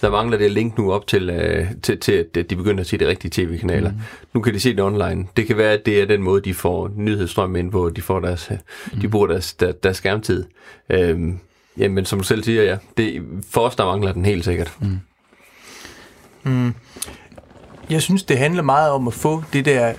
Der 0.00 0.10
mangler 0.10 0.38
det 0.38 0.52
link 0.52 0.78
nu 0.78 0.92
op 0.92 1.06
til, 1.06 1.30
uh, 1.30 1.66
til, 1.82 2.00
til, 2.00 2.26
at 2.34 2.50
de 2.50 2.56
begynder 2.56 2.80
at 2.80 2.86
se 2.86 2.98
de 2.98 3.08
rigtige 3.08 3.30
tv-kanaler. 3.30 3.90
Mm. 3.90 3.96
Nu 4.34 4.40
kan 4.40 4.54
de 4.54 4.60
se 4.60 4.70
det 4.70 4.80
online. 4.80 5.26
Det 5.36 5.46
kan 5.46 5.56
være, 5.56 5.72
at 5.72 5.86
det 5.86 6.02
er 6.02 6.06
den 6.06 6.22
måde, 6.22 6.40
de 6.42 6.54
får 6.54 6.90
nyhedsstrøm 6.96 7.56
ind 7.56 7.70
på. 7.70 7.90
De, 7.90 8.02
får 8.02 8.20
deres, 8.20 8.50
mm. 8.92 9.00
de 9.00 9.08
bruger 9.08 9.26
deres, 9.26 9.54
der, 9.54 9.72
deres 9.72 9.96
skærmtid. 9.96 10.44
Øhm, 10.90 11.38
jamen, 11.78 12.04
som 12.04 12.18
du 12.18 12.24
selv 12.24 12.42
siger, 12.42 12.62
ja. 12.62 12.76
Det, 12.96 13.22
for 13.50 13.60
os, 13.60 13.76
der 13.76 13.84
mangler 13.84 14.12
den 14.12 14.24
helt 14.24 14.44
sikkert. 14.44 14.72
Mm. 14.80 14.98
Mm. 16.42 16.74
Jeg 17.90 18.02
synes, 18.02 18.22
det 18.22 18.38
handler 18.38 18.62
meget 18.62 18.90
om 18.90 19.08
at 19.08 19.14
få 19.14 19.44
det 19.52 19.64
der 19.64 19.94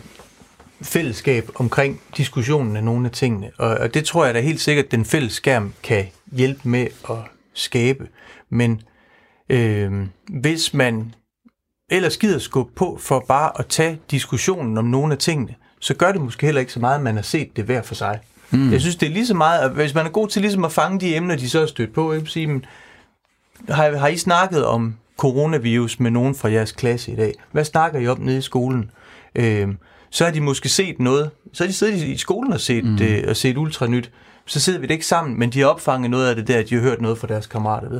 fællesskab 0.81 1.49
omkring 1.55 2.01
diskussionen 2.17 2.77
af 2.77 2.83
nogle 2.83 3.05
af 3.05 3.11
tingene. 3.11 3.51
Og, 3.57 3.77
og 3.77 3.93
det 3.93 4.05
tror 4.05 4.25
jeg 4.25 4.33
da 4.33 4.39
helt 4.39 4.61
sikkert, 4.61 4.85
at 4.85 4.91
den 4.91 5.05
fælles 5.05 5.33
skærm 5.33 5.73
kan 5.83 6.05
hjælpe 6.31 6.69
med 6.69 6.87
at 7.09 7.17
skabe. 7.53 8.07
Men 8.49 8.81
øh, 9.49 10.07
hvis 10.29 10.73
man 10.73 11.13
ellers 11.89 12.17
gider 12.17 12.39
skubbe 12.39 12.73
på 12.75 12.97
for 13.01 13.25
bare 13.27 13.51
at 13.59 13.67
tage 13.67 13.99
diskussionen 14.11 14.77
om 14.77 14.85
nogle 14.85 15.13
af 15.13 15.19
tingene, 15.19 15.55
så 15.79 15.93
gør 15.93 16.11
det 16.11 16.21
måske 16.21 16.45
heller 16.45 16.61
ikke 16.61 16.73
så 16.73 16.79
meget, 16.79 16.95
at 16.95 17.03
man 17.03 17.15
har 17.15 17.23
set 17.23 17.55
det 17.55 17.63
hver 17.63 17.81
for 17.81 17.95
sig. 17.95 18.19
Mm. 18.51 18.71
Jeg 18.71 18.81
synes, 18.81 18.95
det 18.95 19.07
er 19.07 19.13
lige 19.13 19.27
så 19.27 19.33
meget, 19.33 19.59
at 19.59 19.71
hvis 19.71 19.93
man 19.93 20.05
er 20.05 20.09
god 20.09 20.27
til 20.27 20.41
ligesom 20.41 20.65
at 20.65 20.71
fange 20.71 20.99
de 20.99 21.15
emner, 21.15 21.35
de 21.35 21.49
så 21.49 21.61
er 21.61 21.65
stødt 21.65 21.93
på, 21.93 22.13
ikke? 22.13 22.27
Sige, 22.27 22.47
men, 22.47 22.65
har, 23.69 23.97
har 23.97 24.07
I 24.07 24.17
snakket 24.17 24.65
om 24.65 24.95
coronavirus 25.17 25.99
med 25.99 26.12
nogen 26.12 26.36
fra 26.36 26.51
jeres 26.51 26.71
klasse 26.71 27.12
i 27.12 27.15
dag? 27.15 27.34
Hvad 27.51 27.65
snakker 27.65 27.99
I 27.99 28.08
om 28.08 28.19
nede 28.19 28.38
i 28.38 28.41
skolen? 28.41 28.91
Øh, 29.36 29.67
så 30.10 30.25
har 30.25 30.32
de 30.32 30.41
måske 30.41 30.69
set 30.69 30.99
noget. 30.99 31.30
Så 31.54 31.63
har 31.63 31.67
de 31.67 31.73
siddet 31.73 31.95
i 31.95 32.17
skolen 32.17 32.54
og 32.54 32.60
set, 32.60 32.86
mm. 32.86 32.99
øh, 33.01 33.23
og 33.28 33.36
set 33.36 33.58
ultranyt. 33.58 34.12
Så 34.45 34.60
sidder 34.60 34.80
vi 34.80 34.88
det 34.88 34.93
ikke 34.93 35.06
sammen, 35.06 35.39
men 35.39 35.49
de 35.49 35.60
har 35.60 35.67
opfanget 35.67 36.12
noget 36.12 36.30
af 36.30 36.36
det 36.36 36.47
der, 36.47 36.63
de 36.63 36.75
har 36.75 36.82
hørt 36.82 37.01
noget 37.01 37.17
fra 37.17 37.28
deres 37.28 37.47
kammerater. 37.47 37.89
Ved. 37.89 37.99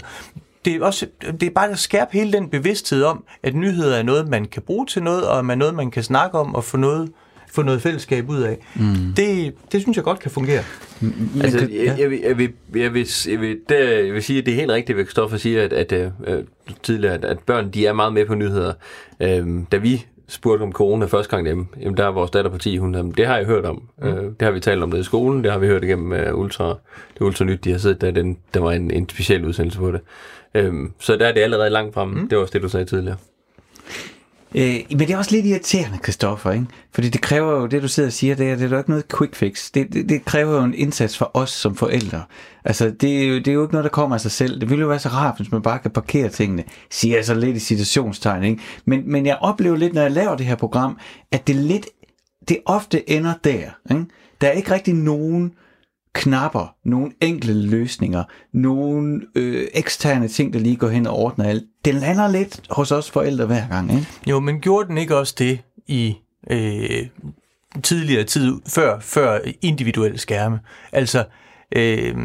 Det 0.66 0.76
er, 0.76 0.86
også, 0.86 1.08
det 1.22 1.44
er 1.44 1.50
bare 1.50 1.70
at 1.70 1.80
skærpe 1.80 2.14
hele 2.14 2.34
den 2.34 2.50
bevidsthed 2.50 3.04
om, 3.04 3.24
at 3.44 3.56
nyheder 3.56 3.98
er 3.98 4.04
noget, 4.04 4.28
man 4.28 4.46
kan 4.46 4.62
bruge 4.62 4.86
til 4.86 5.04
noget, 5.04 5.28
og 5.28 5.40
er 5.40 5.56
noget, 5.56 5.76
man 5.76 5.92
kan 5.92 6.04
snakke 6.04 6.40
om 6.40 6.56
og 6.56 6.64
få 6.64 6.78
noget, 6.78 7.12
få 7.56 7.62
noget 7.62 7.82
fællesskab 7.82 8.30
ud 8.30 8.42
af. 8.42 8.58
Mm. 8.76 9.14
Det, 9.18 9.54
det 9.72 9.82
synes 9.82 9.96
jeg 9.98 10.04
godt 10.04 10.20
kan 10.20 10.32
fungere. 10.32 10.64
Men, 11.02 11.42
altså, 11.44 11.60
jeg, 11.60 11.86
jeg, 11.86 12.00
jeg, 12.00 12.10
vil, 12.10 12.20
jeg, 12.20 12.38
vil, 12.38 12.54
jeg, 12.76 12.94
vil, 12.94 13.08
jeg, 13.28 13.42
vil, 13.42 13.60
der, 13.70 13.90
jeg 13.90 14.14
vil 14.14 14.24
sige, 14.24 14.40
at 14.40 14.46
det 14.46 14.52
er 14.52 14.56
helt 14.56 14.72
rigtigt, 14.72 14.96
hvad 14.96 15.06
Kristoffer 15.06 15.38
siger, 15.38 15.64
at, 15.64 15.74
at, 15.74 15.92
at, 15.92 16.12
øh, 16.28 16.44
tidligere, 16.84 17.14
at, 17.14 17.26
at 17.26 17.40
børn 17.40 17.70
de 17.70 17.86
er 17.86 17.94
meget 17.94 18.14
med 18.14 18.26
på 18.26 18.36
nyheder. 18.36 18.74
Øhm, 19.20 19.66
da 19.66 19.78
vi 19.78 20.06
spurgte 20.28 20.64
om 20.64 20.72
corona 20.72 21.06
første 21.06 21.30
gang 21.30 21.46
hjemme, 21.46 21.68
jamen 21.82 21.98
der 21.98 22.06
er 22.06 22.12
vores 22.12 22.32
datter 22.32 22.52
på 22.52 22.58
10, 22.58 22.78
hun 22.78 22.96
jamen, 22.96 23.12
det 23.12 23.28
har 23.28 23.38
jeg 23.38 23.46
hørt 23.46 23.66
om. 23.66 23.82
Mm. 23.98 24.08
Øh, 24.08 24.24
det 24.24 24.42
har 24.42 24.52
vi 24.52 24.60
talt 24.60 24.84
om 24.84 24.92
det 24.92 25.00
i 25.00 25.04
skolen, 25.04 25.44
det 25.44 25.52
har 25.52 25.60
vi 25.60 25.68
hørt 25.68 25.84
igennem 25.84 26.12
uh, 26.12 26.40
Ultra, 26.40 26.68
det 27.14 27.22
Ultra 27.22 27.46
Nyt, 27.46 27.64
de 27.64 27.72
har 27.72 27.78
siddet 27.78 28.02
der, 28.02 28.12
den, 28.12 28.38
der 28.54 28.60
var 28.60 28.72
en, 28.72 28.92
en 28.92 29.10
speciel 29.10 29.46
udsendelse 29.46 29.80
på 29.80 29.92
det. 29.92 30.02
Øhm, 30.56 30.92
så 31.00 31.16
der 31.16 31.28
er 31.28 31.34
det 31.34 31.42
allerede 31.42 31.70
langt 31.70 31.94
fremme, 31.94 32.22
mm. 32.22 32.30
det 32.30 32.38
var 32.38 32.42
også 32.42 32.54
det, 32.54 32.62
du 32.62 32.70
sagde 32.70 32.86
tidligere. 32.86 33.18
Øh, 34.58 34.80
men 34.90 35.00
det 35.00 35.10
er 35.10 35.18
også 35.18 35.32
lidt 35.32 35.46
irriterende, 35.46 35.98
Christoffer, 36.04 36.52
ikke? 36.52 36.66
Fordi 36.92 37.10
det 37.10 37.22
kræver 37.22 37.60
jo, 37.60 37.66
det 37.66 37.82
du 37.82 37.88
sidder 37.88 38.10
og 38.10 38.14
siger, 38.14 38.36
det 38.36 38.50
er, 38.50 38.56
det 38.56 38.66
er 38.66 38.70
jo 38.70 38.78
ikke 38.78 38.90
noget 38.90 39.06
quick 39.18 39.36
fix. 39.36 39.72
Det, 39.72 39.94
det, 39.94 40.10
det 40.10 40.26
kræver 40.26 40.56
jo 40.56 40.64
en 40.64 40.74
indsats 40.74 41.18
for 41.18 41.32
os 41.34 41.50
som 41.50 41.76
forældre. 41.76 42.24
Altså, 42.66 42.90
det 43.02 43.24
er, 43.24 43.28
jo, 43.28 43.36
det 43.36 43.48
er 43.48 43.54
jo 43.54 43.62
ikke 43.62 43.74
noget, 43.74 43.84
der 43.84 43.90
kommer 43.90 44.16
af 44.16 44.22
sig 44.22 44.32
selv. 44.32 44.60
Det 44.60 44.70
ville 44.70 44.82
jo 44.82 44.88
være 44.88 45.00
så 45.00 45.10
rart, 45.10 45.38
hvis 45.38 45.52
man 45.52 45.62
bare 45.62 45.80
kan 45.80 45.92
parkere 45.92 46.30
tingene. 46.30 46.64
Siger 46.92 47.16
jeg 47.16 47.26
så 47.26 47.34
lidt 47.34 47.58
i 47.58 47.60
citationstegn, 47.60 48.44
ikke? 48.44 48.62
Men, 48.86 49.12
men 49.12 49.26
jeg 49.26 49.38
oplever 49.42 49.78
lidt, 49.78 49.94
når 49.94 50.02
jeg 50.02 50.12
laver 50.12 50.36
det 50.36 50.46
her 50.46 50.56
program, 50.56 50.98
at 51.32 51.48
det 51.48 51.56
lidt, 51.56 51.88
det 52.50 52.58
ofte 52.66 53.10
ender 53.10 53.34
der, 53.44 53.70
ikke? 53.92 54.06
Der 54.42 54.48
er 54.48 54.52
ikke 54.52 54.74
rigtig 54.74 54.94
nogen 54.94 55.52
knapper, 56.16 56.76
nogle 56.84 57.12
enkle 57.22 57.54
løsninger, 57.54 58.24
nogle 58.54 59.22
øh, 59.36 59.68
eksterne 59.74 60.28
ting, 60.28 60.54
der 60.54 60.60
lige 60.60 60.76
går 60.76 60.90
hen 60.90 61.08
og 61.08 61.14
ordner 61.14 61.46
alt. 61.46 61.64
Den 61.86 61.96
lander 61.96 62.28
lidt 62.28 62.62
hos 62.70 62.92
os 62.92 63.12
forældre 63.12 63.46
hver 63.46 63.68
gang, 63.68 63.92
ikke? 63.92 64.08
Jo, 64.28 64.40
men 64.40 64.60
gjorde 64.60 64.88
den 64.88 64.98
ikke 64.98 65.18
også 65.18 65.36
det 65.38 65.60
i 65.88 66.16
øh, 66.52 67.08
tidligere 67.84 68.24
tid, 68.24 68.54
før, 68.68 69.00
før 69.00 69.40
individuelle 69.62 70.18
skærme? 70.18 70.60
Altså, 70.92 71.24
øh, 71.76 72.16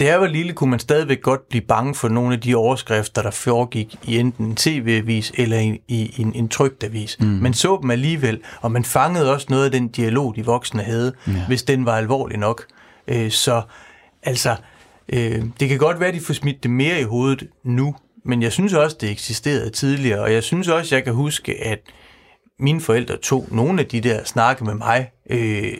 da 0.00 0.04
jeg 0.04 0.20
var 0.20 0.26
lille, 0.26 0.52
kunne 0.52 0.70
man 0.70 0.78
stadigvæk 0.78 1.22
godt 1.22 1.48
blive 1.48 1.62
bange 1.62 1.94
for 1.94 2.08
nogle 2.08 2.34
af 2.34 2.40
de 2.40 2.54
overskrifter, 2.54 3.22
der 3.22 3.30
foregik 3.30 3.96
i 4.04 4.18
enten 4.18 4.46
en 4.46 4.56
tv-avis 4.56 5.32
eller 5.34 5.58
i, 5.58 5.80
i 5.88 6.14
en, 6.18 6.32
en 6.34 6.48
trygt 6.48 6.84
avis. 6.84 7.16
Mm. 7.20 7.26
Man 7.26 7.54
så 7.54 7.78
dem 7.82 7.90
alligevel, 7.90 8.40
og 8.60 8.72
man 8.72 8.84
fangede 8.84 9.32
også 9.32 9.46
noget 9.50 9.64
af 9.64 9.70
den 9.70 9.88
dialog, 9.88 10.36
de 10.36 10.44
voksne 10.44 10.82
havde, 10.82 11.12
ja. 11.26 11.46
hvis 11.46 11.62
den 11.62 11.86
var 11.86 11.96
alvorlig 11.96 12.38
nok. 12.38 12.64
Øh, 13.10 13.30
så 13.30 13.62
altså, 14.22 14.56
øh, 15.08 15.42
det 15.60 15.68
kan 15.68 15.78
godt 15.78 16.00
være, 16.00 16.08
at 16.08 16.14
de 16.14 16.20
får 16.20 16.34
smidt 16.34 16.62
det 16.62 16.70
mere 16.70 17.00
i 17.00 17.04
hovedet 17.04 17.48
nu, 17.62 17.94
men 18.24 18.42
jeg 18.42 18.52
synes 18.52 18.72
også, 18.72 18.96
det 19.00 19.10
eksisterede 19.10 19.70
tidligere, 19.70 20.20
og 20.20 20.32
jeg 20.32 20.42
synes 20.42 20.68
også, 20.68 20.94
jeg 20.94 21.04
kan 21.04 21.12
huske, 21.12 21.64
at 21.64 21.78
mine 22.58 22.80
forældre 22.80 23.16
tog 23.16 23.48
nogle 23.50 23.80
af 23.80 23.86
de 23.86 24.00
der 24.00 24.24
snakke 24.24 24.64
med 24.64 24.74
mig 24.74 25.10
øh, 25.30 25.72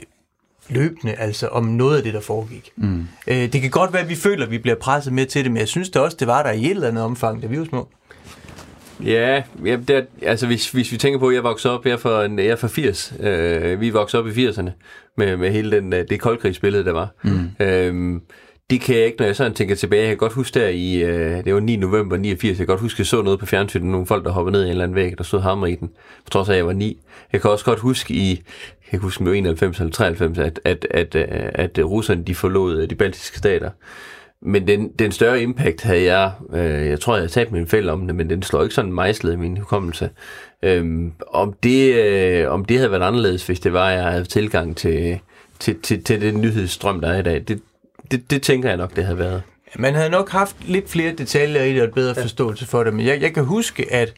løbende, 0.68 1.14
altså 1.14 1.48
om 1.48 1.64
noget 1.64 1.96
af 1.96 2.02
det, 2.02 2.14
der 2.14 2.20
foregik. 2.20 2.70
Mm. 2.76 3.08
Øh, 3.26 3.52
det 3.52 3.60
kan 3.60 3.70
godt 3.70 3.92
være, 3.92 4.02
at 4.02 4.08
vi 4.08 4.16
føler, 4.16 4.44
at 4.44 4.50
vi 4.50 4.58
bliver 4.58 4.76
presset 4.76 5.12
med 5.12 5.26
til 5.26 5.44
det, 5.44 5.52
men 5.52 5.60
jeg 5.60 5.68
synes 5.68 5.90
det 5.90 6.02
også, 6.02 6.16
det 6.20 6.26
var 6.26 6.42
der 6.42 6.50
i 6.50 6.64
et 6.64 6.70
eller 6.70 6.88
andet 6.88 7.04
omfang, 7.04 7.42
da 7.42 7.46
vi 7.46 7.58
var 7.58 7.64
små. 7.64 7.88
Ja, 9.04 9.42
ja 9.64 9.76
det, 9.88 10.06
altså 10.22 10.46
hvis, 10.46 10.70
hvis 10.70 10.92
vi 10.92 10.96
tænker 10.96 11.18
på, 11.18 11.28
at 11.28 11.34
jeg 11.34 11.44
voksede 11.44 11.74
op, 11.74 11.86
jeg 11.86 11.92
er 11.92 11.96
fra, 11.96 12.20
jeg 12.20 12.46
er 12.46 12.56
fra 12.56 12.68
80, 12.68 13.14
øh, 13.20 13.80
vi 13.80 13.90
voksede 13.90 14.22
op 14.22 14.28
i 14.28 14.46
80'erne 14.46 14.70
med, 15.16 15.36
med 15.36 15.50
hele 15.50 15.76
den, 15.76 15.92
øh, 15.92 16.04
det 16.10 16.20
koldkrigsbillede, 16.20 16.84
der 16.84 16.92
var. 16.92 17.08
Mm. 17.22 17.66
Øhm, 17.66 18.22
det 18.70 18.80
kan 18.80 18.96
jeg 18.96 19.04
ikke, 19.04 19.18
når 19.18 19.26
jeg 19.26 19.36
sådan 19.36 19.54
tænker 19.54 19.74
tilbage. 19.74 20.02
Jeg 20.02 20.08
kan 20.08 20.16
godt 20.16 20.32
huske 20.32 20.60
der 20.60 20.68
i, 20.68 21.02
øh, 21.02 21.44
det 21.44 21.54
var 21.54 21.60
9. 21.60 21.76
november 21.76 22.16
89, 22.16 22.48
jeg 22.48 22.56
kan 22.56 22.66
godt 22.66 22.80
huske, 22.80 22.96
at 22.96 22.98
jeg 22.98 23.06
så 23.06 23.22
noget 23.22 23.38
på 23.38 23.46
fjernsynet, 23.46 23.86
nogle 23.86 24.06
folk, 24.06 24.24
der 24.24 24.30
hoppede 24.30 24.52
ned 24.52 24.62
i 24.62 24.64
en 24.64 24.70
eller 24.70 24.84
anden 24.84 24.94
væg, 24.94 25.18
der 25.18 25.24
stod 25.24 25.40
hammer 25.40 25.66
i 25.66 25.74
den, 25.74 25.88
på 26.24 26.30
trods 26.30 26.48
af, 26.48 26.52
at 26.52 26.56
jeg 26.56 26.66
var 26.66 26.72
9. 26.72 26.98
Jeg 27.32 27.40
kan 27.40 27.50
også 27.50 27.64
godt 27.64 27.78
huske 27.78 28.14
i, 28.14 28.30
jeg 28.82 28.90
kan 28.90 28.98
huske 29.00 29.24
med 29.24 29.32
91 29.32 29.78
eller 29.78 29.92
93, 29.92 30.38
at, 30.38 30.60
at, 30.64 30.86
at, 30.90 31.16
at, 31.16 31.78
at 31.78 31.84
russerne, 31.84 32.22
de 32.22 32.34
forlod 32.34 32.86
de 32.86 32.94
baltiske 32.94 33.38
stater. 33.38 33.70
Men 34.42 34.66
den, 34.66 34.92
den 34.98 35.12
større 35.12 35.42
impact 35.42 35.83
havde 35.83 36.05
jeg, 36.05 36.33
øh, 36.53 36.87
jeg 36.87 37.00
tror, 37.00 37.14
jeg 37.14 37.22
har 37.22 37.29
talt 37.29 37.53
med 37.53 37.61
en 37.61 37.66
fælde 37.66 37.92
om 37.92 38.07
det, 38.07 38.16
men 38.16 38.31
den 38.31 38.42
slår 38.42 38.62
ikke 38.62 38.74
sådan 38.74 38.92
mejslet 38.92 39.33
i 39.33 39.37
min 39.37 39.57
hukommelse. 39.57 40.11
Øhm, 40.62 41.12
om, 41.29 41.53
det, 41.62 41.94
øh, 41.94 42.50
om 42.50 42.64
det 42.64 42.76
havde 42.76 42.90
været 42.90 43.03
anderledes, 43.03 43.46
hvis 43.46 43.61
det 43.61 43.72
var, 43.72 43.88
at 43.88 43.96
jeg 43.96 44.05
havde 44.05 44.24
tilgang 44.24 44.76
til, 44.76 45.20
til, 45.59 45.81
til, 45.81 46.05
til 46.05 46.20
den 46.20 46.40
nyhedsstrøm, 46.40 47.00
der 47.00 47.09
er 47.09 47.18
i 47.18 47.22
dag, 47.22 47.44
det, 47.48 47.61
det, 48.11 48.31
det 48.31 48.42
tænker 48.42 48.68
jeg 48.68 48.79
nok, 48.79 48.96
det 48.96 49.05
havde 49.05 49.18
været. 49.18 49.42
Man 49.79 49.94
havde 49.94 50.11
nok 50.11 50.31
haft 50.31 50.57
lidt 50.68 50.90
flere 50.90 51.12
detaljer 51.12 51.62
i 51.62 51.72
det, 51.72 51.83
og 51.83 51.88
et 51.88 51.94
bedre 51.94 52.14
ja. 52.16 52.22
forståelse 52.22 52.66
for 52.66 52.85
det, 52.85 52.94
men 52.94 53.07
jeg, 53.07 53.22
jeg 53.22 53.35
kan 53.35 53.44
huske, 53.44 53.92
at 53.92 54.14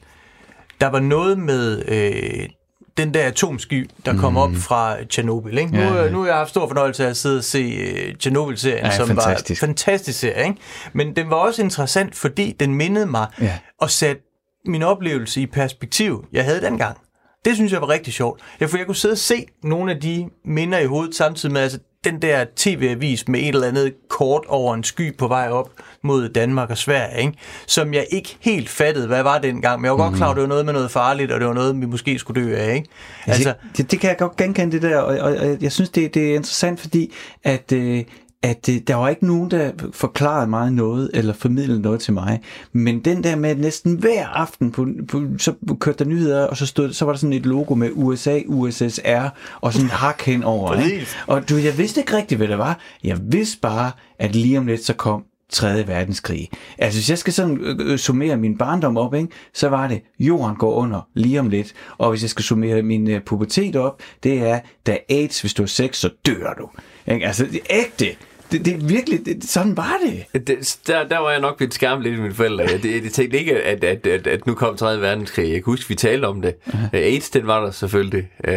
der 0.80 0.86
var 0.86 1.00
noget 1.00 1.38
med 1.38 1.82
øh, 1.88 2.48
den 2.96 3.14
der 3.14 3.22
atomsky, 3.22 3.90
der 4.06 4.16
kom 4.16 4.32
mm. 4.32 4.36
op 4.36 4.50
fra 4.54 5.04
Tjernobyl. 5.04 5.58
Ikke? 5.58 5.76
Ja, 5.76 5.90
nu, 5.90 5.96
ja. 5.96 6.10
nu 6.10 6.20
har 6.20 6.26
jeg 6.26 6.36
haft 6.36 6.50
stor 6.50 6.68
fornøjelse 6.68 7.04
af 7.04 7.10
at 7.10 7.16
sidde 7.16 7.38
og 7.38 7.44
se 7.44 8.08
uh, 8.08 8.18
Tjernobyl-serien, 8.18 8.84
ja, 8.84 8.96
som 8.96 9.06
fantastisk. 9.06 9.62
var 9.62 9.66
en 9.66 9.70
fantastisk 9.70 10.18
serie. 10.18 10.48
Ikke? 10.48 10.60
Men 10.92 11.16
den 11.16 11.30
var 11.30 11.36
også 11.36 11.62
interessant, 11.62 12.14
fordi 12.14 12.56
den 12.60 12.74
mindede 12.74 13.06
mig 13.06 13.26
ja. 13.40 13.58
og 13.80 13.90
satte 13.90 14.22
min 14.66 14.82
oplevelse 14.82 15.40
i 15.40 15.46
perspektiv, 15.46 16.24
jeg 16.32 16.44
havde 16.44 16.60
dengang. 16.60 16.96
Det 17.44 17.54
synes 17.54 17.72
jeg 17.72 17.80
var 17.80 17.88
rigtig 17.88 18.12
sjovt. 18.12 18.40
Ja, 18.60 18.66
for 18.66 18.76
jeg 18.76 18.86
kunne 18.86 18.96
sidde 18.96 19.12
og 19.12 19.18
se 19.18 19.46
nogle 19.62 19.92
af 19.92 20.00
de 20.00 20.28
minder 20.44 20.78
i 20.78 20.86
hovedet 20.86 21.14
samtidig 21.14 21.52
med, 21.52 21.60
altså 21.60 21.78
den 22.04 22.22
der 22.22 22.44
tv-avis 22.56 23.28
med 23.28 23.40
et 23.40 23.48
eller 23.48 23.68
andet 23.68 23.94
kort 24.08 24.44
over 24.48 24.74
en 24.74 24.84
sky 24.84 25.16
på 25.16 25.28
vej 25.28 25.48
op 25.48 25.70
mod 26.02 26.28
Danmark 26.28 26.70
og 26.70 26.78
Sverige, 26.78 27.20
ikke? 27.20 27.38
som 27.66 27.94
jeg 27.94 28.06
ikke 28.10 28.36
helt 28.40 28.68
fattede, 28.68 29.06
hvad 29.06 29.22
var 29.22 29.38
dengang. 29.38 29.80
Men 29.80 29.84
jeg 29.84 29.92
var 29.92 29.96
mm. 29.96 30.02
godt 30.02 30.16
klar, 30.16 30.30
at 30.30 30.34
det 30.36 30.42
var 30.42 30.48
noget 30.48 30.64
med 30.64 30.72
noget 30.72 30.90
farligt, 30.90 31.32
og 31.32 31.40
det 31.40 31.48
var 31.48 31.54
noget, 31.54 31.80
vi 31.80 31.86
måske 31.86 32.18
skulle 32.18 32.42
dø 32.42 32.56
af. 32.56 32.74
Ikke? 32.74 32.88
Altså, 33.26 33.48
altså, 33.48 33.66
det, 33.76 33.90
det 33.90 34.00
kan 34.00 34.08
jeg 34.08 34.18
godt 34.18 34.36
genkende 34.36 34.72
det 34.72 34.82
der, 34.82 34.98
og, 34.98 35.18
og, 35.18 35.36
og 35.36 35.56
jeg 35.60 35.72
synes, 35.72 35.90
det, 35.90 36.14
det 36.14 36.30
er 36.30 36.34
interessant, 36.34 36.80
fordi 36.80 37.12
at... 37.44 37.72
Øh, 37.72 38.04
at 38.42 38.68
øh, 38.68 38.76
der 38.86 38.94
var 38.94 39.08
ikke 39.08 39.26
nogen, 39.26 39.50
der 39.50 39.72
forklarede 39.92 40.50
mig 40.50 40.70
noget, 40.70 41.10
eller 41.14 41.32
formidlede 41.32 41.80
noget 41.80 42.00
til 42.00 42.12
mig. 42.12 42.40
Men 42.72 43.00
den 43.00 43.24
der 43.24 43.36
med, 43.36 43.50
at 43.50 43.58
næsten 43.58 43.94
hver 43.94 44.26
aften, 44.26 44.72
på, 44.72 44.88
på, 45.08 45.22
så 45.38 45.54
kørte 45.80 46.04
der 46.04 46.10
nyheder, 46.10 46.46
og 46.46 46.56
så, 46.56 46.66
stod, 46.66 46.92
så 46.92 47.04
var 47.04 47.12
der 47.12 47.18
sådan 47.18 47.32
et 47.32 47.46
logo 47.46 47.74
med 47.74 47.90
USA, 47.92 48.40
USSR, 48.46 49.28
og 49.60 49.72
sådan 49.72 49.86
en 49.86 49.90
hak 49.90 50.22
hen 50.22 50.42
over. 50.42 50.74
Ikke? 50.74 51.06
Og 51.26 51.48
du, 51.48 51.56
jeg 51.56 51.78
vidste 51.78 52.00
ikke 52.00 52.16
rigtigt, 52.16 52.38
hvad 52.38 52.48
det 52.48 52.58
var. 52.58 52.78
Jeg 53.04 53.18
vidste 53.22 53.58
bare, 53.60 53.90
at 54.18 54.36
lige 54.36 54.58
om 54.58 54.66
lidt, 54.66 54.84
så 54.84 54.94
kom 54.94 55.24
3. 55.52 55.86
verdenskrig. 55.86 56.48
Altså, 56.78 56.98
hvis 56.98 57.10
jeg 57.10 57.18
skal 57.18 57.32
sådan 57.32 57.58
øh, 57.80 57.98
summere 57.98 58.36
min 58.36 58.58
barndom 58.58 58.96
op, 58.96 59.14
ikke, 59.14 59.28
så 59.54 59.68
var 59.68 59.88
det, 59.88 60.02
jorden 60.18 60.56
går 60.56 60.74
under 60.74 61.08
lige 61.14 61.40
om 61.40 61.48
lidt. 61.48 61.72
Og 61.98 62.10
hvis 62.10 62.22
jeg 62.22 62.30
skal 62.30 62.44
summere 62.44 62.82
min 62.82 63.14
uh, 63.14 63.20
pubertet 63.26 63.76
op, 63.76 64.00
det 64.22 64.38
er, 64.48 64.60
da 64.86 64.98
AIDS, 65.08 65.40
hvis 65.40 65.54
du 65.54 65.62
er 65.62 65.66
sex, 65.66 65.96
så 65.96 66.10
dør 66.26 66.54
du. 66.58 66.68
Ikke? 67.12 67.26
Altså, 67.26 67.44
det 67.44 67.60
ægte 67.70 68.06
det, 68.52 68.64
det 68.64 68.74
er 68.74 68.86
virkelig, 68.86 69.26
det, 69.26 69.44
sådan 69.44 69.76
var 69.76 69.96
det. 70.06 70.46
det 70.46 70.78
der, 70.86 71.08
der 71.08 71.18
var 71.18 71.30
jeg 71.30 71.40
nok 71.40 71.60
lidt 71.60 71.74
skærm 71.74 72.00
lidt 72.00 72.14
i 72.14 72.20
mine 72.20 72.34
forældre. 72.34 72.64
Jeg, 72.64 72.82
det, 72.82 73.04
jeg 73.04 73.12
tænkte 73.12 73.38
ikke, 73.38 73.62
at, 73.62 73.84
at, 73.84 74.06
at, 74.06 74.26
at 74.26 74.46
nu 74.46 74.54
kom 74.54 74.76
3. 74.76 75.00
verdenskrig. 75.00 75.44
Jeg 75.44 75.54
kan 75.54 75.64
huske, 75.64 75.88
vi 75.88 75.94
talte 75.94 76.26
om 76.26 76.42
det. 76.42 76.54
Uh-huh. 76.66 76.96
AIDS, 76.96 77.30
den 77.30 77.46
var 77.46 77.64
der 77.64 77.70
selvfølgelig. 77.70 78.28
Uh, 78.48 78.52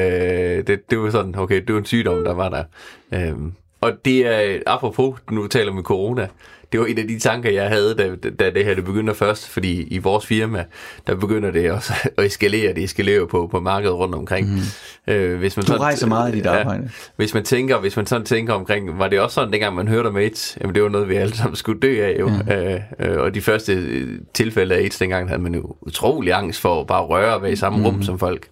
det, 0.67 0.79
det 0.89 0.99
var 0.99 1.09
sådan, 1.09 1.35
okay, 1.35 1.61
det 1.67 1.73
var 1.73 1.79
en 1.79 1.85
sygdom, 1.85 2.23
der 2.23 2.33
var 2.33 2.49
der. 2.49 2.63
Uh, 3.33 3.51
og 3.81 3.91
det 4.05 4.27
er, 4.27 4.59
apropos, 4.65 5.19
nu 5.31 5.47
taler 5.47 5.75
vi 5.75 5.81
corona, 5.81 6.27
det 6.75 6.81
var 6.81 6.87
en 6.87 6.97
af 6.97 7.07
de 7.07 7.19
tanker, 7.19 7.51
jeg 7.51 7.69
havde, 7.69 7.95
da, 7.95 8.29
da 8.29 8.49
det 8.49 8.65
her 8.65 8.75
det 8.75 8.85
begynder 8.85 9.13
først, 9.13 9.49
fordi 9.49 9.81
i 9.81 9.97
vores 9.97 10.25
firma, 10.25 10.65
der 11.07 11.15
begynder 11.15 11.51
det 11.51 11.71
også 11.71 11.93
at 12.17 12.25
eskalere. 12.25 12.73
Det 12.73 12.83
eskalerer 12.83 13.25
på, 13.25 13.47
på 13.51 13.59
markedet 13.59 13.95
rundt 13.95 14.15
omkring. 14.15 14.49
Mm. 15.07 15.13
Øh, 15.13 15.39
hvis 15.39 15.57
man 15.57 15.61
du 15.61 15.67
sådan, 15.67 15.81
rejser 15.81 16.07
meget 16.07 16.33
i 16.33 16.37
dit 16.37 16.45
arbejde. 16.45 16.83
Ja, 16.83 16.89
hvis 17.15 17.33
man 17.33 17.43
tænker, 17.43 17.79
hvis 17.79 17.95
man 17.95 18.05
sådan 18.05 18.25
tænker 18.25 18.53
omkring, 18.53 18.99
var 18.99 19.07
det 19.07 19.19
også 19.19 19.33
sådan, 19.33 19.51
dengang 19.51 19.75
man 19.75 19.87
hørte 19.87 20.07
om 20.07 20.15
AIDS, 20.15 20.57
jamen 20.61 20.75
det 20.75 20.83
var 20.83 20.89
noget, 20.89 21.09
vi 21.09 21.15
alle 21.15 21.35
sammen 21.35 21.55
skulle 21.55 21.79
dø 21.79 22.05
af 22.05 22.15
jo. 22.19 22.27
Mm. 22.27 22.51
Øh, 23.05 23.21
og 23.21 23.35
de 23.35 23.41
første 23.41 23.73
øh, 23.73 24.19
tilfælde 24.33 24.75
af 24.75 24.79
AIDS, 24.79 24.97
dengang 24.97 25.27
havde 25.27 25.41
man 25.41 25.55
jo 25.55 25.75
utrolig 25.81 26.33
angst 26.33 26.61
for 26.61 26.81
at 26.81 26.87
bare 26.87 27.03
røre 27.03 27.41
ved 27.41 27.51
i 27.51 27.55
samme 27.55 27.79
mm. 27.79 27.85
rum 27.85 28.03
som 28.03 28.19
folk. 28.19 28.47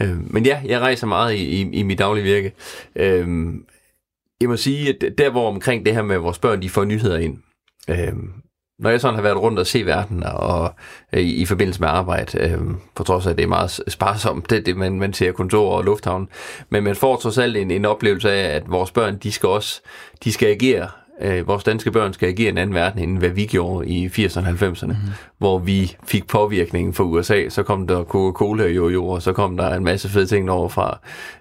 Øh, 0.00 0.32
men 0.32 0.46
ja, 0.46 0.60
jeg 0.64 0.80
rejser 0.80 1.06
meget 1.06 1.34
i, 1.34 1.44
i, 1.44 1.70
i 1.72 1.82
mit 1.82 1.98
daglige 1.98 2.24
virke. 2.24 2.52
Øh, 2.96 3.28
jeg 4.44 4.50
må 4.50 4.56
sige, 4.56 4.88
at 4.88 5.18
der 5.18 5.30
hvor 5.30 5.48
omkring 5.48 5.86
det 5.86 5.94
her 5.94 6.02
med, 6.02 6.14
at 6.14 6.22
vores 6.22 6.38
børn 6.38 6.62
de 6.62 6.70
får 6.70 6.84
nyheder 6.84 7.18
ind, 7.18 7.38
øh, 7.90 8.12
når 8.78 8.90
jeg 8.90 9.00
sådan 9.00 9.14
har 9.14 9.22
været 9.22 9.40
rundt 9.40 9.58
og 9.58 9.66
se 9.66 9.86
verden 9.86 10.22
og 10.24 10.74
øh, 11.12 11.20
i, 11.20 11.34
i 11.34 11.44
forbindelse 11.44 11.80
med 11.80 11.88
arbejde, 11.88 12.38
øh, 12.38 12.58
på 12.94 13.04
trods 13.04 13.26
af, 13.26 13.30
at 13.30 13.36
det 13.36 13.42
er 13.42 13.48
meget 13.48 13.80
sparsomt, 13.88 14.50
det, 14.50 14.66
det 14.66 14.76
man, 14.76 14.98
man 14.98 15.12
ser 15.12 15.32
kontor 15.32 15.76
og 15.76 15.84
lufthavn, 15.84 16.28
men 16.68 16.84
man 16.84 16.96
får 16.96 17.16
trods 17.16 17.38
alt 17.38 17.56
en, 17.56 17.70
en 17.70 17.84
oplevelse 17.84 18.32
af, 18.32 18.56
at 18.56 18.70
vores 18.70 18.90
børn, 18.90 19.18
de 19.18 19.32
skal 19.32 19.48
også, 19.48 19.80
de 20.24 20.32
skal 20.32 20.48
agere 20.48 20.88
øh, 21.20 21.46
vores 21.46 21.64
danske 21.64 21.90
børn 21.90 22.12
skal 22.12 22.28
agere 22.28 22.46
i 22.46 22.48
en 22.48 22.58
anden 22.58 22.74
verden, 22.74 23.02
end 23.02 23.18
hvad 23.18 23.28
vi 23.28 23.46
gjorde 23.46 23.88
i 23.88 24.06
80'erne 24.06 24.48
og 24.48 24.68
90'erne, 24.68 24.86
mm. 24.86 24.94
hvor 25.38 25.58
vi 25.58 25.96
fik 26.04 26.26
påvirkning 26.26 26.94
fra 26.94 27.04
USA, 27.04 27.48
så 27.48 27.62
kom 27.62 27.86
der 27.86 28.04
Coca-Cola 28.04 28.66
jo 28.66 28.88
jo, 28.88 29.06
og 29.06 29.22
så 29.22 29.32
kom 29.32 29.56
der 29.56 29.74
en 29.74 29.84
masse 29.84 30.08
fede 30.08 30.26
ting 30.26 30.50
over 30.50 30.68
fra 30.68 30.98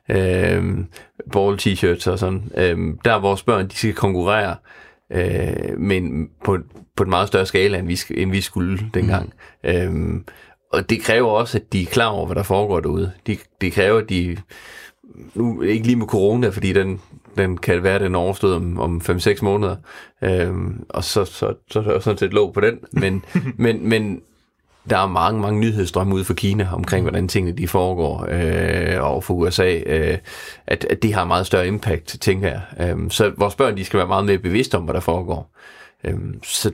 øh, 0.09 0.77
ball 1.31 1.59
t-shirts 1.61 2.11
og 2.11 2.19
sådan. 2.19 2.51
Øh, 2.57 2.77
der 3.05 3.19
vores 3.19 3.43
børn, 3.43 3.67
de 3.67 3.75
skal 3.75 3.93
konkurrere, 3.93 4.55
øh, 5.11 5.79
men 5.79 6.29
på, 6.43 6.57
på 6.95 7.03
en 7.03 7.09
meget 7.09 7.27
større 7.27 7.45
skala, 7.45 7.79
end 7.79 7.87
vi, 7.87 7.99
end 8.21 8.31
vi 8.31 8.41
skulle 8.41 8.79
dengang. 8.93 9.33
Mm. 9.63 9.69
Øh, 9.69 10.21
og 10.73 10.89
det 10.89 11.01
kræver 11.01 11.29
også, 11.29 11.57
at 11.57 11.73
de 11.73 11.81
er 11.81 11.85
klar 11.85 12.07
over, 12.07 12.25
hvad 12.25 12.35
der 12.35 12.43
foregår 12.43 12.79
derude. 12.79 13.11
Det 13.27 13.39
de 13.61 13.71
kræver, 13.71 14.01
at 14.01 14.09
de 14.09 14.37
nu 15.35 15.61
ikke 15.61 15.85
lige 15.85 15.95
med 15.95 16.07
corona, 16.07 16.49
fordi 16.49 16.73
den, 16.73 17.01
den 17.37 17.57
kan 17.57 17.83
være, 17.83 17.99
den 17.99 18.15
overstået 18.15 18.55
om, 18.55 18.79
om 18.79 19.01
5-6 19.09 19.37
måneder, 19.41 19.75
øhm, 20.21 20.85
og 20.89 21.03
så, 21.03 21.25
så, 21.25 21.53
så, 21.71 21.83
så 21.83 21.93
er 21.93 21.99
sådan 21.99 22.17
set 22.17 22.33
lov 22.33 22.53
på 22.53 22.59
den, 22.61 22.79
men, 22.91 23.25
men, 23.57 23.89
men 23.89 24.21
der 24.89 24.97
er 24.97 25.07
mange, 25.07 25.41
mange 25.41 25.59
nyhedsstrømme 25.59 26.15
ude 26.15 26.23
for 26.23 26.33
Kina 26.33 26.69
omkring, 26.73 27.03
hvordan 27.03 27.27
tingene 27.27 27.57
de 27.57 27.67
foregår 27.67 28.27
øh, 28.29 29.11
over 29.11 29.21
for 29.21 29.33
USA, 29.33 29.79
øh, 29.85 30.17
at, 30.67 30.85
at 30.89 31.03
det 31.03 31.13
har 31.13 31.25
meget 31.25 31.45
større 31.45 31.67
impact, 31.67 32.17
tænker 32.21 32.47
jeg. 32.47 32.61
Øh, 32.79 33.09
så 33.09 33.33
vores 33.37 33.55
børn, 33.55 33.77
de 33.77 33.85
skal 33.85 33.97
være 33.97 34.07
meget 34.07 34.25
mere 34.25 34.37
bevidste 34.37 34.75
om, 34.75 34.83
hvad 34.83 34.93
der 34.93 34.99
foregår. 34.99 35.55
Øh, 36.03 36.19
så 36.43 36.71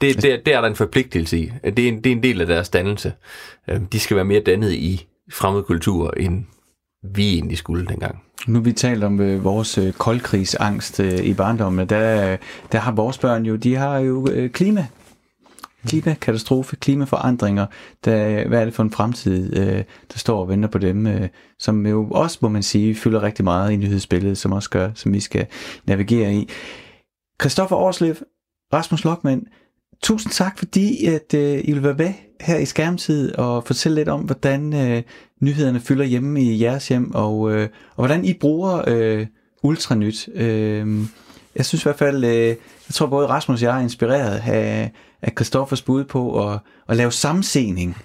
det, 0.00 0.22
det, 0.22 0.46
det 0.46 0.54
er 0.54 0.60
der 0.60 0.68
en 0.68 0.76
forpligtelse 0.76 1.38
i. 1.38 1.52
Det 1.64 1.78
er 1.78 1.88
en, 1.88 2.04
det 2.04 2.12
er 2.12 2.16
en 2.16 2.22
del 2.22 2.40
af 2.40 2.46
deres 2.46 2.68
dannelse. 2.68 3.12
Øh, 3.68 3.80
de 3.92 4.00
skal 4.00 4.16
være 4.16 4.24
mere 4.24 4.40
dannet 4.40 4.72
i 4.72 5.06
fremmede 5.32 5.62
kulturer, 5.62 6.10
end 6.10 6.44
vi 7.14 7.34
egentlig 7.34 7.58
skulle 7.58 7.86
dengang. 7.86 8.22
Nu 8.46 8.60
vi 8.60 8.72
talt 8.72 9.04
om 9.04 9.20
øh, 9.20 9.44
vores 9.44 9.78
øh, 9.78 9.92
koldkrigsangst 9.92 11.00
øh, 11.00 11.18
i 11.18 11.34
barndommen, 11.34 11.88
der, 11.88 12.36
der 12.72 12.78
har 12.78 12.92
vores 12.92 13.18
børn 13.18 13.46
jo, 13.46 13.56
de 13.56 13.74
har 13.74 13.98
jo 13.98 14.28
øh, 14.30 14.50
klima. 14.50 14.86
Klimakatastrofe, 15.86 16.76
klimaforandringer, 16.76 17.66
der, 18.04 18.48
hvad 18.48 18.60
er 18.60 18.64
det 18.64 18.74
for 18.74 18.82
en 18.82 18.90
fremtid, 18.90 19.56
øh, 19.56 19.84
der 20.12 20.18
står 20.18 20.40
og 20.40 20.48
venter 20.48 20.68
på 20.68 20.78
dem, 20.78 21.06
øh, 21.06 21.28
som 21.58 21.86
jo 21.86 22.08
også, 22.10 22.38
må 22.42 22.48
man 22.48 22.62
sige, 22.62 22.94
fylder 22.94 23.22
rigtig 23.22 23.44
meget 23.44 23.72
i 23.72 23.76
nyhedsbilledet, 23.76 24.38
som 24.38 24.52
også 24.52 24.70
gør, 24.70 24.90
som 24.94 25.12
vi 25.12 25.20
skal 25.20 25.46
navigere 25.86 26.34
i. 26.34 26.48
Christoffer 27.40 27.76
Årslev, 27.76 28.14
Rasmus 28.72 29.04
Lokman, 29.04 29.46
tusind 30.02 30.32
tak, 30.32 30.58
fordi 30.58 31.06
at 31.06 31.34
øh, 31.34 31.60
I 31.64 31.72
vil 31.72 31.82
være 31.82 31.94
med 31.94 32.12
her 32.40 32.58
i 32.58 32.64
skærmtid 32.64 33.34
og 33.34 33.64
fortælle 33.64 33.96
lidt 33.96 34.08
om, 34.08 34.20
hvordan 34.20 34.74
øh, 34.74 35.02
nyhederne 35.40 35.80
fylder 35.80 36.04
hjemme 36.04 36.42
i 36.42 36.62
jeres 36.62 36.88
hjem, 36.88 37.14
og, 37.14 37.52
øh, 37.52 37.68
og 37.96 38.06
hvordan 38.06 38.24
I 38.24 38.32
bruger 38.32 38.82
øh, 38.86 39.26
Ultranyt. 39.62 40.28
Øh, 40.34 41.04
jeg 41.56 41.66
synes 41.66 41.82
i 41.82 41.86
hvert 41.86 41.98
fald, 41.98 42.24
øh, 42.24 42.46
jeg 42.46 42.56
tror 42.92 43.06
både 43.06 43.26
Rasmus 43.26 43.62
og 43.62 43.66
jeg 43.66 43.76
er 43.76 43.82
inspireret 43.82 44.42
af, 44.46 44.92
af 45.22 45.32
Christoffers 45.36 45.82
bud 45.82 46.04
på 46.04 46.48
at, 46.48 46.58
at 46.88 46.96
lave 46.96 47.12
sammensening 47.12 47.96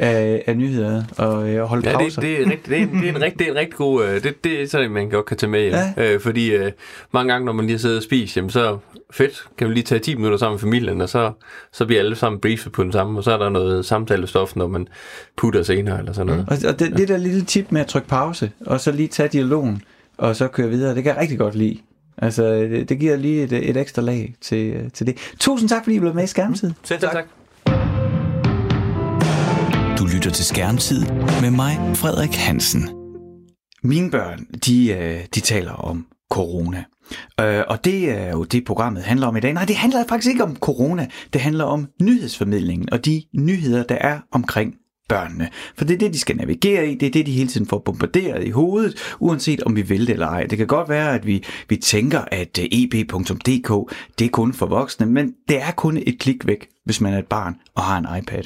af, 0.00 0.42
af 0.46 0.56
nyheder 0.56 1.02
og, 1.18 1.50
øh, 1.50 1.62
og 1.62 1.68
holde 1.68 1.90
ja, 1.90 1.98
pauser. 1.98 2.20
Det, 2.20 2.38
det, 2.38 2.46
er, 2.46 2.50
rigtig, 2.50 2.70
det, 2.70 2.82
er, 2.82 2.86
det, 2.86 3.08
er 3.08 3.14
en 3.14 3.22
rigtig, 3.22 3.38
det 3.38 3.46
er 3.46 3.50
en 3.50 3.56
rigtig 3.56 3.74
god... 3.74 4.04
Øh, 4.04 4.22
det, 4.22 4.44
det 4.44 4.62
er 4.62 4.66
sådan, 4.66 4.90
man 4.90 5.10
godt 5.10 5.26
kan 5.26 5.36
tage 5.36 5.50
med 5.50 5.60
hjem. 5.60 5.74
Ja. 5.96 6.14
Øh, 6.14 6.20
fordi 6.20 6.50
øh, 6.50 6.72
mange 7.12 7.32
gange, 7.32 7.46
når 7.46 7.52
man 7.52 7.66
lige 7.66 7.78
sidder 7.78 7.96
og 7.96 8.02
spiser, 8.02 8.40
jamen, 8.40 8.50
så 8.50 8.78
fedt, 9.10 9.44
kan 9.58 9.68
vi 9.68 9.74
lige 9.74 9.84
tage 9.84 9.98
10 9.98 10.14
minutter 10.14 10.38
sammen 10.38 10.54
med 10.54 10.60
familien, 10.60 11.00
og 11.00 11.08
så, 11.08 11.32
så 11.72 11.86
bliver 11.86 12.00
alle 12.00 12.16
sammen 12.16 12.40
briefet 12.40 12.72
på 12.72 12.82
den 12.82 12.92
samme, 12.92 13.18
og 13.18 13.24
så 13.24 13.32
er 13.32 13.38
der 13.38 13.48
noget 13.48 13.86
samtalestof, 13.86 14.56
når 14.56 14.66
man 14.66 14.88
putter 15.36 15.62
senere 15.62 15.98
eller 15.98 16.12
sådan 16.12 16.26
noget. 16.26 16.42
Mm. 16.42 16.66
Og, 16.66 16.72
og 16.72 16.78
det, 16.78 16.96
det 16.96 17.08
der 17.08 17.16
lille 17.16 17.44
tip 17.44 17.66
med 17.70 17.80
at 17.80 17.86
trykke 17.86 18.08
pause, 18.08 18.50
og 18.66 18.80
så 18.80 18.92
lige 18.92 19.08
tage 19.08 19.28
dialogen, 19.28 19.82
og 20.18 20.36
så 20.36 20.48
køre 20.48 20.68
videre, 20.68 20.94
det 20.94 21.02
kan 21.02 21.12
jeg 21.12 21.20
rigtig 21.20 21.38
godt 21.38 21.54
lide. 21.54 21.78
Altså, 22.18 22.52
det, 22.54 22.88
det 22.88 22.98
giver 22.98 23.16
lige 23.16 23.42
et, 23.42 23.52
et 23.52 23.76
ekstra 23.76 24.02
lag 24.02 24.34
til, 24.40 24.90
til 24.90 25.06
det. 25.06 25.16
Tusind 25.38 25.68
tak, 25.68 25.84
fordi 25.84 25.96
I 25.96 26.00
blev 26.00 26.14
med 26.14 26.24
i 26.24 26.26
Skærmtid. 26.26 26.68
Mm. 26.68 26.74
Selv 26.82 27.00
tak. 27.00 27.12
tak. 27.12 27.24
Du 30.00 30.06
lytter 30.06 30.30
til 30.30 30.44
Skærmtid 30.44 31.00
med 31.40 31.50
mig, 31.50 31.96
Frederik 31.96 32.34
Hansen. 32.34 32.88
Mine 33.82 34.10
børn, 34.10 34.46
de, 34.66 34.88
øh, 34.92 35.20
de 35.34 35.40
taler 35.40 35.72
om 35.72 36.06
corona. 36.30 36.84
Øh, 37.40 37.62
og 37.68 37.84
det 37.84 38.10
er 38.10 38.30
jo 38.30 38.44
det, 38.44 38.64
programmet 38.64 39.02
handler 39.02 39.26
om 39.26 39.36
i 39.36 39.40
dag. 39.40 39.52
Nej, 39.52 39.64
det 39.64 39.76
handler 39.76 40.04
faktisk 40.08 40.30
ikke 40.30 40.44
om 40.44 40.56
corona. 40.56 41.06
Det 41.32 41.40
handler 41.40 41.64
om 41.64 41.86
nyhedsformidlingen 42.02 42.92
og 42.92 43.04
de 43.04 43.22
nyheder, 43.34 43.82
der 43.82 43.94
er 43.94 44.18
omkring 44.32 44.74
børnene. 45.08 45.48
For 45.76 45.84
det 45.84 45.94
er 45.94 45.98
det, 45.98 46.12
de 46.12 46.18
skal 46.18 46.36
navigere 46.36 46.88
i, 46.88 46.94
det 46.94 47.06
er 47.06 47.10
det, 47.10 47.26
de 47.26 47.32
hele 47.32 47.48
tiden 47.48 47.66
får 47.66 47.78
bombarderet 47.78 48.46
i 48.46 48.50
hovedet, 48.50 49.16
uanset 49.18 49.62
om 49.62 49.76
vi 49.76 49.82
vil 49.82 50.06
det 50.06 50.12
eller 50.12 50.26
ej. 50.26 50.46
Det 50.46 50.58
kan 50.58 50.66
godt 50.66 50.88
være, 50.88 51.14
at 51.14 51.26
vi, 51.26 51.44
vi 51.68 51.76
tænker, 51.76 52.20
at 52.20 52.58
øh, 52.58 52.66
eb.dk 52.72 53.92
det 54.18 54.24
er 54.24 54.30
kun 54.32 54.52
for 54.52 54.66
voksne, 54.66 55.06
men 55.06 55.34
det 55.48 55.62
er 55.62 55.70
kun 55.70 55.96
et 56.06 56.18
klik 56.18 56.46
væk, 56.46 56.68
hvis 56.84 57.00
man 57.00 57.14
er 57.14 57.18
et 57.18 57.26
barn 57.26 57.54
og 57.74 57.82
har 57.82 57.98
en 57.98 58.06
iPad. 58.18 58.42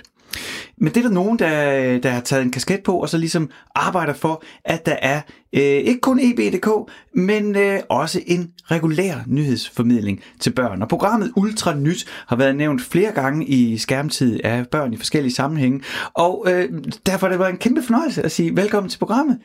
Men 0.78 0.88
det 0.88 0.96
er 0.96 1.02
der 1.02 1.14
nogen, 1.14 1.38
der, 1.38 1.98
der 1.98 2.10
har 2.10 2.20
taget 2.20 2.42
en 2.42 2.50
kasket 2.50 2.82
på, 2.82 2.96
og 2.96 3.08
så 3.08 3.18
ligesom 3.18 3.50
arbejder 3.74 4.12
for, 4.12 4.42
at 4.64 4.86
der 4.86 4.96
er 5.02 5.20
øh, 5.52 5.62
ikke 5.62 6.00
kun 6.00 6.20
EB.dk, 6.22 6.92
men 7.14 7.56
øh, 7.56 7.80
også 7.88 8.20
en 8.26 8.50
regulær 8.70 9.14
nyhedsformidling 9.26 10.20
til 10.40 10.50
børn. 10.50 10.82
Og 10.82 10.88
programmet 10.88 11.32
Ultra 11.36 11.74
Nyt 11.74 12.06
har 12.26 12.36
været 12.36 12.56
nævnt 12.56 12.82
flere 12.82 13.12
gange 13.12 13.46
i 13.46 13.78
skærmtid 13.78 14.40
af 14.44 14.68
børn 14.68 14.92
i 14.92 14.96
forskellige 14.96 15.34
sammenhænge, 15.34 15.80
og 16.14 16.46
øh, 16.48 16.68
derfor 17.06 17.26
har 17.26 17.32
det 17.32 17.38
været 17.38 17.50
en 17.50 17.58
kæmpe 17.58 17.82
fornøjelse 17.82 18.22
at 18.22 18.32
sige 18.32 18.56
velkommen 18.56 18.90
til 18.90 18.98
programmet. 18.98 19.38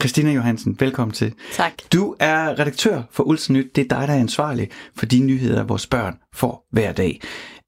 Christina 0.00 0.30
Johansen, 0.32 0.76
velkommen 0.80 1.14
til. 1.14 1.32
Tak. 1.52 1.72
Du 1.92 2.14
er 2.18 2.58
redaktør 2.58 3.02
for 3.10 3.22
Ultranyt. 3.24 3.76
Det 3.76 3.84
er 3.84 3.98
dig, 3.98 4.08
der 4.08 4.14
er 4.14 4.20
ansvarlig 4.20 4.68
for 4.96 5.06
de 5.06 5.20
nyheder, 5.20 5.64
vores 5.64 5.86
børn 5.86 6.18
får 6.34 6.68
hver 6.70 6.92
dag. 6.92 7.20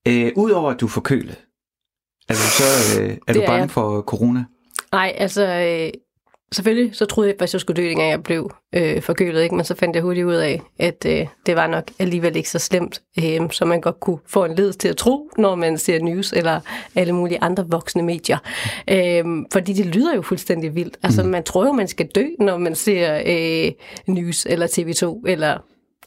Øh, 0.08 0.32
Udover 0.36 0.70
at 0.70 0.80
du 0.80 0.86
er 0.86 0.90
forkølet, 0.90 1.36
er 2.28 2.34
du 2.34 2.40
så 2.40 3.00
øh, 3.00 3.16
er 3.26 3.32
du 3.32 3.40
bange 3.46 3.64
er 3.64 3.68
for 3.68 4.00
corona? 4.00 4.44
Nej, 4.92 5.14
altså 5.16 5.46
øh, 5.46 6.00
selvfølgelig 6.52 6.96
så 6.96 7.06
troede 7.06 7.28
jeg, 7.28 7.42
at 7.42 7.52
jeg 7.52 7.60
skulle 7.60 7.82
dø, 7.82 7.88
dengang 7.88 8.10
jeg 8.10 8.22
blev 8.22 8.50
øh, 8.74 9.02
forkølet, 9.02 9.42
ikke? 9.42 9.54
men 9.54 9.64
så 9.64 9.74
fandt 9.74 9.96
jeg 9.96 10.02
hurtigt 10.02 10.26
ud 10.26 10.34
af, 10.34 10.62
at 10.78 11.06
øh, 11.08 11.26
det 11.46 11.56
var 11.56 11.66
nok 11.66 11.90
alligevel 11.98 12.36
ikke 12.36 12.50
så 12.50 12.58
slemt, 12.58 13.02
øh, 13.18 13.50
som 13.50 13.68
man 13.68 13.80
godt 13.80 14.00
kunne 14.00 14.18
få 14.26 14.44
en 14.44 14.54
led 14.54 14.72
til 14.72 14.88
at 14.88 14.96
tro, 14.96 15.30
når 15.38 15.54
man 15.54 15.78
ser 15.78 15.98
news 15.98 16.32
eller 16.32 16.60
alle 16.94 17.12
mulige 17.12 17.42
andre 17.42 17.68
voksne 17.68 18.02
medier. 18.02 18.38
Øh, 18.90 19.24
fordi 19.52 19.72
det 19.72 19.86
lyder 19.86 20.14
jo 20.14 20.22
fuldstændig 20.22 20.74
vildt. 20.74 20.96
Altså 21.02 21.22
mm. 21.22 21.28
man 21.28 21.44
tror 21.44 21.66
jo, 21.66 21.72
man 21.72 21.88
skal 21.88 22.06
dø, 22.06 22.24
når 22.38 22.58
man 22.58 22.74
ser 22.74 23.22
øh, 23.26 23.72
news 24.06 24.46
eller 24.46 24.66
TV2 24.66 25.30
eller 25.30 25.58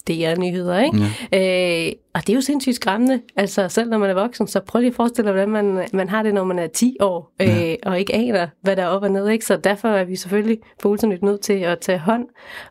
DR-nyheder, 0.08 0.80
ikke? 0.80 0.98
Ja. 1.32 1.88
Øh, 1.88 1.94
og 2.14 2.22
det 2.22 2.30
er 2.30 2.36
jo 2.36 2.42
sindssygt 2.42 2.76
skræmmende, 2.76 3.22
altså 3.36 3.70
selv 3.70 3.90
når 3.90 3.98
man 3.98 4.10
er 4.10 4.14
voksen, 4.14 4.48
så 4.48 4.60
prøv 4.60 4.80
lige 4.80 4.90
at 4.90 4.96
forestille 4.96 5.26
dig, 5.26 5.46
hvordan 5.46 5.50
man, 5.50 5.88
man 5.94 6.10
har 6.10 6.24
det, 6.24 6.34
når 6.34 6.44
man 6.44 6.60
er 6.60 6.68
10 6.68 6.98
år, 7.00 7.34
øh, 7.42 7.48
ja. 7.48 7.76
og 7.86 8.00
ikke 8.00 8.16
aner, 8.16 8.48
hvad 8.62 8.76
der 8.76 8.84
er 8.84 8.88
op 8.88 9.04
og 9.04 9.12
ned, 9.12 9.30
ikke? 9.30 9.46
Så 9.46 9.58
derfor 9.58 9.88
er 9.88 10.04
vi 10.04 10.16
selvfølgelig 10.16 10.60
på 10.82 10.90
Ultranyt 10.90 11.24
nødt 11.24 11.42
til 11.42 11.54
at 11.54 11.80
tage 11.80 12.00
hånd 12.00 12.26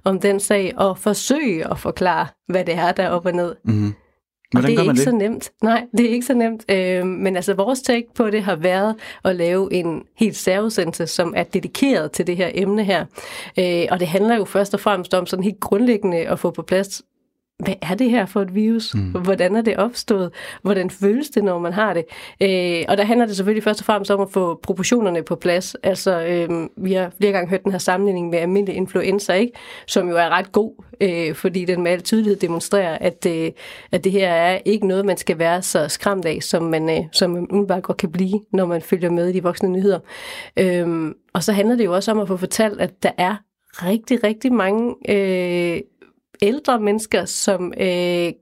om 0.05 0.21
den 0.21 0.41
sag, 0.41 0.73
og 0.77 0.99
forsøge 0.99 1.71
at 1.71 1.79
forklare, 1.79 2.27
hvad 2.49 2.65
det 2.65 2.75
er, 2.75 2.93
der 2.93 3.03
er 3.03 3.11
op 3.11 3.27
og 3.27 3.33
ned. 3.33 3.55
Mm-hmm. 3.65 3.95
Hvordan 4.53 4.71
det 4.71 4.79
er 4.79 4.83
ikke 4.83 4.95
det? 4.95 5.01
så 5.01 5.13
nemt. 5.13 5.51
Nej, 5.63 5.87
det 5.97 6.07
er 6.07 6.11
ikke 6.11 6.27
så 6.27 6.35
nemt. 6.35 6.65
Øh, 6.71 7.07
men 7.07 7.37
altså 7.37 7.55
vores 7.55 7.83
take 7.83 8.07
på 8.15 8.31
det 8.31 8.43
har 8.43 8.57
været 8.57 8.95
at 9.25 9.37
lave 9.37 9.73
en 9.73 10.03
helt 10.17 10.37
særudsendelse, 10.37 11.07
som 11.07 11.35
er 11.37 11.43
dedikeret 11.43 12.13
til 12.13 12.27
det 12.27 12.37
her 12.37 12.51
emne 12.55 12.85
her. 12.85 13.05
Øh, 13.59 13.87
og 13.91 14.01
det 14.01 14.09
handler 14.09 14.37
jo 14.37 14.45
først 14.45 14.75
og 14.75 14.81
fremmest 14.81 15.15
om 15.15 15.27
sådan 15.27 15.43
helt 15.43 15.61
grundlæggende 15.61 16.19
at 16.19 16.39
få 16.39 16.51
på 16.51 16.63
plads 16.63 17.03
hvad 17.59 17.75
er 17.83 17.95
det 17.95 18.11
her 18.11 18.27
for 18.27 18.43
et 18.43 18.55
virus? 18.55 18.95
Mm. 18.95 19.01
Hvordan 19.01 19.57
er 19.57 19.63
det 19.63 19.77
opstået? 19.77 20.31
Hvordan 20.63 20.91
føles 20.91 21.31
det, 21.31 21.45
når 21.45 21.59
man 21.59 21.73
har 21.73 21.95
det? 21.95 22.05
Øh, 22.43 22.85
og 22.89 22.97
der 22.97 23.05
handler 23.05 23.27
det 23.27 23.37
selvfølgelig 23.37 23.65
først 23.65 23.81
og 23.81 23.85
fremmest 23.85 24.11
om 24.11 24.21
at 24.21 24.31
få 24.31 24.61
proportionerne 24.63 25.23
på 25.23 25.35
plads. 25.35 25.75
Altså, 25.75 26.27
øh, 26.27 26.69
vi 26.77 26.93
har 26.93 27.13
flere 27.19 27.33
gange 27.33 27.51
hørt 27.51 27.65
den 27.65 27.73
her 27.73 27.79
sammenligning 27.79 28.31
med 28.31 28.39
almindelig 28.39 28.77
influenza, 28.77 29.33
ikke? 29.33 29.53
som 29.87 30.09
jo 30.09 30.17
er 30.17 30.29
ret 30.29 30.53
god, 30.53 30.85
øh, 31.01 31.35
fordi 31.35 31.65
den 31.65 31.83
med 31.83 31.93
al 31.93 32.03
tydelighed 32.03 32.37
demonstrerer, 32.37 32.99
at, 33.01 33.27
øh, 33.29 33.51
at 33.93 34.05
det 34.05 34.13
her 34.13 34.29
er 34.29 34.59
ikke 34.65 34.87
noget, 34.87 35.07
man 35.07 35.17
skal 35.17 35.39
være 35.39 35.63
så 35.63 35.89
skræmt 35.89 36.25
af, 36.25 36.39
som 36.43 36.63
man, 36.63 36.91
øh, 36.91 37.05
som 37.13 37.31
man 37.31 37.47
umiddelbart 37.51 37.83
godt 37.83 37.97
kan 37.97 38.13
blive, 38.13 38.41
når 38.53 38.67
man 38.67 38.83
følger 38.83 39.11
med 39.11 39.29
i 39.29 39.33
de 39.33 39.43
voksne 39.43 39.69
nyheder. 39.69 39.99
Øh, 40.57 41.13
og 41.33 41.43
så 41.43 41.53
handler 41.53 41.77
det 41.77 41.85
jo 41.85 41.95
også 41.95 42.11
om 42.11 42.19
at 42.19 42.29
få 42.29 42.37
fortalt, 42.37 42.81
at 42.81 43.03
der 43.03 43.11
er 43.19 43.37
rigtig, 43.73 44.25
rigtig 44.25 44.53
mange 44.53 44.95
øh, 45.09 45.81
ældre 46.43 46.81
mennesker, 46.81 47.25
som 47.25 47.73
øh, 47.81 48.33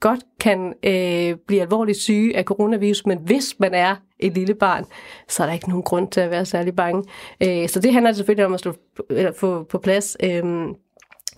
godt 0.00 0.20
kan 0.40 0.74
øh, 0.82 1.36
blive 1.46 1.62
alvorligt 1.62 1.98
syge 1.98 2.36
af 2.36 2.44
coronavirus, 2.44 3.06
men 3.06 3.18
hvis 3.18 3.54
man 3.58 3.74
er 3.74 3.96
et 4.18 4.34
lille 4.34 4.54
barn, 4.54 4.84
så 5.28 5.42
er 5.42 5.46
der 5.46 5.54
ikke 5.54 5.68
nogen 5.68 5.82
grund 5.82 6.08
til 6.08 6.20
at 6.20 6.30
være 6.30 6.44
særlig 6.44 6.76
bange. 6.76 7.04
Øh, 7.42 7.68
så 7.68 7.80
det 7.80 7.92
handler 7.92 8.12
selvfølgelig 8.12 8.46
om 8.46 8.54
at 8.54 8.60
slå, 8.60 8.74
eller 9.10 9.32
få 9.32 9.62
på 9.62 9.78
plads. 9.78 10.16
Øh, 10.22 10.42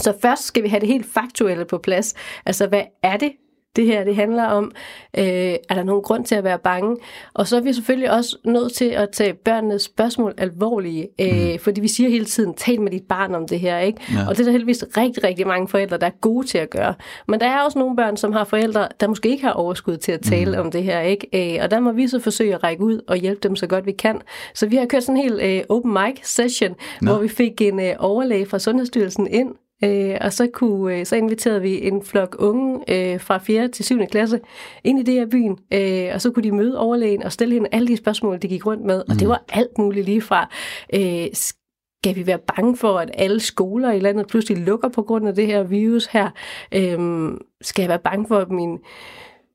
så 0.01 0.15
først 0.23 0.45
skal 0.45 0.63
vi 0.63 0.69
have 0.69 0.81
det 0.81 0.89
helt 0.89 1.07
faktuelle 1.07 1.65
på 1.65 1.79
plads. 1.79 2.15
Altså, 2.47 2.67
hvad 2.67 2.83
er 3.03 3.17
det, 3.17 3.33
det 3.77 3.87
her 3.87 4.05
det 4.05 4.17
handler 4.17 4.45
om. 4.45 4.73
Øh, 5.19 5.25
er 5.25 5.75
der 5.75 5.83
nogen 5.83 6.03
grund 6.03 6.25
til 6.25 6.35
at 6.35 6.45
være 6.45 6.59
bange? 6.59 6.97
Og 7.35 7.49
så 7.49 7.57
er 7.57 7.61
vi 7.61 7.73
selvfølgelig 7.73 8.11
også 8.11 8.37
nødt 8.45 8.73
til 8.73 8.85
at 8.85 9.11
tage 9.11 9.35
børnenes 9.35 9.83
spørgsmål 9.83 10.35
alvorlige, 10.39 11.09
øh, 11.21 11.53
mm. 11.53 11.59
fordi 11.59 11.81
vi 11.81 11.89
siger 11.89 12.11
hele 12.11 12.25
tiden, 12.25 12.55
tal 12.55 12.81
med 12.81 12.91
dit 12.91 13.03
barn 13.09 13.35
om 13.35 13.49
det 13.49 13.61
her. 13.61 13.79
ikke? 13.79 14.01
Ja. 14.13 14.29
Og 14.29 14.37
det 14.37 14.41
er 14.41 14.45
der 14.45 14.51
heldigvis 14.51 14.85
rigtig, 14.97 15.25
rigtig 15.25 15.47
mange 15.47 15.69
forældre, 15.69 15.99
der 15.99 16.07
er 16.07 16.19
gode 16.21 16.47
til 16.47 16.59
at 16.59 16.71
gøre. 16.71 16.95
Men 17.29 17.41
der 17.41 17.47
er 17.47 17.61
også 17.61 17.79
nogle 17.79 17.97
børn, 17.97 18.17
som 18.17 18.33
har 18.33 18.45
forældre, 18.45 18.89
der 19.01 19.09
måske 19.09 19.29
ikke 19.29 19.45
har 19.45 19.53
overskud 19.53 19.97
til 19.97 20.13
at 20.13 20.21
tale 20.21 20.53
mm. 20.53 20.61
om 20.61 20.71
det 20.71 20.83
her. 20.83 21.01
ikke? 21.01 21.57
Øh, 21.57 21.63
og 21.63 21.71
der 21.71 21.81
må 21.81 21.93
vi 21.93 22.09
så 22.09 22.21
forsøge 22.21 22.55
at 22.55 22.65
række 22.65 22.85
ud 22.85 23.01
og 23.09 23.17
hjælpe 23.17 23.49
dem 23.49 23.57
så 23.57 23.67
godt 23.67 23.87
vi 23.87 23.93
kan. 23.93 24.21
Så 24.55 24.67
vi 24.67 24.77
har 24.77 24.87
kørt 24.87 25.05
sådan 25.05 25.17
en 25.17 25.23
helt 25.23 25.43
øh, 25.43 25.63
open 25.69 25.93
mic 25.93 26.21
session, 26.23 26.75
no. 27.03 27.13
hvor 27.13 27.23
vi 27.23 27.29
fik 27.29 27.61
en 27.61 27.81
øh, 27.81 27.95
overlæge 27.99 28.47
fra 28.47 28.59
Sundhedsstyrelsen 28.59 29.27
ind, 29.27 29.55
Øh, 29.85 30.17
og 30.21 30.33
så, 30.33 30.49
kunne, 30.53 30.99
øh, 30.99 31.07
så 31.07 31.17
inviterede 31.17 31.63
vi 31.63 31.87
en 31.87 32.03
flok 32.03 32.37
unge 32.39 32.85
øh, 32.89 33.21
fra 33.21 33.39
4. 33.39 33.69
til 33.69 33.85
7. 33.85 34.07
klasse 34.07 34.41
ind 34.85 35.01
i 35.01 35.03
det 35.03 35.15
her 35.15 35.27
byen, 35.27 35.59
øh, 35.73 36.11
og 36.15 36.21
så 36.21 36.31
kunne 36.31 36.43
de 36.43 36.53
møde 36.53 36.79
overlægen 36.79 37.23
og 37.23 37.33
stille 37.33 37.55
hende 37.55 37.69
alle 37.73 37.89
de 37.89 37.97
spørgsmål, 37.97 38.39
de 38.43 38.49
gik 38.49 38.67
rundt 38.67 38.85
med. 38.85 39.01
Og 39.09 39.15
det 39.15 39.23
mm. 39.23 39.29
var 39.29 39.45
alt 39.49 39.79
muligt 39.79 40.07
lige 40.07 40.23
fra, 40.23 40.51
øh, 40.95 41.27
skal 41.35 42.17
vi 42.17 42.27
være 42.27 42.39
bange 42.39 42.77
for, 42.77 42.99
at 42.99 43.11
alle 43.15 43.41
skoler 43.41 43.93
i 43.93 43.99
landet 43.99 44.27
pludselig 44.27 44.65
lukker 44.65 44.89
på 44.89 45.03
grund 45.03 45.29
af 45.29 45.35
det 45.35 45.47
her 45.47 45.63
virus 45.63 46.07
her? 46.07 46.31
Øh, 46.75 47.31
skal 47.61 47.83
jeg 47.83 47.89
være 47.89 47.99
bange 47.99 48.27
for, 48.29 48.39
at 48.39 48.51
min 48.51 48.79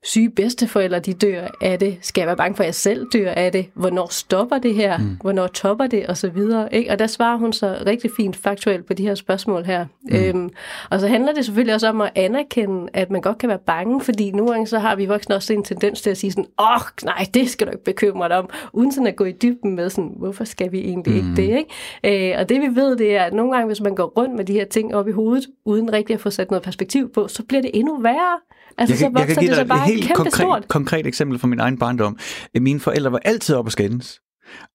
syge 0.04 0.30
bedsteforældre, 0.30 1.00
de 1.00 1.14
dør 1.14 1.48
af 1.62 1.80
det? 1.80 1.98
Skal 2.02 2.22
jeg 2.22 2.28
være 2.28 2.38
bange 2.38 2.56
for, 2.56 2.64
at 2.64 2.68
jeg 2.68 2.76
selv 2.76 3.06
dør 3.14 3.32
af 3.32 3.52
det? 3.52 3.66
Hvornår 3.74 4.08
stopper 4.12 4.58
det 4.58 4.74
her? 4.74 4.98
Mm. 4.98 5.18
Hvornår 5.22 5.48
topper 5.48 5.88
det? 5.88 6.08
Og 6.08 6.18
så 6.18 6.30
videre. 6.30 6.76
Ikke? 6.76 6.92
Og 6.92 7.00
der 7.00 7.08
svarer 7.08 7.38
hun 7.38 7.54
så 7.54 7.78
rigtig 7.86 8.12
fint 8.18 8.36
faktuelt 8.36 8.86
på 8.86 8.94
de 8.94 9.04
her 9.04 9.16
spørgsmål 9.16 9.64
her. 9.64 9.86
Mm. 10.02 10.16
Øhm, 10.16 10.50
og 10.90 11.00
så 11.00 11.08
handler 11.08 11.34
det 11.34 11.46
selvfølgelig 11.46 11.74
også 11.74 11.90
om 11.90 12.02
at 12.02 12.12
anerkende, 12.16 12.90
at 12.94 13.12
man 13.12 13.22
godt 13.22 13.38
kan 13.38 13.50
være 13.50 13.60
bange, 13.66 14.02
fordi 14.02 14.32
nogle 14.32 14.52
gange 14.52 14.68
så 14.68 14.80
har 14.80 14.96
vi 14.96 15.06
voksne 15.06 15.36
også 15.36 15.54
en 15.54 15.64
tendens 15.64 16.02
til 16.02 16.10
at 16.10 16.18
sige 16.18 16.32
sådan, 16.32 16.46
åh, 16.60 16.76
oh, 16.76 16.82
nej, 17.04 17.26
det 17.34 17.50
skal 17.50 17.68
du 17.68 17.72
ikke 17.72 17.84
bekymre 17.84 18.30
dig 18.30 18.38
om, 18.38 18.50
uden 18.74 18.92
sådan 18.92 19.08
at 19.08 19.16
gå 19.16 19.26
i 19.26 19.32
dybden 19.32 19.76
med 19.76 19.90
sådan, 19.90 20.14
hvorfor 20.18 20.44
skal 20.44 20.72
vi 20.72 20.80
egentlig 20.80 21.24
mm. 21.24 21.30
ikke 21.30 21.42
det? 21.42 21.58
Ikke? 22.04 22.32
Øh, 22.34 22.40
og 22.40 22.50
det 22.50 22.62
vi 22.62 22.76
ved, 22.76 22.98
det 22.98 23.16
er, 23.16 23.24
at 23.24 23.34
nogle 23.34 23.52
gange, 23.52 23.68
hvis 23.68 23.82
man 23.82 23.96
går 23.96 24.06
rundt 24.06 24.36
med 24.36 24.46
de 24.46 24.54
her 24.54 24.66
ting 24.66 24.96
op 24.96 25.08
i 25.08 25.12
hovedet, 25.12 25.48
uden 25.66 25.94
rigtig 25.94 26.14
at 26.14 26.22
få 26.22 26.30
sat 26.30 26.52
noget 26.52 26.64
perspektiv 26.64 27.12
på, 27.14 27.28
så 27.28 27.44
bliver 27.44 27.62
det 27.62 27.72
endnu 27.74 28.02
værre. 28.02 28.40
Altså, 28.80 28.94
jeg, 28.94 29.12
så 29.16 29.20
jeg 29.20 29.28
kan 29.28 29.36
give 29.36 29.56
dig 29.56 29.62
et 29.62 29.82
helt 29.82 30.14
konkret, 30.14 30.34
stort. 30.34 30.68
konkret 30.68 31.08
eksempel 31.08 31.40
fra 31.40 31.48
min 31.48 31.60
egen 31.60 31.78
barndom. 31.78 32.18
Mine 32.60 32.80
forældre 32.80 33.12
var 33.12 33.20
altid 33.26 33.56
op 33.56 33.66
og 33.66 33.72
skændes. 33.72 34.20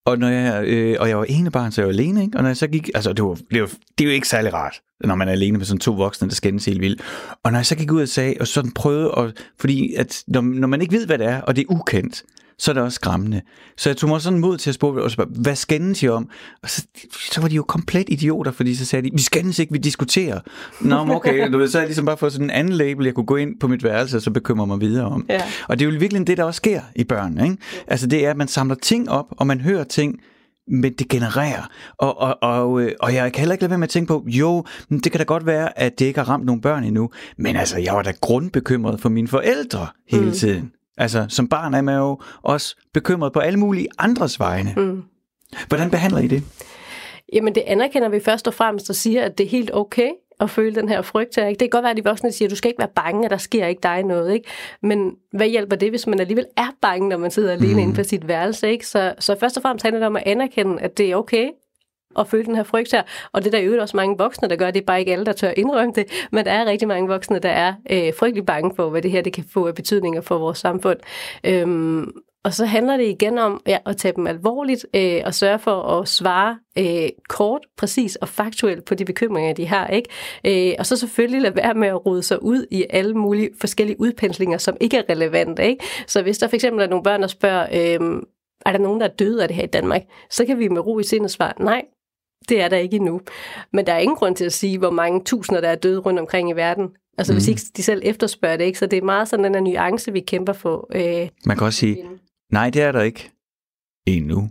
Og, 0.07 0.19
når 0.19 0.29
jeg, 0.29 0.65
øh, 0.65 0.97
og 1.01 1.09
jeg 1.09 1.19
var 1.19 1.25
ene 1.25 1.51
barn, 1.51 1.73
så 1.73 1.81
jeg 1.81 1.87
var 1.87 1.93
alene, 1.93 2.23
ikke? 2.23 2.37
Og 2.37 2.43
når 2.43 2.49
jeg 2.51 2.57
så 2.57 2.67
gik, 2.67 2.91
altså 2.95 3.13
det, 3.13 3.25
var, 3.25 3.39
det, 3.51 3.61
var, 3.61 3.71
det 3.99 4.05
er 4.05 4.09
jo 4.09 4.11
ikke 4.11 4.29
særlig 4.29 4.55
rart, 4.55 4.81
når 5.05 5.15
man 5.15 5.29
er 5.29 5.33
alene 5.33 5.59
med 5.59 5.67
sådan 5.67 5.81
to 5.81 5.93
voksne, 5.93 6.29
der 6.29 6.35
skændes 6.35 6.65
helt 6.65 6.81
vildt. 6.81 7.03
Og 7.43 7.53
når 7.53 7.59
jeg 7.59 7.67
så 7.67 7.77
gik 7.77 7.93
ud 7.93 8.03
og 8.03 8.09
sagde, 8.09 8.35
og 8.41 8.47
sådan 8.47 8.73
prøvede, 8.73 9.11
og, 9.11 9.33
fordi 9.61 9.95
at 9.95 10.23
når, 10.29 10.41
når 10.41 10.69
man 10.69 10.81
ikke 10.81 10.93
ved, 10.93 11.07
hvad 11.07 11.19
det 11.19 11.27
er, 11.27 11.41
og 11.41 11.57
det 11.57 11.63
er 11.63 11.73
ukendt, 11.73 12.23
så 12.59 12.71
er 12.71 12.73
det 12.73 12.83
også 12.83 12.95
skræmmende. 12.95 13.43
Så 13.77 13.89
jeg 13.89 13.97
tog 13.97 14.11
mig 14.11 14.21
sådan 14.21 14.39
mod 14.39 14.59
til 14.59 14.71
at 14.71 14.75
spørge, 14.75 15.03
og 15.03 15.27
hvad 15.29 15.57
skændes 15.57 16.03
I 16.03 16.09
om? 16.09 16.29
Og 16.63 16.71
så, 16.71 16.87
så 17.33 17.41
var 17.41 17.49
de 17.49 17.55
jo 17.55 17.63
komplet 17.63 18.05
idioter, 18.09 18.53
fordi 18.53 18.75
så 18.75 18.85
sagde 18.85 19.11
de, 19.11 19.13
vi 19.13 19.23
skændes 19.23 19.59
ikke, 19.59 19.73
vi 19.73 19.79
diskuterer. 19.79 20.41
Nå, 20.81 20.97
okay, 20.97 21.53
du 21.53 21.59
ved, 21.59 21.69
så 21.69 21.79
er 21.79 21.83
jeg 21.83 21.89
ligesom 21.89 22.07
bare 22.07 22.17
fået 22.17 22.33
sådan 22.33 22.47
en 22.47 22.51
anden 22.51 22.73
label, 22.73 23.05
jeg 23.05 23.15
kunne 23.15 23.27
gå 23.27 23.37
ind 23.37 23.61
på 23.61 23.69
mit 23.69 23.85
værelse, 23.85 24.17
og 24.17 24.23
så 24.23 24.31
bekymre 24.31 24.67
mig 24.67 24.81
videre 24.81 25.07
om. 25.07 25.27
Ja. 25.29 25.43
Og 25.69 25.79
det 25.79 25.87
er 25.87 25.91
jo 25.91 25.99
virkelig 25.99 26.27
det, 26.27 26.37
der 26.37 26.45
også 26.45 26.59
sker 26.59 26.81
i 26.97 27.05
børn. 27.05 27.45
Ikke? 27.45 27.57
Altså 27.87 28.07
det 28.07 28.27
er, 28.27 28.31
at 28.31 28.37
man 28.37 28.49
samler 28.49 28.75
ting 28.75 29.11
op, 29.11 29.27
og 29.31 29.47
man 29.47 29.61
hører 29.61 29.85
ting, 29.85 30.21
men 30.69 30.93
det 30.93 31.09
genererer. 31.09 31.69
Og, 31.99 32.21
og, 32.21 32.43
og, 32.43 32.81
øh, 32.81 32.93
og 33.01 33.15
jeg 33.15 33.33
kan 33.33 33.41
heller 33.41 33.53
ikke 33.53 33.63
lade 33.63 33.71
være 33.71 33.79
med 33.79 33.87
at 33.87 33.91
tænke 33.91 34.09
på, 34.09 34.25
jo, 34.27 34.65
det 34.91 35.13
kan 35.13 35.19
da 35.19 35.25
godt 35.25 35.47
være, 35.47 35.79
at 35.79 35.99
det 35.99 36.05
ikke 36.05 36.19
har 36.19 36.29
ramt 36.29 36.45
nogle 36.45 36.63
børn 36.63 36.85
endnu, 36.85 37.11
men 37.39 37.57
altså, 37.57 37.79
jeg 37.79 37.95
var 37.95 38.03
da 38.03 38.13
grundbekymret 38.21 39.01
for 39.01 39.09
mine 39.09 39.29
forældre 39.29 39.87
hele 40.09 40.27
mm. 40.27 40.33
tiden. 40.33 40.73
Altså, 40.99 41.27
som 41.29 41.49
barn 41.49 41.75
er 41.75 41.83
man 41.83 41.97
jo 41.97 42.21
også 42.43 42.77
bekymret 42.93 43.33
på 43.33 43.41
alle 43.41 43.59
mulige 43.59 43.89
andres 43.99 44.41
vegne. 44.41 44.75
Mm. 44.77 45.03
Hvordan 45.69 45.91
behandler 45.91 46.21
I 46.21 46.27
det? 46.27 46.43
Jamen, 47.33 47.55
det 47.55 47.63
anerkender 47.67 48.09
vi 48.09 48.21
først 48.21 48.49
og 48.49 48.55
fremmest 48.55 48.91
og 48.91 48.97
siger, 48.97 49.23
at 49.23 49.39
det 49.39 49.47
er 49.47 49.51
helt 49.51 49.71
okay 49.75 50.11
at 50.41 50.51
føle 50.51 50.75
den 50.75 50.89
her 50.89 51.03
frygt 51.03 51.37
her. 51.37 51.47
Ikke? 51.47 51.61
Det 51.61 51.71
kan 51.71 51.77
godt 51.77 51.83
være, 51.83 51.91
at 51.91 51.97
de 51.97 52.05
voksne 52.05 52.33
siger, 52.33 52.47
at 52.47 52.51
du 52.51 52.57
skal 52.57 52.69
ikke 52.69 52.79
være 52.79 52.89
bange, 52.95 53.25
at 53.25 53.31
der 53.31 53.37
sker 53.37 53.67
ikke 53.67 53.81
dig 53.83 54.03
noget. 54.03 54.35
Ikke? 54.35 54.49
Men 54.83 55.13
hvad 55.33 55.49
hjælper 55.49 55.77
det, 55.77 55.91
hvis 55.91 56.07
man 56.07 56.21
alligevel 56.21 56.47
er 56.57 56.71
bange, 56.83 57.09
når 57.09 57.17
man 57.17 57.31
sidder 57.31 57.53
alene 57.53 57.73
mm. 57.73 57.79
inde 57.79 57.95
på 57.95 58.03
sit 58.03 58.29
værelse? 58.29 58.71
Ikke? 58.71 58.87
Så, 58.87 59.15
så 59.19 59.37
først 59.41 59.57
og 59.57 59.63
fremmest 59.63 59.83
handler 59.83 59.99
det 59.99 60.07
om 60.07 60.17
at 60.17 60.23
anerkende, 60.27 60.83
at 60.83 60.99
det 60.99 61.11
er 61.11 61.17
okay 61.17 61.49
at 62.19 62.29
føle 62.29 62.45
den 62.45 62.57
her 62.57 62.63
frygt 62.63 62.93
her. 62.93 63.03
Og 63.33 63.45
det 63.45 63.55
er 63.55 63.59
der 63.59 63.65
jo 63.65 63.81
også 63.81 63.97
mange 63.97 64.19
voksne, 64.19 64.49
der 64.49 64.57
gør. 64.57 64.71
Det 64.71 64.81
er 64.81 64.87
bare 64.87 65.01
ikke 65.01 65.13
alle, 65.13 65.27
der 65.27 65.33
tør 65.33 65.53
indrømme 65.57 65.93
det. 65.95 66.07
Men 66.33 66.45
der 66.45 66.51
er 66.51 66.67
rigtig 66.67 66.89
mange 66.89 67.09
voksne, 67.09 67.39
der 67.39 67.49
er 67.49 67.75
øh, 67.91 68.13
frygtelig 68.19 68.47
bange 68.47 68.73
for, 68.77 68.91
hvad 68.91 69.03
det 69.03 69.11
her 69.11 69.23
det 69.23 69.33
kan 69.33 69.45
få 69.53 69.67
af 69.67 69.75
betydninger 69.75 70.21
for 70.21 70.39
vores 70.39 70.59
samfund. 70.59 70.99
Øhm, 71.45 72.13
og 72.45 72.55
så 72.55 72.65
handler 72.65 72.97
det 72.97 73.05
igen 73.05 73.39
om 73.39 73.63
ja, 73.67 73.79
at 73.87 73.97
tage 73.97 74.15
dem 74.17 74.27
alvorligt 74.27 74.87
øh, 74.95 75.23
og 75.25 75.35
sørge 75.35 75.59
for 75.59 75.83
at 75.83 76.09
svare 76.09 76.59
øh, 76.79 77.09
kort, 77.29 77.61
præcis 77.77 78.17
og 78.17 78.29
faktuelt 78.29 78.85
på 78.85 78.95
de 78.95 79.05
bekymringer, 79.05 79.53
de 79.53 79.67
har. 79.67 79.87
ikke. 79.87 80.09
Øh, 80.47 80.75
og 80.79 80.87
så 80.87 80.97
selvfølgelig 80.97 81.43
lade 81.43 81.57
være 81.57 81.75
med 81.75 81.89
at 81.89 82.07
rode 82.07 82.23
sig 82.23 82.43
ud 82.43 82.67
i 82.71 82.85
alle 82.91 83.15
mulige 83.15 83.51
forskellige 83.61 84.01
udpenslinger, 84.01 84.59
som 84.59 84.77
ikke 84.81 84.97
er 84.97 85.03
relevante. 85.11 85.67
Ikke? 85.67 85.85
Så 86.07 86.23
hvis 86.23 86.39
der 86.39 86.49
for 86.49 86.55
eksempel 86.55 86.83
er 86.83 86.89
nogle 86.89 87.03
børn, 87.03 87.23
der 87.23 87.27
spørger, 87.27 87.63
øh, 87.73 88.23
er 88.67 88.73
der 88.73 88.79
nogen, 88.79 89.01
der 89.01 89.07
er 89.07 89.13
døde 89.13 89.43
af 89.43 89.49
det 89.49 89.57
her 89.57 89.65
i 89.65 89.67
Danmark, 89.67 90.03
så 90.31 90.45
kan 90.47 90.59
vi 90.59 90.69
med 90.69 90.87
ro 90.87 90.99
i 90.99 91.05
sindet 91.05 91.31
svare, 91.31 91.53
nej, 91.61 91.83
det 92.49 92.61
er 92.61 92.69
der 92.69 92.77
ikke 92.77 92.97
endnu. 92.97 93.21
Men 93.73 93.87
der 93.87 93.93
er 93.93 93.99
ingen 93.99 94.17
grund 94.17 94.37
til 94.37 94.45
at 94.45 94.53
sige, 94.53 94.79
hvor 94.79 94.91
mange 94.91 95.25
tusinder, 95.25 95.61
der 95.61 95.69
er 95.69 95.75
døde 95.75 95.99
rundt 95.99 96.21
omkring 96.21 96.51
i 96.51 96.53
verden. 96.53 96.89
Altså 97.19 97.33
mm. 97.33 97.37
hvis 97.37 97.49
ikke 97.49 97.63
de 97.77 97.83
selv 97.83 98.01
efterspørger 98.05 98.57
det, 98.57 98.65
ikke? 98.65 98.79
så 98.79 98.87
det 98.87 98.97
er 98.97 99.03
meget 99.03 99.29
sådan 99.29 99.55
den 99.55 99.65
nuance, 99.65 100.13
vi 100.13 100.21
kæmper 100.21 100.53
for. 100.53 100.89
Øh, 100.95 101.29
Man 101.47 101.57
kan 101.57 101.67
også 101.67 101.79
sige, 101.79 102.05
nej, 102.53 102.71
det 102.71 102.83
er 102.83 102.93
der 102.93 103.03
ikke 103.03 103.31
endnu. 104.07 104.51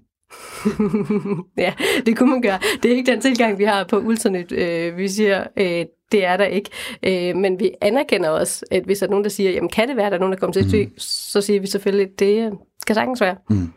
ja, 1.57 1.73
det 2.05 2.17
kunne 2.17 2.29
man 2.29 2.41
gøre. 2.41 2.59
Det 2.83 2.91
er 2.91 2.95
ikke 2.95 3.11
den 3.11 3.21
tilgang, 3.21 3.57
vi 3.57 3.63
har 3.63 3.83
på 3.83 3.97
Ultranyt. 3.97 4.51
Øh, 4.51 4.97
vi 4.97 5.07
siger, 5.07 5.43
øh, 5.57 5.85
det 6.11 6.25
er 6.25 6.37
der 6.37 6.45
ikke. 6.45 6.69
Øh, 7.05 7.35
men 7.35 7.59
vi 7.59 7.71
anerkender 7.81 8.29
også, 8.29 8.65
at 8.71 8.83
hvis 8.83 8.99
der 8.99 9.05
er 9.05 9.09
nogen, 9.09 9.23
der 9.23 9.29
siger, 9.29 9.51
jamen 9.51 9.69
kan 9.69 9.87
det 9.87 9.97
være, 9.97 10.09
der 10.09 10.15
er 10.15 10.19
nogen, 10.19 10.33
der 10.33 10.39
kommer 10.39 10.53
til 10.53 10.81
at 10.81 10.87
mm. 10.87 10.93
så 10.97 11.41
siger 11.41 11.59
vi 11.59 11.67
selvfølgelig, 11.67 12.07
at 12.13 12.19
det 12.19 12.53
skal 12.81 12.95
sagtens 12.95 13.21
være. 13.21 13.35
Mm. 13.49 13.73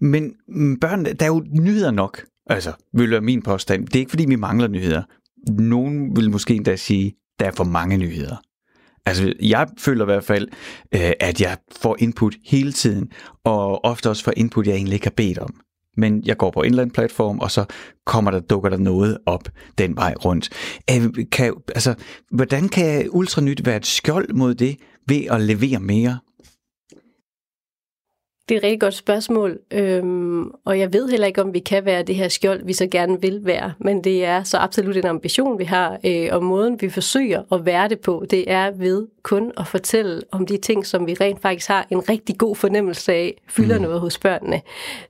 Men 0.00 0.34
børn, 0.80 1.04
der 1.04 1.14
er 1.20 1.26
jo 1.26 1.44
nyheder 1.50 1.90
nok 1.90 2.24
Altså, 2.46 2.72
vil 2.92 3.10
være 3.10 3.20
min 3.20 3.42
påstand. 3.42 3.86
Det 3.86 3.96
er 3.96 4.00
ikke, 4.00 4.10
fordi 4.10 4.24
vi 4.28 4.36
mangler 4.36 4.68
nyheder. 4.68 5.02
Nogen 5.50 6.16
vil 6.16 6.30
måske 6.30 6.54
endda 6.54 6.76
sige, 6.76 7.14
der 7.40 7.46
er 7.46 7.52
for 7.52 7.64
mange 7.64 7.96
nyheder. 7.96 8.36
Altså, 9.06 9.32
jeg 9.42 9.66
føler 9.78 10.04
i 10.04 10.10
hvert 10.12 10.24
fald, 10.24 10.48
øh, 10.94 11.12
at 11.20 11.40
jeg 11.40 11.56
får 11.80 11.96
input 11.98 12.34
hele 12.44 12.72
tiden, 12.72 13.10
og 13.44 13.84
ofte 13.84 14.10
også 14.10 14.24
får 14.24 14.32
input, 14.36 14.66
jeg 14.66 14.74
egentlig 14.74 14.94
ikke 14.94 15.06
har 15.06 15.14
bedt 15.16 15.38
om. 15.38 15.54
Men 15.96 16.22
jeg 16.24 16.36
går 16.36 16.50
på 16.50 16.60
en 16.60 16.68
eller 16.68 16.82
anden 16.82 16.94
platform, 16.94 17.38
og 17.38 17.50
så 17.50 17.64
kommer 18.06 18.30
der, 18.30 18.40
dukker 18.40 18.70
der 18.70 18.76
noget 18.76 19.18
op 19.26 19.48
den 19.78 19.96
vej 19.96 20.14
rundt. 20.24 20.50
Øh, 20.90 21.26
kan, 21.32 21.54
altså, 21.68 21.94
hvordan 22.30 22.68
kan 22.68 23.08
Ultranyt 23.10 23.66
være 23.66 23.76
et 23.76 23.86
skjold 23.86 24.34
mod 24.34 24.54
det 24.54 24.76
ved 25.08 25.24
at 25.30 25.40
levere 25.40 25.80
mere? 25.80 26.18
Det 28.52 28.56
er 28.56 28.60
et 28.60 28.64
rigtig 28.64 28.80
godt 28.80 28.94
spørgsmål, 28.94 29.58
øhm, 29.70 30.50
og 30.64 30.78
jeg 30.78 30.92
ved 30.92 31.08
heller 31.08 31.26
ikke, 31.26 31.42
om 31.42 31.54
vi 31.54 31.58
kan 31.58 31.84
være 31.84 32.02
det 32.02 32.14
her 32.14 32.28
skjold, 32.28 32.64
vi 32.64 32.72
så 32.72 32.86
gerne 32.86 33.20
vil 33.20 33.40
være, 33.44 33.72
men 33.78 34.04
det 34.04 34.24
er 34.24 34.42
så 34.42 34.58
absolut 34.58 34.96
en 34.96 35.06
ambition, 35.06 35.58
vi 35.58 35.64
har, 35.64 35.98
øh, 36.06 36.28
og 36.32 36.44
måden, 36.44 36.80
vi 36.80 36.88
forsøger 36.90 37.42
at 37.52 37.66
være 37.66 37.88
det 37.88 38.00
på, 38.00 38.24
det 38.30 38.50
er 38.50 38.70
ved 38.70 39.06
kun 39.22 39.52
at 39.56 39.66
fortælle 39.66 40.22
om 40.32 40.46
de 40.46 40.56
ting, 40.56 40.86
som 40.86 41.06
vi 41.06 41.14
rent 41.14 41.42
faktisk 41.42 41.68
har 41.68 41.86
en 41.90 42.08
rigtig 42.08 42.38
god 42.38 42.56
fornemmelse 42.56 43.12
af, 43.12 43.42
fylder 43.48 43.78
mm. 43.78 43.82
noget 43.82 44.00
hos 44.00 44.18
børnene. 44.18 44.60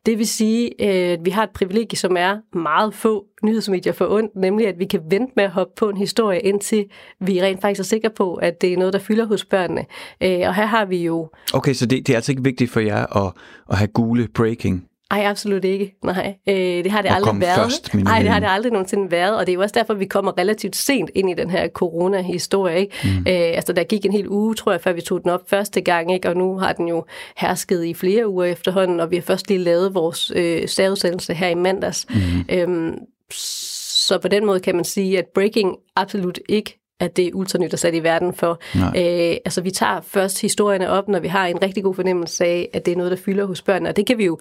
Det 0.07 0.19
vil 0.19 0.29
sige, 0.29 0.71
øh, 0.81 1.13
at 1.13 1.25
vi 1.25 1.31
har 1.31 1.43
et 1.43 1.51
privilegie, 1.51 1.99
som 1.99 2.17
er 2.17 2.37
meget 2.59 2.95
få 2.95 3.25
nyhedsmedier 3.43 3.93
for 3.93 4.07
ondt, 4.11 4.37
nemlig 4.37 4.69
at 4.69 4.79
vi 4.79 4.85
kan 4.85 5.01
vente 5.11 5.33
med 5.37 5.45
at 5.45 5.51
hoppe 5.51 5.73
på 5.77 5.89
en 5.89 5.97
historie, 5.97 6.41
indtil 6.41 6.85
vi 7.21 7.43
rent 7.43 7.61
faktisk 7.61 7.81
er 7.81 7.85
sikre 7.85 8.11
på, 8.11 8.35
at 8.35 8.61
det 8.61 8.73
er 8.73 8.77
noget, 8.77 8.93
der 8.93 8.99
fylder 8.99 9.27
hos 9.27 9.45
børnene. 9.45 9.85
Øh, 10.21 10.41
og 10.41 10.55
her 10.55 10.67
har 10.67 10.85
vi 10.85 11.05
jo... 11.05 11.31
Okay, 11.55 11.75
så 11.75 11.87
det, 11.87 12.07
det 12.07 12.13
er 12.13 12.17
altså 12.17 12.33
ikke 12.33 12.45
vigtigt 12.45 12.71
for 12.71 12.81
jer 12.81 13.27
at, 13.27 13.33
at 13.71 13.79
have 13.79 13.89
gule 13.89 14.29
breaking? 14.35 14.89
Nej, 15.13 15.25
absolut 15.25 15.65
ikke. 15.65 15.95
Nej, 16.05 16.35
øh, 16.49 16.55
det 16.55 16.91
har 16.91 17.03
det 17.03 17.11
og 17.11 17.17
aldrig 17.17 17.41
været. 17.41 17.57
Først, 17.57 17.95
Nej, 17.95 18.23
det 18.23 18.31
har 18.31 18.41
det 18.41 18.47
aldrig 18.51 18.73
nogensinde 18.73 19.11
været, 19.11 19.37
og 19.37 19.47
det 19.47 19.53
er 19.53 19.55
jo 19.55 19.61
også 19.61 19.73
derfor, 19.79 19.95
vi 19.95 20.05
kommer 20.05 20.39
relativt 20.39 20.77
sent 20.77 21.11
ind 21.15 21.31
i 21.31 21.35
den 21.35 21.51
her 21.51 21.69
corona-historie. 21.69 22.81
Ikke? 22.81 22.97
Mm. 23.05 23.11
Øh, 23.11 23.25
altså, 23.27 23.73
der 23.73 23.85
gik 23.85 24.05
en 24.05 24.13
hel 24.13 24.29
uge, 24.29 24.55
tror 24.55 24.73
jeg, 24.73 24.81
før 24.81 24.93
vi 24.93 25.01
tog 25.01 25.23
den 25.23 25.31
op 25.31 25.41
første 25.51 25.81
gang, 25.81 26.13
ikke? 26.13 26.29
og 26.29 26.37
nu 26.37 26.59
har 26.59 26.73
den 26.73 26.89
jo 26.89 27.05
hersket 27.37 27.85
i 27.85 27.95
flere 27.95 28.29
uger 28.29 28.45
efterhånden, 28.45 29.01
og 29.01 29.11
vi 29.11 29.17
har 29.17 29.23
først 29.23 29.49
lige 29.49 29.61
lavet 29.61 29.95
vores 29.95 30.33
øh, 30.37 30.69
særudsendelse 30.69 31.35
her 31.35 31.49
i 31.49 31.55
mandags. 31.55 32.07
Mm. 32.11 32.45
Øhm, 32.49 32.95
så 33.33 34.19
på 34.19 34.29
den 34.29 34.47
måde 34.47 34.61
kan 34.61 34.75
man 34.75 34.85
sige, 34.85 35.19
at 35.19 35.27
breaking 35.35 35.77
absolut 35.97 36.39
ikke 36.49 36.79
at 37.03 37.17
det 37.17 37.27
er 37.27 37.31
ultranyt 37.35 37.73
er 37.73 37.77
sat 37.77 37.95
i 37.95 38.03
verden 38.03 38.35
for. 38.35 38.59
Øh, 38.97 39.37
altså 39.45 39.61
vi 39.61 39.71
tager 39.71 40.01
først 40.01 40.41
historierne 40.41 40.91
op, 40.91 41.09
når 41.09 41.21
vi 41.21 41.29
har 41.29 41.47
en 41.47 41.63
rigtig 41.63 41.83
god 41.83 41.95
fornemmelse 41.95 42.45
af, 42.45 42.69
at 42.73 42.87
det 42.87 42.93
er 42.93 42.97
noget, 42.97 43.11
der 43.11 43.17
fylder 43.17 43.45
hos 43.45 43.63
børnene. 43.63 43.89
Og 43.89 43.97
det 43.97 44.07
kan 44.07 44.19
vi 44.19 44.25
jo 44.25 44.39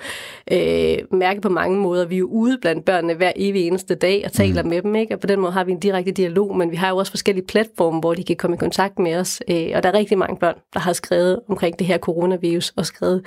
øh, 0.51 0.97
mærke 1.11 1.41
på 1.41 1.49
mange 1.49 1.77
måder. 1.77 2.05
Vi 2.05 2.15
er 2.15 2.19
jo 2.19 2.27
ude 2.27 2.57
blandt 2.61 2.85
børnene 2.85 3.13
hver 3.13 3.31
evig 3.35 3.67
eneste 3.67 3.95
dag 3.95 4.21
og 4.25 4.31
taler 4.31 4.63
mm. 4.63 4.69
med 4.69 4.81
dem. 4.81 4.95
Ikke? 4.95 5.15
Og 5.15 5.19
på 5.19 5.27
den 5.27 5.39
måde 5.39 5.51
har 5.51 5.63
vi 5.63 5.71
en 5.71 5.79
direkte 5.79 6.11
dialog, 6.11 6.57
men 6.57 6.71
vi 6.71 6.75
har 6.75 6.89
jo 6.89 6.97
også 6.97 7.11
forskellige 7.11 7.45
platforme, 7.45 7.99
hvor 7.99 8.13
de 8.13 8.23
kan 8.23 8.35
komme 8.35 8.55
i 8.55 8.57
kontakt 8.57 8.99
med 8.99 9.15
os. 9.15 9.41
Øh, 9.49 9.71
og 9.75 9.83
der 9.83 9.89
er 9.89 9.93
rigtig 9.93 10.17
mange 10.17 10.37
børn, 10.37 10.55
der 10.73 10.79
har 10.79 10.93
skrevet 10.93 11.39
omkring 11.49 11.79
det 11.79 11.87
her 11.87 11.97
coronavirus 11.97 12.73
og 12.75 12.85
skrevet 12.85 13.25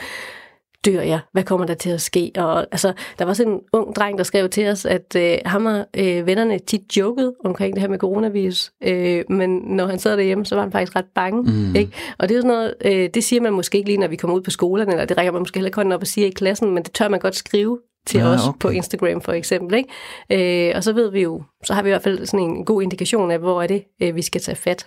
dør 0.84 1.00
jeg? 1.00 1.20
Hvad 1.32 1.42
kommer 1.42 1.66
der 1.66 1.74
til 1.74 1.90
at 1.90 2.00
ske? 2.00 2.32
Og 2.36 2.58
altså, 2.60 2.92
der 3.18 3.24
var 3.24 3.32
sådan 3.32 3.52
en 3.52 3.60
ung 3.72 3.94
dreng, 3.96 4.18
der 4.18 4.24
skrev 4.24 4.48
til 4.48 4.68
os, 4.68 4.84
at 4.84 5.16
øh, 5.16 5.38
ham 5.46 5.66
og 5.66 5.86
øh, 5.96 6.26
vennerne 6.26 6.58
tit 6.58 6.96
jokede 6.96 7.34
omkring 7.44 7.74
det 7.74 7.80
her 7.80 7.88
med 7.88 7.98
coronavirus. 7.98 8.72
Øh, 8.84 9.24
men 9.28 9.50
når 9.50 9.86
han 9.86 9.98
sad 9.98 10.16
derhjemme, 10.16 10.46
så 10.46 10.54
var 10.54 10.62
han 10.62 10.72
faktisk 10.72 10.96
ret 10.96 11.06
bange. 11.14 11.42
Mm. 11.42 11.76
Ikke? 11.76 11.92
Og 12.18 12.28
det 12.28 12.36
er 12.36 12.40
sådan 12.40 12.56
noget, 12.56 12.74
øh, 12.84 13.08
det 13.14 13.24
siger 13.24 13.42
man 13.42 13.52
måske 13.52 13.78
ikke 13.78 13.90
lige, 13.90 13.98
når 13.98 14.08
vi 14.08 14.16
kommer 14.16 14.36
ud 14.36 14.42
på 14.42 14.50
skolerne, 14.50 14.92
eller 14.92 15.04
det 15.04 15.18
rækker 15.18 15.32
man 15.32 15.40
måske 15.40 15.56
heller 15.56 15.68
ikke 15.68 15.76
hånden 15.76 15.92
op 15.92 16.00
og 16.00 16.06
siger 16.06 16.26
i 16.26 16.30
klassen, 16.30 16.74
men 16.74 16.82
det 16.82 16.92
tør 16.92 17.08
man 17.08 17.20
godt 17.20 17.36
skrive 17.36 17.78
til 18.06 18.20
ja, 18.20 18.26
os 18.26 18.48
okay. 18.48 18.58
på 18.58 18.68
Instagram 18.68 19.20
for 19.20 19.32
eksempel. 19.32 19.78
Ikke? 19.78 20.68
Øh, 20.68 20.76
og 20.76 20.84
så 20.84 20.92
ved 20.92 21.10
vi 21.10 21.22
jo, 21.22 21.42
så 21.64 21.74
har 21.74 21.82
vi 21.82 21.88
i 21.88 21.92
hvert 21.92 22.02
fald 22.02 22.26
sådan 22.26 22.46
en 22.46 22.64
god 22.64 22.82
indikation 22.82 23.30
af, 23.30 23.38
hvor 23.38 23.62
er 23.62 23.66
det, 23.66 23.84
øh, 24.02 24.16
vi 24.16 24.22
skal 24.22 24.40
tage 24.40 24.56
fat. 24.56 24.86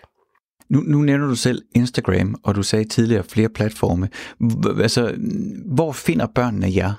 Nu, 0.70 0.80
nu 0.80 1.01
nævner 1.01 1.28
du 1.28 1.36
selv 1.36 1.61
Instagram, 1.76 2.36
og 2.43 2.55
du 2.55 2.63
sagde 2.63 2.86
tidligere 2.86 3.24
flere 3.24 3.49
platforme. 3.49 4.09
Altså, 4.82 5.15
hvor 5.65 5.91
finder 5.91 6.28
børnene 6.36 6.68
jer? 6.76 6.93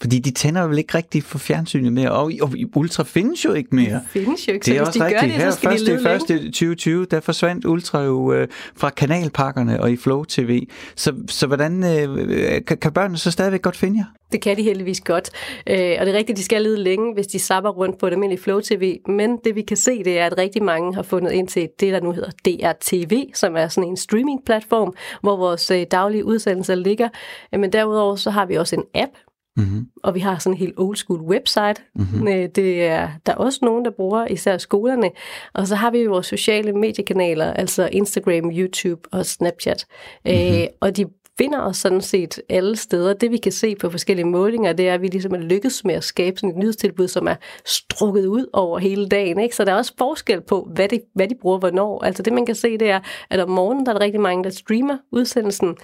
Fordi 0.00 0.18
de 0.18 0.30
tænder 0.30 0.66
vel 0.66 0.78
ikke 0.78 0.98
rigtig 0.98 1.22
for 1.22 1.38
fjernsynet 1.38 1.92
mere, 1.92 2.10
og, 2.10 2.32
og 2.42 2.52
Ultra 2.76 3.04
findes 3.04 3.44
jo 3.44 3.52
ikke 3.52 3.74
mere. 3.74 3.94
Det 3.94 4.02
findes 4.08 4.48
jo 4.48 4.52
ikke, 4.52 4.64
det 4.64 4.76
er 4.76 4.84
så 4.84 4.90
hvis 4.90 4.94
de 4.94 5.04
rigtigt. 5.04 5.20
gør 5.20 5.26
det, 5.26 5.36
Her, 5.36 5.50
så 5.50 5.56
skal 5.56 5.70
første, 5.70 5.86
de 5.86 5.90
lede 5.90 6.02
første 6.02 6.38
2020, 6.38 7.04
der 7.04 7.20
forsvandt 7.20 7.64
Ultra 7.64 8.02
jo 8.02 8.32
øh, 8.32 8.48
fra 8.76 8.90
kanalpakkerne 8.90 9.82
og 9.82 9.90
i 9.92 9.96
Flow 9.96 10.24
TV. 10.24 10.66
Så, 10.96 11.14
så 11.28 11.46
hvordan 11.46 11.84
øh, 11.84 12.64
kan, 12.66 12.78
kan 12.78 12.92
børnene 12.92 13.18
så 13.18 13.30
stadigvæk 13.30 13.62
godt 13.62 13.76
finde 13.76 13.98
jer? 13.98 14.04
Det 14.32 14.40
kan 14.40 14.56
de 14.56 14.62
heldigvis 14.62 15.00
godt. 15.00 15.30
Øh, 15.66 15.96
og 16.00 16.06
det 16.06 16.14
er 16.14 16.18
rigtigt, 16.18 16.38
de 16.38 16.44
skal 16.44 16.62
lede 16.62 16.82
længe, 16.82 17.14
hvis 17.14 17.26
de 17.26 17.38
sapper 17.38 17.70
rundt 17.70 17.98
på 17.98 18.06
et 18.06 18.12
almindeligt 18.12 18.42
Flow 18.42 18.60
TV. 18.60 18.98
Men 19.08 19.38
det 19.44 19.54
vi 19.54 19.62
kan 19.62 19.76
se, 19.76 20.04
det 20.04 20.18
er, 20.18 20.26
at 20.26 20.38
rigtig 20.38 20.62
mange 20.62 20.94
har 20.94 21.02
fundet 21.02 21.32
ind 21.32 21.48
til 21.48 21.68
det, 21.80 21.92
der 21.92 22.00
nu 22.00 22.12
hedder 22.12 22.30
DRTV, 22.44 23.24
som 23.34 23.56
er 23.56 23.68
sådan 23.68 23.90
en 23.90 23.96
streaming-platform, 23.96 24.94
hvor 25.22 25.36
vores 25.36 25.70
øh, 25.70 25.86
daglige 25.90 26.24
udsendelser 26.24 26.74
ligger. 26.74 27.08
Men 27.52 27.72
derudover 27.72 28.16
så 28.16 28.30
har 28.30 28.46
vi 28.46 28.54
også 28.54 28.76
en 28.76 28.84
app, 28.94 29.12
Mm-hmm. 29.58 29.86
Og 30.02 30.14
vi 30.14 30.20
har 30.20 30.38
sådan 30.38 30.54
en 30.54 30.58
helt 30.58 30.74
old 30.76 30.96
school 30.96 31.20
website. 31.20 31.74
Mm-hmm. 31.94 32.52
Det 32.52 32.84
er 32.84 33.08
der 33.26 33.32
er 33.32 33.36
også 33.36 33.58
nogen, 33.62 33.84
der 33.84 33.90
bruger, 33.90 34.26
især 34.26 34.58
skolerne. 34.58 35.10
Og 35.54 35.66
så 35.66 35.74
har 35.74 35.90
vi 35.90 36.06
vores 36.06 36.26
sociale 36.26 36.72
mediekanaler, 36.72 37.52
altså 37.52 37.88
Instagram, 37.92 38.50
YouTube 38.50 39.08
og 39.12 39.26
Snapchat. 39.26 39.86
Mm-hmm. 40.24 40.54
Øh, 40.54 40.66
og 40.80 40.96
de 40.96 41.06
finder 41.38 41.60
os 41.60 41.76
sådan 41.76 42.00
set 42.00 42.40
alle 42.48 42.76
steder. 42.76 43.12
Det 43.12 43.30
vi 43.30 43.36
kan 43.36 43.52
se 43.52 43.74
på 43.74 43.90
forskellige 43.90 44.26
målinger, 44.26 44.72
det 44.72 44.88
er, 44.88 44.94
at 44.94 45.02
vi 45.02 45.06
ligesom 45.06 45.34
er 45.34 45.38
lykkedes 45.38 45.84
med 45.84 45.94
at 45.94 46.04
skabe 46.04 46.36
sådan 46.36 46.50
et 46.50 46.56
nyhedstilbud, 46.56 47.08
som 47.08 47.28
er 47.28 47.34
strukket 47.66 48.26
ud 48.26 48.46
over 48.52 48.78
hele 48.78 49.08
dagen. 49.08 49.40
Ikke? 49.40 49.56
Så 49.56 49.64
der 49.64 49.72
er 49.72 49.76
også 49.76 49.92
forskel 49.98 50.40
på, 50.40 50.68
hvad 50.74 50.88
de, 50.88 51.00
hvad 51.14 51.28
de 51.28 51.34
bruger 51.40 51.58
hvornår. 51.58 52.04
Altså 52.04 52.22
det 52.22 52.32
man 52.32 52.46
kan 52.46 52.54
se, 52.54 52.78
det 52.78 52.90
er, 52.90 53.00
at 53.30 53.40
om 53.40 53.50
morgenen 53.50 53.86
der 53.86 53.92
er 53.92 53.98
der 53.98 54.04
rigtig 54.04 54.20
mange, 54.20 54.44
der 54.44 54.50
streamer 54.50 54.98
udsendelsen. 55.12 55.76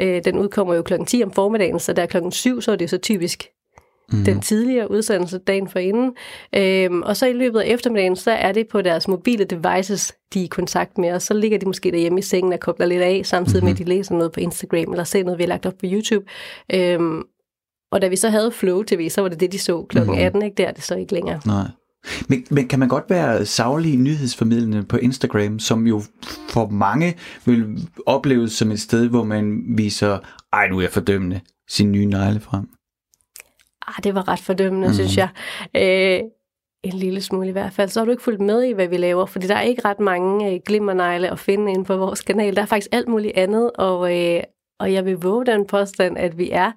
Øh, 0.00 0.24
den 0.24 0.38
udkommer 0.38 0.74
jo 0.74 0.82
klokken 0.82 1.06
10 1.06 1.22
om 1.24 1.32
formiddagen, 1.32 1.78
så 1.78 1.92
der 1.92 2.02
er 2.02 2.06
klokken 2.06 2.32
7, 2.32 2.60
så 2.60 2.72
er 2.72 2.76
det 2.76 2.90
så 2.90 2.98
typisk 2.98 3.48
mm. 4.12 4.24
den 4.24 4.40
tidligere 4.40 4.90
udsendelse 4.90 5.38
dagen 5.38 5.68
for 5.68 5.78
inden. 5.78 6.16
Øhm, 6.56 7.02
og 7.02 7.16
så 7.16 7.26
i 7.26 7.32
løbet 7.32 7.60
af 7.60 7.66
eftermiddagen, 7.66 8.16
så 8.16 8.30
er 8.30 8.52
det 8.52 8.68
på 8.68 8.82
deres 8.82 9.08
mobile 9.08 9.44
devices, 9.44 10.14
de 10.34 10.40
er 10.40 10.44
i 10.44 10.46
kontakt 10.46 10.98
med 10.98 11.12
os. 11.12 11.22
Så 11.22 11.34
ligger 11.34 11.58
de 11.58 11.66
måske 11.66 11.90
derhjemme 11.90 12.18
i 12.18 12.22
sengen 12.22 12.52
og 12.52 12.60
kobler 12.60 12.86
lidt 12.86 13.02
af, 13.02 13.20
samtidig 13.24 13.64
med, 13.64 13.72
at 13.72 13.78
de 13.78 13.84
mhm. 13.84 13.88
læser 13.88 14.14
noget 14.14 14.32
på 14.32 14.40
Instagram, 14.40 14.92
eller 14.92 15.04
ser 15.04 15.24
noget, 15.24 15.38
vi 15.38 15.42
har 15.42 15.48
lagt 15.48 15.66
op 15.66 15.74
på 15.78 15.86
YouTube. 15.86 16.26
Øhm, 16.74 17.22
og 17.92 18.02
da 18.02 18.08
vi 18.08 18.16
så 18.16 18.28
havde 18.28 18.52
Flow 18.52 18.82
TV, 18.82 19.10
så 19.10 19.20
var 19.20 19.28
det 19.28 19.40
det, 19.40 19.52
de 19.52 19.58
så 19.58 19.82
klokken 19.82 20.14
mm. 20.14 20.20
18, 20.20 20.42
ikke? 20.42 20.54
Der 20.54 20.68
er 20.68 20.72
det 20.72 20.84
så 20.84 20.94
ikke 20.94 21.14
længere. 21.14 21.40
Nej. 21.46 21.64
Men, 22.28 22.46
men 22.50 22.68
kan 22.68 22.78
man 22.78 22.88
godt 22.88 23.04
være 23.08 23.46
savlig 23.46 23.96
nyhedsformidlende 23.96 24.82
på 24.82 24.96
Instagram, 24.96 25.58
som 25.58 25.86
jo 25.86 26.02
for 26.48 26.68
mange 26.68 27.16
vil 27.44 27.88
opleves 28.06 28.52
som 28.52 28.70
et 28.70 28.80
sted, 28.80 29.08
hvor 29.08 29.24
man 29.24 29.62
viser, 29.76 30.18
ej 30.52 30.68
nu 30.68 30.76
er 30.76 30.80
jeg 30.80 30.90
fordømmende, 30.90 31.40
sin 31.68 31.92
nye 31.92 32.06
negle 32.06 32.40
frem? 32.40 32.68
Ah, 33.86 34.04
det 34.04 34.14
var 34.14 34.28
ret 34.28 34.40
fordømmende, 34.40 34.88
mm. 34.88 34.94
synes 34.94 35.16
jeg. 35.16 35.28
Øh, 35.76 36.20
en 36.82 36.92
lille 36.92 37.20
smule 37.20 37.48
i 37.48 37.52
hvert 37.52 37.72
fald. 37.72 37.88
Så 37.88 38.00
har 38.00 38.04
du 38.04 38.10
ikke 38.10 38.22
fulgt 38.22 38.40
med 38.40 38.62
i, 38.62 38.72
hvad 38.72 38.88
vi 38.88 38.96
laver, 38.96 39.26
fordi 39.26 39.46
der 39.46 39.54
er 39.54 39.62
ikke 39.62 39.84
ret 39.84 40.00
mange 40.00 40.52
øh, 40.52 40.60
glimmernegle 40.66 41.30
at 41.30 41.38
finde 41.38 41.72
inde 41.72 41.84
på 41.84 41.96
vores 41.96 42.20
kanal. 42.20 42.56
Der 42.56 42.62
er 42.62 42.66
faktisk 42.66 42.88
alt 42.92 43.08
muligt 43.08 43.36
andet, 43.36 43.70
og, 43.74 44.18
øh, 44.18 44.42
og 44.78 44.92
jeg 44.92 45.04
vil 45.04 45.16
våge 45.16 45.46
den 45.46 45.66
påstand, 45.66 46.18
at 46.18 46.38
vi 46.38 46.50
er 46.50 46.72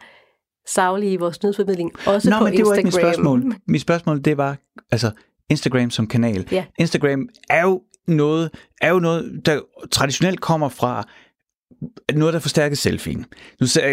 savlige 0.68 1.14
i 1.14 1.18
vores 1.18 1.44
nyhedsformidling, 1.44 1.92
også 2.08 2.30
Nå, 2.30 2.38
på 2.38 2.44
men 2.44 2.58
det 2.58 2.66
var 2.66 2.74
ikke 2.74 2.88
mit 2.88 2.94
spørgsmål. 2.94 3.44
Mit 3.68 3.82
spørgsmål, 3.82 4.22
det 4.22 4.38
var, 4.38 4.58
altså, 4.92 5.12
Instagram 5.50 5.90
som 5.90 6.08
kanal. 6.08 6.48
Ja. 6.52 6.66
Instagram 6.80 7.30
er 7.50 7.62
jo 7.62 7.82
noget, 8.08 8.50
er 8.82 8.90
jo 8.90 9.00
noget, 9.00 9.42
der 9.46 9.60
traditionelt 9.92 10.42
kommer 10.42 10.70
fra 10.70 11.08
noget, 12.14 12.34
der 12.34 12.40
forstærker 12.40 12.76
selfien. 12.76 13.26
Nu 13.60 13.68
satte 13.68 13.90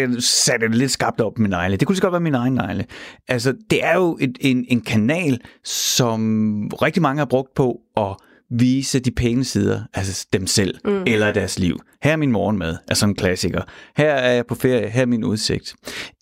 jeg 0.47 0.69
det 0.69 0.75
lidt 0.75 0.91
skabt 0.91 1.21
op 1.21 1.39
med 1.39 1.49
negle. 1.49 1.77
Det 1.77 1.87
kunne 1.87 1.95
så 1.95 2.01
godt 2.01 2.11
være 2.11 2.21
min 2.21 2.35
egen 2.35 2.53
negle. 2.53 2.85
Altså, 3.27 3.53
det 3.69 3.85
er 3.85 3.95
jo 3.95 4.17
et, 4.21 4.37
en, 4.39 4.65
en 4.69 4.81
kanal, 4.81 5.41
som 5.63 6.67
rigtig 6.81 7.01
mange 7.01 7.19
har 7.19 7.25
brugt 7.25 7.53
på 7.53 7.81
at 7.97 8.15
vise 8.51 8.99
de 8.99 9.11
pæne 9.11 9.43
sider, 9.43 9.81
altså 9.93 10.27
dem 10.33 10.47
selv, 10.47 10.77
mm. 10.85 11.03
eller 11.07 11.31
deres 11.31 11.59
liv. 11.59 11.79
Her 12.03 12.11
er 12.11 12.15
min 12.15 12.31
morgenmad, 12.31 12.77
er 12.87 12.93
sådan 12.93 13.11
en 13.11 13.15
klassiker. 13.15 13.61
Her 13.97 14.11
er 14.11 14.31
jeg 14.31 14.45
på 14.45 14.55
ferie, 14.55 14.89
her 14.89 15.01
er 15.01 15.05
min 15.05 15.23
udsigt. 15.23 15.75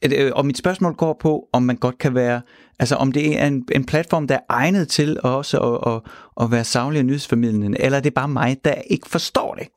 Øh, 0.05 0.31
og 0.35 0.45
mit 0.45 0.57
spørgsmål 0.57 0.93
går 0.93 1.17
på, 1.21 1.47
om 1.53 1.63
man 1.63 1.75
godt 1.75 1.97
kan 1.97 2.15
være, 2.15 2.41
altså 2.79 2.95
om 2.95 3.11
det 3.11 3.39
er 3.39 3.47
en, 3.47 3.65
en 3.71 3.85
platform, 3.85 4.27
der 4.27 4.35
er 4.35 4.39
egnet 4.49 4.87
til 4.87 5.19
også 5.23 5.59
at, 5.59 5.93
at, 5.93 6.01
at 6.43 6.51
være 6.51 6.63
savlig 6.63 6.99
og 6.99 7.05
nyhedsformidlende, 7.05 7.81
eller 7.81 7.97
er 7.97 8.01
det 8.01 8.13
bare 8.13 8.27
mig, 8.27 8.57
der 8.65 8.73
ikke 8.73 9.09
forstår 9.09 9.55
det? 9.55 9.67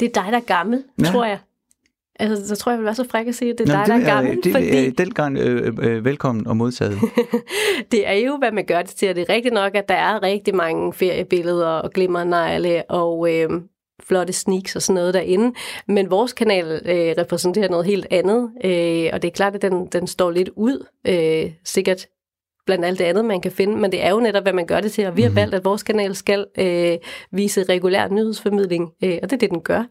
Det 0.00 0.08
er 0.08 0.22
dig, 0.22 0.32
der 0.32 0.38
er 0.38 0.44
gammel, 0.56 0.82
ja. 1.00 1.04
tror 1.04 1.24
jeg. 1.24 1.38
Altså, 2.20 2.48
så 2.48 2.56
tror 2.56 2.72
jeg, 2.72 2.74
jeg 2.74 2.78
vil 2.78 2.84
være 2.84 2.94
så 2.94 3.06
fræk 3.10 3.26
at 3.26 3.34
sige, 3.34 3.50
at 3.50 3.58
det 3.58 3.68
er 3.68 3.78
Nå, 3.78 3.84
dig, 3.84 3.94
det, 3.94 4.06
der 4.06 4.12
er 4.12 4.14
gammel. 4.14 4.44
Det 4.44 4.52
fordi... 4.52 4.86
er 4.86 4.90
den 4.90 5.14
gang 5.14 5.38
øh, 5.38 5.74
øh, 5.82 6.04
velkommen 6.04 6.46
og 6.46 6.56
modtaget. 6.56 6.98
det 7.92 8.08
er 8.08 8.14
jo, 8.14 8.36
hvad 8.36 8.52
man 8.52 8.64
gør 8.64 8.82
det 8.82 8.90
til, 8.90 9.08
og 9.08 9.14
det 9.14 9.22
er 9.28 9.34
rigtigt 9.34 9.54
nok, 9.54 9.74
at 9.74 9.88
der 9.88 9.94
er 9.94 10.22
rigtig 10.22 10.54
mange 10.54 10.92
feriebilleder 10.92 11.66
og 11.66 11.90
glimmernegle 11.90 12.82
og 12.90 13.34
øh, 13.34 13.48
flotte 14.02 14.32
sneaks 14.32 14.76
og 14.76 14.82
sådan 14.82 14.94
noget 14.94 15.14
derinde. 15.14 15.54
Men 15.88 16.10
vores 16.10 16.32
kanal 16.32 16.82
øh, 16.84 17.14
repræsenterer 17.18 17.68
noget 17.68 17.86
helt 17.86 18.06
andet, 18.10 18.50
øh, 18.64 19.10
og 19.12 19.22
det 19.22 19.28
er 19.28 19.34
klart, 19.34 19.54
at 19.54 19.62
den, 19.62 19.86
den 19.86 20.06
står 20.06 20.30
lidt 20.30 20.50
ud, 20.56 20.86
øh, 21.06 21.52
sikkert 21.64 22.06
blandt 22.66 22.84
alt 22.84 22.98
det 22.98 23.04
andet, 23.04 23.24
man 23.24 23.40
kan 23.40 23.52
finde, 23.52 23.76
men 23.76 23.92
det 23.92 24.04
er 24.04 24.10
jo 24.10 24.20
netop, 24.20 24.42
hvad 24.42 24.52
man 24.52 24.66
gør 24.66 24.80
det 24.80 24.92
til, 24.92 25.06
og 25.06 25.16
vi 25.16 25.22
har 25.22 25.28
mm. 25.28 25.36
valgt, 25.36 25.54
at 25.54 25.64
vores 25.64 25.82
kanal 25.82 26.14
skal 26.14 26.46
øh, 26.58 26.98
vise 27.32 27.62
regulær 27.62 28.08
nyhedsformidling, 28.08 28.90
øh, 29.04 29.18
og 29.22 29.30
det 29.30 29.32
er 29.32 29.38
det, 29.38 29.50
den 29.50 29.60
gør. 29.60 29.84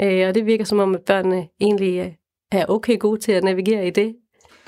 Øh, 0.00 0.28
og 0.28 0.34
det 0.34 0.46
virker 0.46 0.64
som 0.64 0.78
om, 0.78 0.94
at 0.94 1.02
børnene 1.02 1.48
egentlig 1.60 1.98
øh, 1.98 2.12
er 2.52 2.66
okay 2.68 2.98
gode 2.98 3.20
til 3.20 3.32
at 3.32 3.44
navigere 3.44 3.86
i 3.86 3.90
det, 3.90 4.14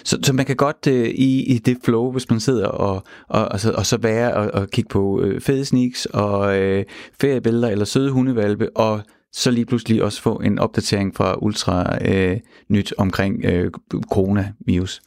så, 0.04 0.18
så 0.22 0.32
man 0.32 0.46
kan 0.46 0.56
godt 0.56 0.86
øh, 0.86 1.08
i, 1.08 1.54
i 1.54 1.58
det 1.58 1.78
flow, 1.84 2.12
hvis 2.12 2.30
man 2.30 2.40
sidder 2.40 2.68
og, 2.68 3.02
og, 3.28 3.48
og, 3.48 3.60
så, 3.60 3.72
og 3.72 3.86
så 3.86 3.96
være 3.96 4.34
og, 4.34 4.60
og 4.60 4.68
kigge 4.68 4.88
på 4.88 5.20
øh, 5.20 5.40
fede 5.40 5.64
sneaks 5.64 6.06
og 6.06 6.58
øh, 6.58 6.84
feriebilleder 7.20 7.68
eller 7.68 7.84
søde 7.84 8.10
hundevalpe, 8.10 8.76
og 8.76 9.00
så 9.32 9.50
lige 9.50 9.66
pludselig 9.66 10.02
også 10.02 10.22
få 10.22 10.36
en 10.36 10.58
opdatering 10.58 11.16
fra 11.16 11.36
Ultra 11.42 11.98
øh, 12.08 12.40
nyt 12.68 12.94
omkring 12.98 13.44
øh, 13.44 13.70
coronavirus. 14.12 15.02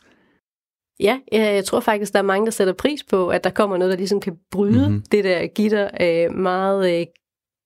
Ja, 0.99 1.19
jeg 1.31 1.65
tror 1.65 1.79
faktisk, 1.79 2.13
der 2.13 2.19
er 2.19 2.23
mange, 2.23 2.45
der 2.45 2.51
sætter 2.51 2.73
pris 2.73 3.03
på, 3.03 3.29
at 3.29 3.43
der 3.43 3.49
kommer 3.49 3.77
noget, 3.77 3.91
der 3.91 3.97
ligesom 3.97 4.19
kan 4.19 4.37
bryde 4.51 4.87
mm-hmm. 4.87 5.03
det 5.11 5.23
der 5.23 5.47
gitter 5.47 5.89
øh, 6.01 6.35
meget 6.35 6.99
øh, 6.99 7.05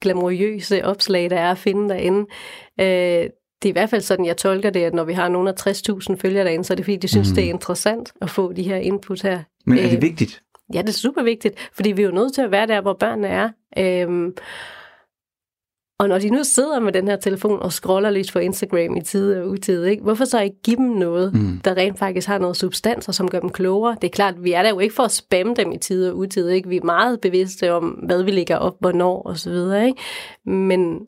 glamourøse 0.01 0.85
opslag, 0.85 1.29
der 1.29 1.39
er 1.39 1.51
at 1.51 1.57
finde 1.57 1.89
derinde. 1.89 2.19
Øh, 2.79 3.29
det 3.61 3.67
er 3.67 3.71
i 3.71 3.71
hvert 3.71 3.89
fald 3.89 4.01
sådan, 4.01 4.25
jeg 4.25 4.37
tolker 4.37 4.69
det, 4.69 4.83
at 4.83 4.93
når 4.93 5.03
vi 5.03 5.13
har 5.13 5.29
nogle 5.29 5.49
af 5.49 5.67
60.000 5.67 6.15
følgere 6.15 6.43
derinde, 6.43 6.63
så 6.63 6.73
er 6.73 6.75
det 6.75 6.85
fordi, 6.85 6.97
de 6.97 7.07
synes, 7.07 7.29
mm. 7.29 7.35
det 7.35 7.43
er 7.43 7.49
interessant 7.49 8.11
at 8.21 8.29
få 8.29 8.53
de 8.53 8.63
her 8.63 8.75
input 8.75 9.21
her. 9.21 9.39
Men 9.65 9.77
er 9.77 9.89
det 9.89 9.95
øh, 9.95 10.01
vigtigt? 10.01 10.41
Ja, 10.73 10.81
det 10.81 10.89
er 10.89 10.93
super 10.93 11.23
vigtigt, 11.23 11.69
fordi 11.73 11.91
vi 11.91 12.01
er 12.01 12.05
jo 12.05 12.11
nødt 12.11 12.33
til 12.33 12.41
at 12.41 12.51
være 12.51 12.67
der, 12.67 12.81
hvor 12.81 12.93
børnene 12.93 13.27
er. 13.27 13.49
Øhm, 13.77 14.35
og 16.01 16.07
når 16.07 16.19
de 16.19 16.29
nu 16.29 16.43
sidder 16.43 16.79
med 16.79 16.93
den 16.93 17.07
her 17.07 17.15
telefon 17.15 17.59
og 17.61 17.73
scroller 17.73 18.09
lidt 18.09 18.33
på 18.33 18.39
Instagram 18.39 18.95
i 18.97 19.01
tid 19.01 19.35
og 19.35 19.49
utid, 19.49 19.85
ikke? 19.85 20.03
hvorfor 20.03 20.25
så 20.25 20.41
ikke 20.41 20.61
give 20.63 20.75
dem 20.75 20.85
noget, 20.85 21.33
mm. 21.33 21.61
der 21.65 21.77
rent 21.77 21.99
faktisk 21.99 22.27
har 22.27 22.37
noget 22.37 22.57
substans, 22.57 23.07
og 23.07 23.15
som 23.15 23.29
gør 23.29 23.39
dem 23.39 23.49
klogere? 23.49 23.95
Det 24.01 24.07
er 24.07 24.11
klart, 24.11 24.43
vi 24.43 24.51
er 24.51 24.63
der 24.63 24.69
jo 24.69 24.79
ikke 24.79 24.95
for 24.95 25.03
at 25.03 25.11
spamme 25.11 25.53
dem 25.55 25.71
i 25.71 25.77
tid 25.77 26.09
og 26.09 26.17
utid. 26.17 26.49
Ikke? 26.49 26.69
Vi 26.69 26.77
er 26.77 26.83
meget 26.83 27.21
bevidste 27.21 27.73
om, 27.73 27.83
hvad 27.83 28.23
vi 28.23 28.31
lægger 28.31 28.55
op, 28.55 28.73
hvornår 28.79 29.27
osv. 29.27 29.53
Ikke? 29.85 30.01
Men 30.45 30.99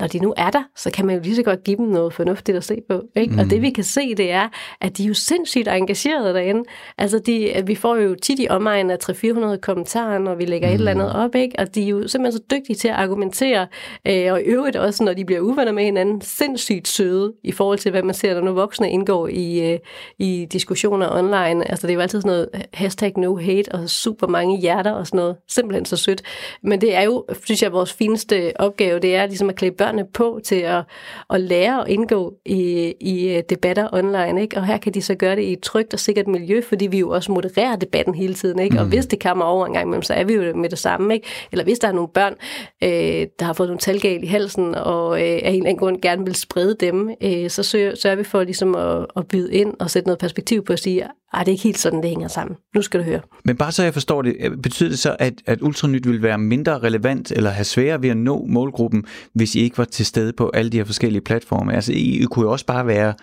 når 0.00 0.06
de 0.06 0.18
nu 0.18 0.34
er 0.36 0.50
der, 0.50 0.62
så 0.76 0.90
kan 0.90 1.06
man 1.06 1.16
jo 1.16 1.22
lige 1.22 1.36
så 1.36 1.42
godt 1.42 1.64
give 1.64 1.76
dem 1.76 1.86
noget 1.86 2.12
fornuftigt 2.12 2.56
at 2.56 2.64
se 2.64 2.78
på. 2.88 3.02
Ikke? 3.16 3.32
Mm. 3.32 3.38
Og 3.38 3.44
det 3.50 3.62
vi 3.62 3.70
kan 3.70 3.84
se, 3.84 4.14
det 4.14 4.30
er, 4.30 4.48
at 4.80 4.96
de 4.96 5.04
er 5.04 5.08
jo 5.08 5.14
sindssygt 5.14 5.68
engagerede 5.68 6.34
derinde. 6.34 6.62
Altså, 6.98 7.18
de, 7.18 7.62
vi 7.66 7.74
får 7.74 7.96
jo 7.96 8.14
tit 8.22 8.40
i 8.40 8.46
omegn 8.50 8.90
af 8.90 8.96
300-400 9.10 9.56
kommentarer, 9.56 10.18
når 10.18 10.34
vi 10.34 10.44
lægger 10.44 10.68
mm. 10.68 10.74
et 10.74 10.78
eller 10.78 10.90
andet 10.90 11.12
op, 11.12 11.34
ikke? 11.34 11.54
og 11.58 11.74
de 11.74 11.84
er 11.84 11.88
jo 11.88 12.08
simpelthen 12.08 12.38
så 12.38 12.44
dygtige 12.50 12.76
til 12.76 12.88
at 12.88 12.94
argumentere, 12.94 13.66
øh, 14.08 14.32
og 14.32 14.40
i 14.40 14.44
øvrigt 14.44 14.76
også, 14.76 15.04
når 15.04 15.12
de 15.12 15.24
bliver 15.24 15.40
uvenner 15.40 15.72
med 15.72 15.84
hinanden, 15.84 16.20
sindssygt 16.20 16.88
søde 16.88 17.32
i 17.44 17.52
forhold 17.52 17.78
til, 17.78 17.90
hvad 17.90 18.02
man 18.02 18.14
ser, 18.14 18.34
når 18.34 18.40
nu 18.40 18.52
voksne 18.52 18.90
indgår 18.90 19.28
i, 19.28 19.72
øh, 19.72 19.78
i 20.18 20.46
diskussioner 20.52 21.12
online. 21.12 21.70
Altså, 21.70 21.86
det 21.86 21.92
er 21.92 21.94
jo 21.94 22.00
altid 22.00 22.20
sådan 22.20 22.28
noget 22.28 22.48
hashtag 22.72 23.12
no 23.16 23.36
hate, 23.36 23.72
og 23.72 23.90
super 23.90 24.26
mange 24.26 24.60
hjerter 24.60 24.92
og 24.92 25.06
sådan 25.06 25.18
noget. 25.18 25.36
Simpelthen 25.48 25.84
så 25.84 25.96
sødt. 25.96 26.22
Men 26.62 26.80
det 26.80 26.94
er 26.94 27.02
jo, 27.02 27.24
synes 27.44 27.62
jeg, 27.62 27.72
vores 27.72 27.92
fineste 27.92 28.52
opgave, 28.56 28.98
det 28.98 29.16
er 29.16 29.26
ligesom 29.26 29.48
at 29.48 29.56
klæde 29.56 29.83
børnene 29.84 30.06
på 30.14 30.40
til 30.44 30.56
at, 30.56 30.84
at 31.30 31.40
lære 31.40 31.80
at 31.80 31.88
indgå 31.88 32.34
i, 32.46 32.94
i 33.00 33.28
øh, 33.28 33.42
debatter 33.50 33.88
online. 33.92 34.42
Ikke? 34.42 34.56
Og 34.56 34.66
her 34.66 34.78
kan 34.78 34.94
de 34.94 35.02
så 35.02 35.14
gøre 35.14 35.36
det 35.36 35.42
i 35.42 35.52
et 35.52 35.60
trygt 35.60 35.94
og 35.94 36.00
sikkert 36.00 36.26
miljø, 36.26 36.60
fordi 36.68 36.86
vi 36.86 36.98
jo 36.98 37.10
også 37.10 37.32
modererer 37.32 37.76
debatten 37.76 38.14
hele 38.14 38.34
tiden. 38.34 38.58
Ikke? 38.58 38.74
Mm. 38.74 38.80
Og 38.80 38.86
hvis 38.86 39.06
det 39.06 39.22
kommer 39.22 39.44
over 39.44 39.66
en 39.66 39.72
gang 39.72 39.86
imellem, 39.86 40.02
så 40.02 40.14
er 40.14 40.24
vi 40.24 40.34
jo 40.34 40.56
med 40.56 40.68
det 40.68 40.78
samme. 40.78 41.14
Ikke? 41.14 41.26
Eller 41.52 41.64
hvis 41.64 41.78
der 41.78 41.88
er 41.88 41.92
nogle 41.92 42.08
børn, 42.08 42.34
øh, 42.82 43.26
der 43.38 43.44
har 43.44 43.52
fået 43.52 43.68
nogle 43.68 43.78
talgal 43.78 44.22
i 44.22 44.26
halsen, 44.26 44.74
og 44.74 45.20
øh, 45.20 45.22
af 45.22 45.50
en 45.50 45.54
eller 45.54 45.54
anden 45.54 45.76
grund 45.76 46.00
gerne 46.02 46.24
vil 46.24 46.34
sprede 46.34 46.76
dem, 46.80 47.10
øh, 47.22 47.50
så 47.50 47.62
sørger, 47.62 47.94
sørger 47.94 48.16
vi 48.16 48.24
for 48.24 48.44
ligesom 48.44 48.74
at, 48.74 49.06
at 49.16 49.28
byde 49.28 49.54
ind 49.54 49.74
og 49.80 49.90
sætte 49.90 50.06
noget 50.06 50.18
perspektiv 50.18 50.64
på 50.64 50.72
at 50.72 50.78
sige, 50.78 51.08
ej, 51.34 51.40
det 51.40 51.48
er 51.48 51.52
ikke 51.52 51.62
helt 51.62 51.78
sådan, 51.78 52.02
det 52.02 52.08
hænger 52.08 52.28
sammen. 52.28 52.56
Nu 52.74 52.82
skal 52.82 53.00
du 53.00 53.04
høre. 53.04 53.20
Men 53.44 53.56
bare 53.56 53.72
så 53.72 53.82
jeg 53.82 53.92
forstår 53.92 54.22
det, 54.22 54.62
betyder 54.62 54.88
det 54.88 54.98
så, 54.98 55.16
at, 55.18 55.34
at 55.46 55.62
ultranyt 55.62 56.08
vil 56.08 56.22
være 56.22 56.38
mindre 56.38 56.78
relevant 56.78 57.32
eller 57.32 57.50
have 57.50 57.64
sværere 57.64 58.02
ved 58.02 58.08
at 58.08 58.16
nå 58.16 58.46
målgruppen, 58.48 59.04
hvis 59.32 59.54
I 59.54 59.60
ikke 59.60 59.73
var 59.78 59.84
til 59.84 60.06
stede 60.06 60.32
på 60.32 60.50
alle 60.54 60.70
de 60.70 60.76
her 60.76 60.84
forskellige 60.84 61.22
platforme? 61.22 61.74
Altså, 61.74 61.92
I, 61.92 62.26
kunne 62.30 62.44
jo 62.44 62.52
også 62.52 62.66
bare 62.66 62.86
være 62.86 63.14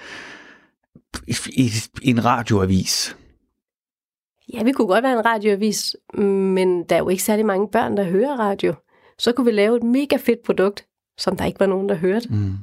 i 1.52 1.72
en 2.04 2.26
radioavis. 2.26 3.18
Ja, 4.54 4.64
vi 4.64 4.72
kunne 4.72 4.88
godt 4.88 5.04
være 5.04 5.20
en 5.20 5.26
radioavis, 5.26 5.96
men 6.14 6.84
der 6.84 6.96
er 6.96 7.00
jo 7.00 7.10
ikke 7.10 7.24
særlig 7.24 7.46
mange 7.46 7.68
børn, 7.68 7.98
der 7.98 8.04
hører 8.04 8.40
radio. 8.40 8.74
Så 9.18 9.32
kunne 9.32 9.46
vi 9.46 9.52
lave 9.52 9.78
et 9.78 9.84
mega 9.84 10.16
fedt 10.16 10.44
produkt, 10.46 10.86
som 11.18 11.38
der 11.38 11.46
ikke 11.46 11.60
var 11.60 11.66
nogen, 11.66 11.90
der 11.90 11.96
hørte. 11.96 12.28
Mm. 12.30 12.54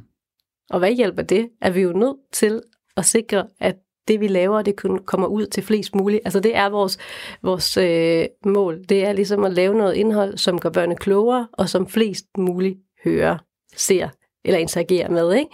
Og 0.70 0.78
hvad 0.78 0.93
hjælper 0.93 1.22
det? 1.22 1.49
Er 1.61 1.70
vi 1.70 1.80
jo 1.80 1.93
nødt 1.93 2.16
til 2.32 2.62
at 2.97 3.05
sikre, 3.05 3.47
at 3.61 3.76
det, 4.09 4.20
vi 4.20 4.28
laver, 4.28 4.62
det 4.62 4.76
kommer 5.07 5.26
ud 5.26 5.47
til 5.47 5.62
flest 5.62 5.95
muligt. 5.95 6.22
Altså 6.24 6.41
det 6.41 6.57
er 6.57 6.68
vores, 6.68 6.99
vores 7.43 7.76
øh, 7.76 8.26
mål. 8.45 8.84
Det 8.89 9.05
er 9.05 9.12
ligesom 9.12 9.45
at 9.45 9.53
lave 9.53 9.74
noget 9.74 9.95
indhold, 9.95 10.39
som 10.39 10.61
gør 10.61 10.70
børnene 10.70 10.97
klogere, 10.97 11.49
og 11.53 11.68
som 11.68 11.86
flest 11.86 12.26
muligt 12.39 12.78
hører, 13.05 13.39
ser 13.78 14.08
eller 14.44 14.58
interagerer 14.58 15.10
med. 15.10 15.34
Ikke? 15.34 15.50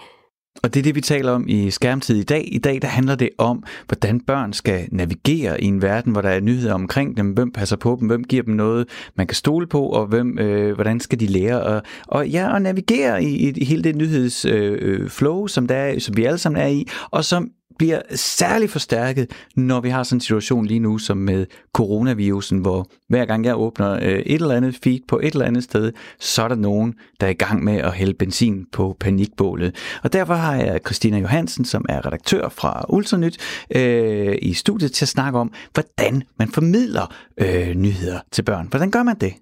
Og 0.63 0.73
det 0.73 0.79
er 0.79 0.83
det, 0.83 0.95
vi 0.95 1.01
taler 1.01 1.31
om 1.31 1.45
i 1.47 1.71
skærmtid 1.71 2.15
i 2.15 2.23
dag. 2.23 2.49
I 2.51 2.57
dag 2.57 2.81
der 2.81 2.87
handler 2.87 3.15
det 3.15 3.29
om, 3.37 3.63
hvordan 3.87 4.19
børn 4.19 4.53
skal 4.53 4.87
navigere 4.91 5.61
i 5.61 5.65
en 5.65 5.81
verden, 5.81 6.11
hvor 6.11 6.21
der 6.21 6.29
er 6.29 6.39
nyheder 6.39 6.73
omkring 6.73 7.17
dem. 7.17 7.29
Hvem 7.29 7.51
passer 7.51 7.75
på 7.75 7.97
dem? 7.99 8.07
Hvem 8.07 8.23
giver 8.23 8.43
dem 8.43 8.53
noget, 8.53 8.89
man 9.15 9.27
kan 9.27 9.35
stole 9.35 9.67
på? 9.67 9.85
Og 9.87 10.05
hvem, 10.05 10.39
øh, 10.39 10.75
hvordan 10.75 10.99
skal 10.99 11.19
de 11.19 11.25
lære? 11.25 11.77
at, 11.77 11.85
og 12.07 12.27
ja, 12.27 12.55
at 12.55 12.61
navigere 12.61 13.23
i, 13.23 13.49
i 13.49 13.65
hele 13.65 13.83
det 13.83 13.95
nyhedsflow, 13.95 15.37
øh, 15.37 15.43
øh 15.43 15.49
som, 15.49 15.67
der 15.67 15.75
er, 15.75 15.99
som 15.99 16.17
vi 16.17 16.25
alle 16.25 16.37
sammen 16.37 16.61
er 16.61 16.67
i, 16.67 16.87
og 17.11 17.25
som 17.25 17.49
bliver 17.77 18.01
særligt 18.15 18.71
forstærket, 18.71 19.31
når 19.55 19.79
vi 19.81 19.89
har 19.89 20.03
sådan 20.03 20.17
en 20.17 20.21
situation 20.21 20.65
lige 20.65 20.79
nu, 20.79 20.97
som 20.97 21.17
med 21.17 21.45
coronavirusen, 21.73 22.59
hvor 22.59 22.87
hver 23.09 23.25
gang 23.25 23.45
jeg 23.45 23.57
åbner 23.57 23.91
øh, 23.93 24.01
et 24.01 24.41
eller 24.41 24.55
andet 24.55 24.79
feed 24.83 24.99
på 25.07 25.19
et 25.19 25.33
eller 25.33 25.45
andet 25.45 25.63
sted, 25.63 25.91
så 26.19 26.43
er 26.43 26.47
der 26.47 26.55
nogen, 26.55 26.93
der 27.19 27.27
er 27.27 27.31
i 27.31 27.33
gang 27.33 27.63
med 27.63 27.77
at 27.77 27.93
hælde 27.93 28.13
benzin 28.13 28.65
på 28.71 28.97
panikbålet. 28.99 29.75
Og 30.03 30.13
derfor 30.13 30.33
har 30.33 30.55
jeg 30.55 30.79
Christina 30.85 31.17
Johansen, 31.17 31.65
som 31.65 31.85
er 31.89 32.05
redaktør 32.05 32.49
fra 32.49 32.85
Ultranyt, 32.89 33.37
øh, 33.75 34.35
i 34.41 34.53
studiet 34.53 34.91
til 34.91 35.05
at 35.05 35.09
snakke 35.09 35.39
om, 35.39 35.53
hvordan 35.73 36.23
man 36.39 36.47
formidler 36.47 37.13
øh, 37.37 37.73
nyheder 37.73 38.19
til 38.31 38.41
børn. 38.41 38.67
Hvordan 38.69 38.91
gør 38.91 39.03
man 39.03 39.15
det? 39.21 39.33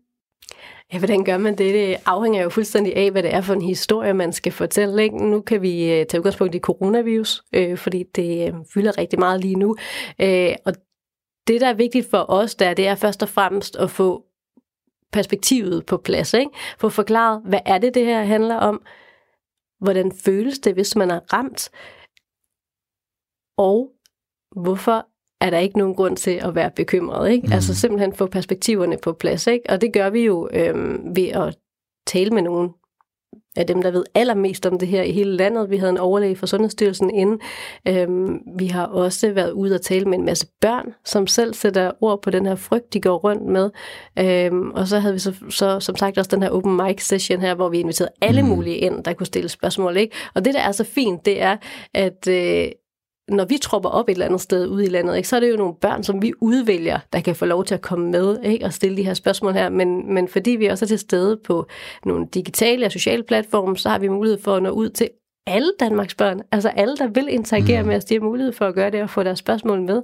Ja, 0.93 0.97
hvordan 0.97 1.23
gør 1.23 1.37
man 1.37 1.57
det? 1.57 1.73
Det 1.73 1.97
afhænger 2.05 2.43
jo 2.43 2.49
fuldstændig 2.49 2.95
af, 2.95 3.11
hvad 3.11 3.23
det 3.23 3.33
er 3.33 3.41
for 3.41 3.53
en 3.53 3.61
historie, 3.61 4.13
man 4.13 4.33
skal 4.33 4.51
fortælle. 4.51 5.03
Ikke? 5.03 5.29
Nu 5.29 5.41
kan 5.41 5.61
vi 5.61 5.83
øh, 5.83 6.05
tage 6.05 6.19
udgangspunkt 6.19 6.55
i 6.55 6.59
coronavirus, 6.59 7.43
øh, 7.53 7.77
fordi 7.77 8.03
det 8.03 8.47
øh, 8.47 8.53
fylder 8.73 8.97
rigtig 8.97 9.19
meget 9.19 9.41
lige 9.41 9.55
nu. 9.55 9.75
Øh, 10.21 10.55
og 10.65 10.73
det, 11.47 11.61
der 11.61 11.67
er 11.67 11.73
vigtigt 11.73 12.09
for 12.09 12.25
os, 12.29 12.55
der, 12.55 12.73
det 12.73 12.87
er 12.87 12.95
først 12.95 13.23
og 13.23 13.29
fremmest 13.29 13.75
at 13.75 13.91
få 13.91 14.25
perspektivet 15.11 15.85
på 15.85 15.97
plads. 15.97 16.33
Ikke? 16.33 16.51
Få 16.77 16.89
forklaret, 16.89 17.41
hvad 17.45 17.59
er 17.65 17.77
det, 17.77 17.93
det 17.93 18.05
her 18.05 18.23
handler 18.23 18.55
om? 18.55 18.81
Hvordan 19.79 20.11
føles 20.11 20.59
det, 20.59 20.73
hvis 20.73 20.95
man 20.95 21.11
er 21.11 21.19
ramt? 21.33 21.69
Og 23.57 23.91
hvorfor 24.61 25.07
er 25.41 25.49
der 25.49 25.57
ikke 25.57 25.77
nogen 25.77 25.95
grund 25.95 26.17
til 26.17 26.39
at 26.43 26.55
være 26.55 26.71
bekymret. 26.75 27.31
Ikke? 27.31 27.47
Mm. 27.47 27.53
Altså 27.53 27.75
simpelthen 27.75 28.13
få 28.13 28.25
perspektiverne 28.25 28.97
på 29.03 29.13
plads. 29.13 29.47
Ikke? 29.47 29.69
Og 29.69 29.81
det 29.81 29.93
gør 29.93 30.09
vi 30.09 30.25
jo 30.25 30.49
øhm, 30.53 31.15
ved 31.15 31.27
at 31.27 31.57
tale 32.07 32.31
med 32.31 32.41
nogen 32.41 32.69
af 33.55 33.67
dem, 33.67 33.81
der 33.81 33.91
ved 33.91 34.03
allermest 34.15 34.65
om 34.65 34.79
det 34.79 34.87
her 34.87 35.03
i 35.03 35.11
hele 35.11 35.35
landet. 35.35 35.69
Vi 35.69 35.77
havde 35.77 35.89
en 35.89 35.97
overlæge 35.97 36.35
fra 36.35 36.47
Sundhedsstyrelsen 36.47 37.09
inde. 37.09 37.37
Øhm, 37.87 38.39
vi 38.57 38.67
har 38.67 38.85
også 38.85 39.31
været 39.31 39.51
ude 39.51 39.75
og 39.75 39.81
tale 39.81 40.05
med 40.05 40.17
en 40.17 40.25
masse 40.25 40.47
børn, 40.61 40.93
som 41.05 41.27
selv 41.27 41.53
sætter 41.53 41.91
ord 42.01 42.21
på 42.21 42.29
den 42.29 42.45
her 42.45 42.55
frygt, 42.55 42.93
de 42.93 43.01
går 43.01 43.17
rundt 43.17 43.45
med. 43.45 43.69
Øhm, 44.19 44.71
og 44.71 44.87
så 44.87 44.99
havde 44.99 45.13
vi 45.13 45.19
så, 45.19 45.33
så 45.49 45.79
som 45.79 45.95
sagt 45.95 46.17
også 46.17 46.29
den 46.31 46.43
her 46.43 46.49
open 46.49 46.75
mic 46.77 47.07
session 47.07 47.41
her, 47.41 47.55
hvor 47.55 47.69
vi 47.69 47.79
inviterede 47.79 48.11
alle 48.21 48.41
mm. 48.41 48.47
mulige 48.47 48.77
ind, 48.77 49.03
der 49.03 49.13
kunne 49.13 49.27
stille 49.27 49.49
spørgsmål. 49.49 49.97
Ikke? 49.97 50.15
Og 50.35 50.45
det, 50.45 50.53
der 50.53 50.61
er 50.61 50.71
så 50.71 50.83
fint, 50.83 51.25
det 51.25 51.41
er, 51.41 51.57
at 51.93 52.27
øh, 52.27 52.67
når 53.27 53.45
vi 53.45 53.57
tropper 53.57 53.89
op 53.89 54.09
et 54.09 54.13
eller 54.13 54.25
andet 54.25 54.41
sted 54.41 54.67
ude 54.67 54.85
i 54.85 54.89
landet, 54.89 55.15
ikke, 55.17 55.29
så 55.29 55.35
er 55.35 55.39
det 55.39 55.51
jo 55.51 55.57
nogle 55.57 55.75
børn, 55.81 56.03
som 56.03 56.21
vi 56.21 56.33
udvælger, 56.41 56.99
der 57.13 57.21
kan 57.21 57.35
få 57.35 57.45
lov 57.45 57.65
til 57.65 57.75
at 57.75 57.81
komme 57.81 58.11
med 58.11 58.39
ikke, 58.43 58.65
og 58.65 58.73
stille 58.73 58.97
de 58.97 59.03
her 59.03 59.13
spørgsmål 59.13 59.53
her. 59.53 59.69
Men, 59.69 60.13
men 60.13 60.27
fordi 60.27 60.51
vi 60.51 60.65
også 60.65 60.85
er 60.85 60.87
til 60.87 60.99
stede 60.99 61.37
på 61.37 61.67
nogle 62.05 62.27
digitale 62.33 62.85
og 62.85 62.91
sociale 62.91 63.23
platforme, 63.23 63.77
så 63.77 63.89
har 63.89 63.99
vi 63.99 64.07
mulighed 64.07 64.41
for 64.41 64.55
at 64.55 64.63
nå 64.63 64.69
ud 64.69 64.89
til 64.89 65.09
alle 65.47 65.71
Danmarks 65.79 66.15
børn. 66.15 66.41
Altså 66.51 66.69
alle, 66.69 66.97
der 66.97 67.07
vil 67.07 67.27
interagere 67.29 67.81
mm. 67.81 67.87
med 67.87 67.95
os, 67.95 68.05
de 68.05 68.13
har 68.13 68.21
mulighed 68.21 68.53
for 68.53 68.65
at 68.65 68.75
gøre 68.75 68.91
det 68.91 69.01
og 69.01 69.09
få 69.09 69.23
deres 69.23 69.39
spørgsmål 69.39 69.81
med. 69.81 70.01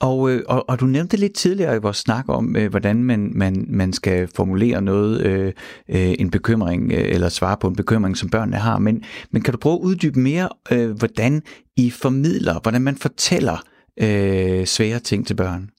Og, 0.00 0.30
øh, 0.30 0.42
og, 0.48 0.68
og 0.68 0.80
du 0.80 0.86
nævnte 0.86 1.16
lidt 1.16 1.34
tidligere 1.34 1.76
i 1.76 1.78
vores 1.78 1.96
snak 1.96 2.24
om, 2.28 2.56
øh, 2.56 2.70
hvordan 2.70 3.04
man, 3.04 3.32
man, 3.34 3.66
man 3.68 3.92
skal 3.92 4.28
formulere 4.28 4.82
noget, 4.82 5.26
øh, 5.26 5.52
øh, 5.88 6.14
en 6.18 6.30
bekymring, 6.30 6.92
øh, 6.92 7.14
eller 7.14 7.28
svare 7.28 7.56
på 7.56 7.68
en 7.68 7.76
bekymring, 7.76 8.16
som 8.16 8.30
børnene 8.30 8.56
har. 8.56 8.78
Men, 8.78 9.04
men 9.30 9.42
kan 9.42 9.52
du 9.52 9.58
prøve 9.58 9.74
at 9.74 9.80
uddybe 9.80 10.20
mere, 10.20 10.48
øh, 10.72 10.90
hvordan 10.90 11.42
I 11.76 11.90
formidler, 11.90 12.60
hvordan 12.60 12.82
man 12.82 12.96
fortæller 12.96 13.62
øh, 14.00 14.66
svære 14.66 14.98
ting 14.98 15.26
til 15.26 15.34
børn? 15.34 15.70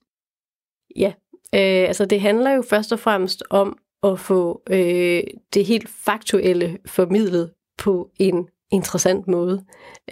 Ja, 0.96 1.14
øh, 1.56 1.88
altså 1.88 2.06
det 2.06 2.22
handler 2.22 2.52
jo 2.52 2.64
først 2.70 2.92
og 2.92 3.00
fremmest 3.00 3.44
om 3.50 3.78
at 4.04 4.20
få 4.20 4.62
øh, 4.70 5.22
det 5.54 5.66
helt 5.66 5.90
faktuelle 5.90 6.78
formidlet 6.86 7.52
på 7.78 8.10
en 8.20 8.48
interessant 8.72 9.28
måde. 9.28 9.64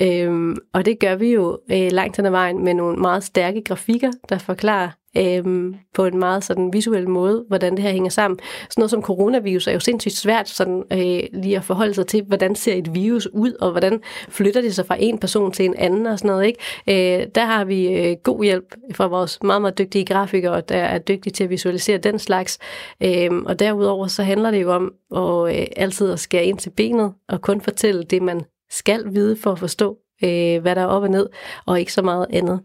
Øhm, 0.01 0.57
og 0.73 0.85
det 0.85 0.99
gør 0.99 1.15
vi 1.15 1.33
jo 1.33 1.59
øh, 1.71 1.91
langt 1.91 2.17
hen 2.17 2.25
ad 2.25 2.31
vejen 2.31 2.63
med 2.63 2.73
nogle 2.73 2.97
meget 2.97 3.23
stærke 3.23 3.61
grafikker, 3.61 4.11
der 4.29 4.37
forklarer 4.37 4.89
øhm, 5.17 5.75
på 5.93 6.05
en 6.05 6.19
meget 6.19 6.43
sådan 6.43 6.73
visuel 6.73 7.09
måde, 7.09 7.45
hvordan 7.47 7.75
det 7.75 7.83
her 7.83 7.91
hænger 7.91 8.09
sammen. 8.09 8.39
Sådan 8.61 8.81
noget 8.81 8.91
som 8.91 9.01
coronavirus 9.01 9.67
er 9.67 9.71
jo 9.71 9.79
sindssygt 9.79 10.15
svært 10.15 10.49
sådan, 10.49 10.83
øh, 10.93 11.41
lige 11.41 11.57
at 11.57 11.63
forholde 11.63 11.93
sig 11.93 12.07
til, 12.07 12.23
hvordan 12.23 12.55
ser 12.55 12.73
et 12.73 12.95
virus 12.95 13.27
ud, 13.33 13.53
og 13.61 13.71
hvordan 13.71 14.01
flytter 14.29 14.61
det 14.61 14.75
sig 14.75 14.85
fra 14.85 14.95
en 14.99 15.17
person 15.17 15.51
til 15.51 15.65
en 15.65 15.75
anden 15.77 16.05
og 16.05 16.19
sådan 16.19 16.31
noget. 16.31 16.45
Ikke? 16.45 17.19
Øh, 17.21 17.27
der 17.35 17.45
har 17.45 17.65
vi 17.65 17.87
øh, 17.87 18.15
god 18.23 18.43
hjælp 18.43 18.75
fra 18.93 19.07
vores 19.07 19.43
meget, 19.43 19.61
meget 19.61 19.77
dygtige 19.77 20.05
grafikere, 20.05 20.61
der 20.61 20.77
er 20.77 20.97
dygtige 20.97 21.33
til 21.33 21.43
at 21.43 21.49
visualisere 21.49 21.97
den 21.97 22.19
slags. 22.19 22.59
Øh, 23.03 23.31
og 23.45 23.59
derudover 23.59 24.07
så 24.07 24.23
handler 24.23 24.51
det 24.51 24.61
jo 24.61 24.71
om 24.71 24.93
at 25.15 25.59
øh, 25.59 25.67
altid 25.75 26.11
at 26.11 26.19
skære 26.19 26.45
ind 26.45 26.57
til 26.57 26.69
benet, 26.69 27.13
og 27.29 27.41
kun 27.41 27.61
fortælle 27.61 28.03
det, 28.03 28.21
man 28.21 28.41
skal 28.69 29.03
vide 29.13 29.37
for 29.37 29.51
at 29.51 29.59
forstå, 29.59 29.97
øh, 30.23 30.61
hvad 30.61 30.75
der 30.75 30.81
er 30.81 30.85
op 30.85 31.03
og 31.03 31.09
ned, 31.09 31.29
og 31.65 31.79
ikke 31.79 31.93
så 31.93 32.01
meget 32.01 32.25
andet. 32.29 32.59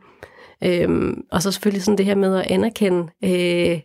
Øhm, 0.65 1.23
og 1.33 1.43
så 1.43 1.53
selvfølgelig 1.53 1.83
sådan 1.83 1.99
det 1.99 2.07
her 2.07 2.15
med 2.15 2.37
at 2.37 2.51
anerkende, 2.51 3.09
øh, 3.25 3.81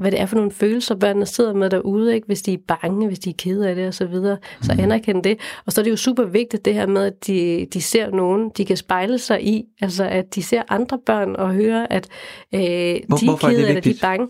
hvad 0.00 0.10
det 0.10 0.20
er 0.20 0.26
for 0.26 0.36
nogle 0.36 0.50
følelser, 0.50 0.94
børnene 0.94 1.26
sidder 1.26 1.54
med 1.54 1.70
derude, 1.70 2.14
ikke? 2.14 2.26
hvis 2.26 2.42
de 2.42 2.52
er 2.52 2.58
bange, 2.68 3.06
hvis 3.06 3.18
de 3.18 3.30
er 3.30 3.34
kede 3.38 3.68
af 3.68 3.74
det 3.74 3.86
og 3.86 3.94
så 3.94 4.06
videre. 4.06 4.36
Så 4.62 4.72
mm. 4.74 4.80
anerkende 4.80 5.22
det. 5.22 5.38
Og 5.66 5.72
så 5.72 5.80
er 5.80 5.82
det 5.82 5.90
jo 5.90 5.96
super 5.96 6.24
vigtigt 6.24 6.64
det 6.64 6.74
her 6.74 6.86
med, 6.86 7.04
at 7.04 7.26
de, 7.26 7.66
de 7.72 7.82
ser 7.82 8.10
nogen, 8.10 8.50
de 8.56 8.64
kan 8.64 8.76
spejle 8.76 9.18
sig 9.18 9.44
i, 9.46 9.64
altså 9.80 10.04
at 10.04 10.34
de 10.34 10.42
ser 10.42 10.62
andre 10.68 10.98
børn 11.06 11.36
og 11.36 11.54
hører, 11.54 11.86
at 11.90 12.08
øh, 12.54 12.60
de 12.60 13.00
Hvor, 13.08 13.32
er 13.32 13.36
kede 13.36 13.62
er 13.62 13.68
eller 13.68 13.80
de 13.80 13.90
er 13.90 13.98
bange. 14.02 14.28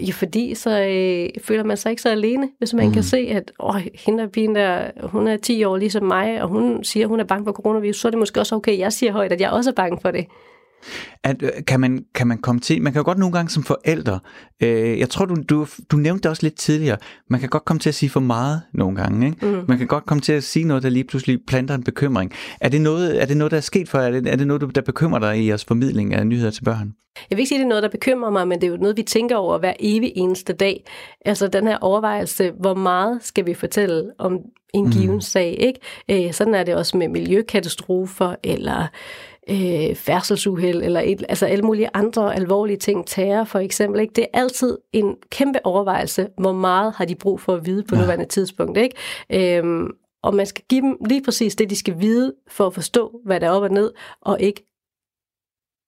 Ja, 0.00 0.12
fordi 0.12 0.54
så 0.54 0.86
øh, 0.86 1.42
føler 1.44 1.64
man 1.64 1.76
sig 1.76 1.90
ikke 1.90 2.02
så 2.02 2.08
alene, 2.08 2.48
hvis 2.58 2.74
man 2.74 2.86
mm. 2.86 2.92
kan 2.92 3.02
se, 3.02 3.16
at 3.16 3.52
åh, 3.60 3.76
hende 3.94 4.22
er 4.22 4.26
der, 4.54 5.06
hun 5.06 5.28
er 5.28 5.36
10 5.36 5.64
år 5.64 5.76
ligesom 5.76 6.04
mig, 6.04 6.42
og 6.42 6.48
hun 6.48 6.84
siger, 6.84 7.06
at 7.06 7.08
hun 7.08 7.20
er 7.20 7.24
bange 7.24 7.44
for 7.44 7.52
coronavirus, 7.52 7.96
så 8.00 8.08
er 8.08 8.10
det 8.10 8.18
måske 8.18 8.40
også 8.40 8.54
okay, 8.54 8.78
jeg 8.78 8.92
siger 8.92 9.12
højt, 9.12 9.32
at 9.32 9.40
jeg 9.40 9.50
også 9.50 9.70
er 9.70 9.74
bange 9.74 9.98
for 10.02 10.10
det. 10.10 10.26
At, 11.24 11.42
øh, 11.42 11.50
kan, 11.66 11.80
man, 11.80 12.04
kan 12.14 12.26
man 12.26 12.38
komme 12.38 12.60
til, 12.60 12.82
man 12.82 12.92
kan 12.92 13.00
jo 13.00 13.04
godt 13.04 13.18
nogle 13.18 13.32
gange 13.32 13.50
som 13.50 13.62
forældre, 13.62 14.20
øh, 14.62 14.98
jeg 14.98 15.10
tror 15.10 15.24
du, 15.24 15.36
du, 15.48 15.66
du 15.90 15.96
nævnte 15.96 16.22
det 16.22 16.30
også 16.30 16.42
lidt 16.42 16.54
tidligere, 16.54 16.96
man 17.30 17.40
kan 17.40 17.48
godt 17.48 17.64
komme 17.64 17.80
til 17.80 17.88
at 17.88 17.94
sige 17.94 18.10
for 18.10 18.20
meget 18.20 18.62
nogle 18.74 18.96
gange, 18.96 19.26
ikke? 19.26 19.46
Mm. 19.46 19.64
man 19.68 19.78
kan 19.78 19.86
godt 19.86 20.06
komme 20.06 20.20
til 20.20 20.32
at 20.32 20.44
sige 20.44 20.64
noget, 20.64 20.82
der 20.82 20.88
lige 20.88 21.04
pludselig 21.04 21.38
planter 21.46 21.74
en 21.74 21.84
bekymring. 21.84 22.32
Er 22.60 22.68
det 22.68 22.80
noget, 22.80 23.22
er 23.22 23.26
det 23.26 23.36
noget 23.36 23.50
der 23.50 23.56
er 23.56 23.60
sket 23.60 23.88
for, 23.88 23.98
er 23.98 24.10
det, 24.10 24.26
er 24.26 24.36
det 24.36 24.46
noget, 24.46 24.74
der 24.74 24.80
bekymrer 24.80 25.18
dig 25.18 25.38
i 25.38 25.48
jeres 25.48 25.64
formidling 25.64 26.14
af 26.14 26.26
nyheder 26.26 26.50
til 26.50 26.64
børn? 26.64 26.94
Jeg 27.30 27.36
vil 27.36 27.38
ikke 27.38 27.48
sige, 27.48 27.58
at 27.58 27.60
det 27.60 27.64
er 27.64 27.68
noget, 27.68 27.82
der 27.82 27.88
bekymrer 27.88 28.30
mig, 28.30 28.48
men 28.48 28.60
det 28.60 28.66
er 28.66 28.70
jo 28.70 28.76
noget, 28.76 28.96
vi 28.96 29.02
tænker 29.02 29.36
over 29.36 29.58
hver 29.58 29.72
evig 29.80 30.12
eneste 30.16 30.52
dag. 30.52 30.84
Altså 31.24 31.48
den 31.48 31.66
her 31.66 31.78
overvejelse, 31.80 32.52
hvor 32.60 32.74
meget 32.74 33.18
skal 33.24 33.46
vi 33.46 33.54
fortælle 33.54 34.10
om 34.18 34.38
en 34.74 34.90
given 34.90 35.14
mm. 35.14 35.20
sag, 35.20 35.56
ikke? 35.60 36.26
Øh, 36.26 36.32
sådan 36.32 36.54
er 36.54 36.62
det 36.62 36.74
også 36.74 36.96
med 36.96 37.08
miljøkatastrofer, 37.08 38.34
eller 38.44 38.80
øh, 38.82 38.88
færdselsuheld, 39.94 40.82
eller 40.82 41.00
et, 41.00 41.24
altså 41.28 41.46
alle 41.46 41.64
mulige 41.64 41.88
andre 41.94 42.34
alvorlige 42.34 42.76
ting, 42.76 43.06
terror 43.06 43.44
for 43.44 43.58
eksempel. 43.58 44.00
Ikke? 44.00 44.12
Det 44.16 44.26
er 44.32 44.38
altid 44.40 44.78
en 44.92 45.16
kæmpe 45.30 45.66
overvejelse, 45.66 46.28
hvor 46.38 46.52
meget 46.52 46.92
har 46.92 47.04
de 47.04 47.14
brug 47.14 47.40
for 47.40 47.54
at 47.54 47.66
vide 47.66 47.82
på 47.82 47.94
ja. 47.94 48.00
nuværende 48.00 48.24
tidspunkt. 48.26 48.78
Ikke? 48.78 49.58
Øhm, 49.58 49.90
og 50.22 50.34
man 50.34 50.46
skal 50.46 50.64
give 50.68 50.80
dem 50.80 50.96
lige 51.08 51.22
præcis 51.22 51.54
det, 51.56 51.70
de 51.70 51.76
skal 51.76 52.00
vide, 52.00 52.34
for 52.48 52.66
at 52.66 52.74
forstå, 52.74 53.20
hvad 53.24 53.40
der 53.40 53.46
er 53.46 53.50
op 53.50 53.62
og 53.62 53.70
ned, 53.70 53.92
og 54.20 54.40
ikke 54.40 54.71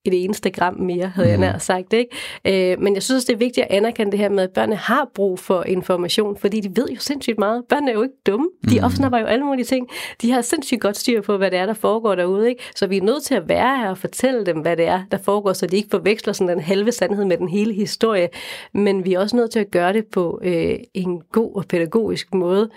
et 0.05 0.23
eneste 0.23 0.49
gram 0.49 0.79
mere, 0.79 1.07
havde 1.07 1.29
jeg 1.29 1.37
mhm. 1.37 1.47
nær 1.47 1.57
sagt. 1.57 1.93
Ikke? 1.93 2.71
Øh, 2.71 2.81
men 2.81 2.93
jeg 2.93 3.03
synes 3.03 3.25
det 3.25 3.33
er 3.33 3.37
vigtigt 3.37 3.67
at 3.69 3.77
anerkende 3.77 4.11
det 4.11 4.19
her 4.19 4.29
med, 4.29 4.43
at 4.43 4.51
børnene 4.51 4.75
har 4.75 5.09
brug 5.13 5.39
for 5.39 5.63
information, 5.63 6.37
fordi 6.37 6.59
de 6.59 6.81
ved 6.81 6.87
jo 6.89 6.99
sindssygt 6.99 7.39
meget. 7.39 7.63
Børnene 7.69 7.91
er 7.91 7.95
jo 7.95 8.03
ikke 8.03 8.15
dumme. 8.25 8.49
De 8.69 8.79
mm. 8.79 8.85
opsnapper 8.85 9.19
jo 9.19 9.25
alle 9.25 9.45
mulige 9.45 9.65
ting. 9.65 9.87
De 10.21 10.31
har 10.31 10.41
sindssygt 10.41 10.81
godt 10.81 10.97
styr 10.97 11.21
på, 11.21 11.37
hvad 11.37 11.51
det 11.51 11.59
er, 11.59 11.65
der 11.65 11.73
foregår 11.73 12.15
derude. 12.15 12.49
Ikke? 12.49 12.63
Så 12.75 12.87
vi 12.87 12.97
er 12.97 13.01
nødt 13.01 13.23
til 13.23 13.35
at 13.35 13.49
være 13.49 13.77
her 13.77 13.89
og 13.89 13.97
fortælle 13.97 14.45
dem, 14.45 14.57
hvad 14.57 14.77
det 14.77 14.87
er, 14.87 15.03
der 15.11 15.17
foregår, 15.17 15.53
så 15.53 15.67
de 15.67 15.75
ikke 15.75 15.89
forveksler 15.91 16.33
sådan 16.33 16.49
den 16.49 16.59
halve 16.59 16.91
sandhed 16.91 17.25
med 17.25 17.37
den 17.37 17.49
hele 17.49 17.73
historie. 17.73 18.29
Men 18.73 19.05
vi 19.05 19.13
er 19.13 19.19
også 19.19 19.35
nødt 19.35 19.51
til 19.51 19.59
at 19.59 19.71
gøre 19.71 19.93
det 19.93 20.05
på 20.05 20.39
øh, 20.43 20.75
en 20.93 21.21
god 21.31 21.55
og 21.55 21.65
pædagogisk 21.65 22.33
måde. 22.33 22.69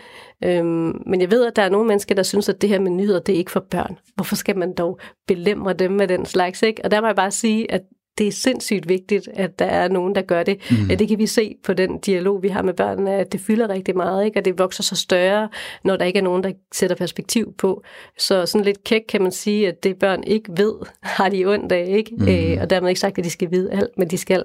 Øhm, 0.45 1.03
men 1.07 1.21
jeg 1.21 1.31
ved, 1.31 1.47
at 1.47 1.57
der 1.57 1.63
er 1.63 1.69
nogle 1.69 1.89
mennesker, 1.89 2.15
der 2.15 2.23
synes, 2.23 2.49
at 2.49 2.63
det 2.63 2.71
her 2.71 2.81
med 2.81 2.91
nyheder, 2.91 3.21
det 3.21 3.33
er 3.33 3.39
ikke 3.39 3.51
for 3.51 3.67
børn. 3.71 3.99
Hvorfor 4.15 4.37
skal 4.37 4.59
man 4.59 4.75
dog 4.75 5.01
belemre 5.27 5.73
dem 5.73 5.93
med 5.93 6.09
den 6.09 6.27
slags? 6.27 6.63
Ikke? 6.63 6.85
Og 6.85 6.91
der 6.91 7.01
må 7.01 7.07
jeg 7.07 7.17
bare 7.17 7.31
sige, 7.31 7.73
at 7.73 7.83
det 8.19 8.27
er 8.29 8.33
sindssygt 8.33 8.89
vigtigt, 8.89 9.29
at 9.35 9.59
der 9.59 9.65
er 9.65 9.89
nogen, 9.89 10.15
der 10.15 10.23
gør 10.23 10.43
det. 10.43 10.71
Mm. 10.71 10.97
Det 10.97 11.09
kan 11.09 11.19
vi 11.19 11.27
se 11.27 11.55
på 11.65 11.73
den 11.73 11.99
dialog, 11.99 12.43
vi 12.43 12.49
har 12.49 12.63
med 12.63 12.75
børnene, 12.75 13.15
at 13.15 13.33
det 13.33 13.41
fylder 13.41 13.69
rigtig 13.69 13.97
meget, 13.97 14.25
ikke? 14.25 14.41
og 14.41 14.45
det 14.45 14.59
vokser 14.59 14.83
så 14.83 14.97
større, 14.97 15.49
når 15.85 15.97
der 15.97 16.05
ikke 16.05 16.19
er 16.19 16.23
nogen, 16.23 16.45
der 16.45 16.53
sætter 16.75 16.97
perspektiv 16.97 17.55
på. 17.59 17.83
Så 18.19 18.47
sådan 18.47 18.65
lidt 18.65 18.85
kæk 18.85 19.03
kan 19.09 19.23
man 19.23 19.33
sige, 19.33 19.69
at 19.69 19.83
det 19.85 19.99
børn 19.99 20.25
ikke 20.25 20.53
ved, 20.57 20.75
har 21.03 21.29
de 21.29 21.47
ondt 21.47 21.73
af, 21.73 21.87
ikke? 21.89 22.15
Mm. 22.19 22.29
Øh, 22.29 22.63
og 22.63 22.71
dermed 22.71 22.89
ikke 22.89 23.01
sagt, 23.01 23.19
at 23.19 23.25
de 23.25 23.31
skal 23.31 23.51
vide 23.51 23.73
alt, 23.73 23.99
men 23.99 24.09
de 24.09 24.19
skal, 24.19 24.45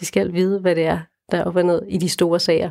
de 0.00 0.06
skal 0.06 0.32
vide, 0.32 0.60
hvad 0.60 0.74
det 0.74 0.84
er, 0.84 0.98
der 1.30 1.38
er 1.38 1.44
op 1.44 1.56
og 1.56 1.64
ned 1.64 1.82
i 1.88 1.98
de 1.98 2.08
store 2.08 2.40
sager. 2.40 2.70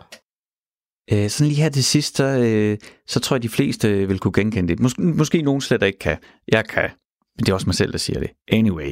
Øh, 1.13 1.29
sådan 1.29 1.47
lige 1.47 1.61
her 1.61 1.69
til 1.69 1.83
sidst, 1.83 2.17
så, 2.17 2.23
øh, 2.23 2.77
så 3.07 3.19
tror 3.19 3.35
jeg, 3.35 3.43
de 3.43 3.49
fleste 3.49 3.89
øh, 3.89 4.09
vil 4.09 4.19
kunne 4.19 4.33
genkende 4.33 4.75
det. 4.75 4.79
Mås- 4.79 5.01
måske 5.17 5.41
nogen 5.41 5.61
slet 5.61 5.83
ikke 5.83 5.99
kan. 5.99 6.17
Jeg 6.51 6.65
kan. 6.65 6.89
Men 7.37 7.45
det 7.45 7.49
er 7.49 7.53
også 7.53 7.67
mig 7.67 7.75
selv, 7.75 7.91
der 7.91 7.97
siger 7.97 8.19
det. 8.19 8.29
Anyway, 8.47 8.91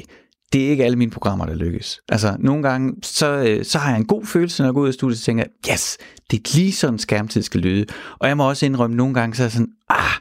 det 0.54 0.66
er 0.66 0.70
ikke 0.70 0.86
alle 0.86 0.98
mine 0.98 1.12
programmer, 1.12 1.46
der 1.46 1.56
lykkes. 1.56 2.00
Altså, 2.10 2.36
nogle 2.40 2.64
gange, 2.64 2.94
så, 3.04 3.28
øh, 3.48 3.66
så 3.66 3.78
har 3.78 3.90
jeg 3.90 4.00
en 4.00 4.06
god 4.06 4.26
følelse, 4.26 4.62
når 4.62 4.68
jeg 4.68 4.74
går 4.74 4.82
ud 4.82 4.88
af 4.88 4.94
studiet, 4.94 5.18
og 5.20 5.24
tænker, 5.24 5.44
yes, 5.72 5.98
det 6.32 6.40
er 6.40 6.56
lige 6.56 6.72
sådan, 6.72 7.00
skærmtid 7.00 7.42
skal 7.42 7.62
lyde. 7.62 7.86
Og 8.20 8.28
jeg 8.28 8.38
må 8.38 8.50
også 8.50 8.66
indrømme, 8.66 8.96
nogle 8.96 9.14
gange, 9.14 9.36
så 9.36 9.44
er 9.44 9.46
jeg 9.46 9.52
sådan, 9.52 9.72
ah, 9.90 10.14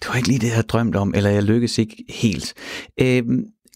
det 0.00 0.08
var 0.08 0.16
ikke 0.16 0.28
lige 0.28 0.38
det, 0.38 0.46
jeg 0.46 0.54
havde 0.54 0.66
drømt 0.66 0.96
om, 0.96 1.14
eller 1.14 1.30
jeg 1.30 1.42
lykkes 1.42 1.78
ikke 1.78 2.04
helt. 2.08 2.54
Øh, 3.00 3.22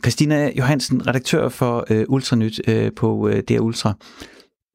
Christina 0.02 0.52
Johansen, 0.58 1.06
redaktør 1.06 1.48
for 1.48 1.86
øh, 1.90 2.04
Ultranyt 2.08 2.60
øh, 2.68 2.92
på 2.96 3.28
øh, 3.28 3.42
DR 3.42 3.60
Ultra. 3.60 3.94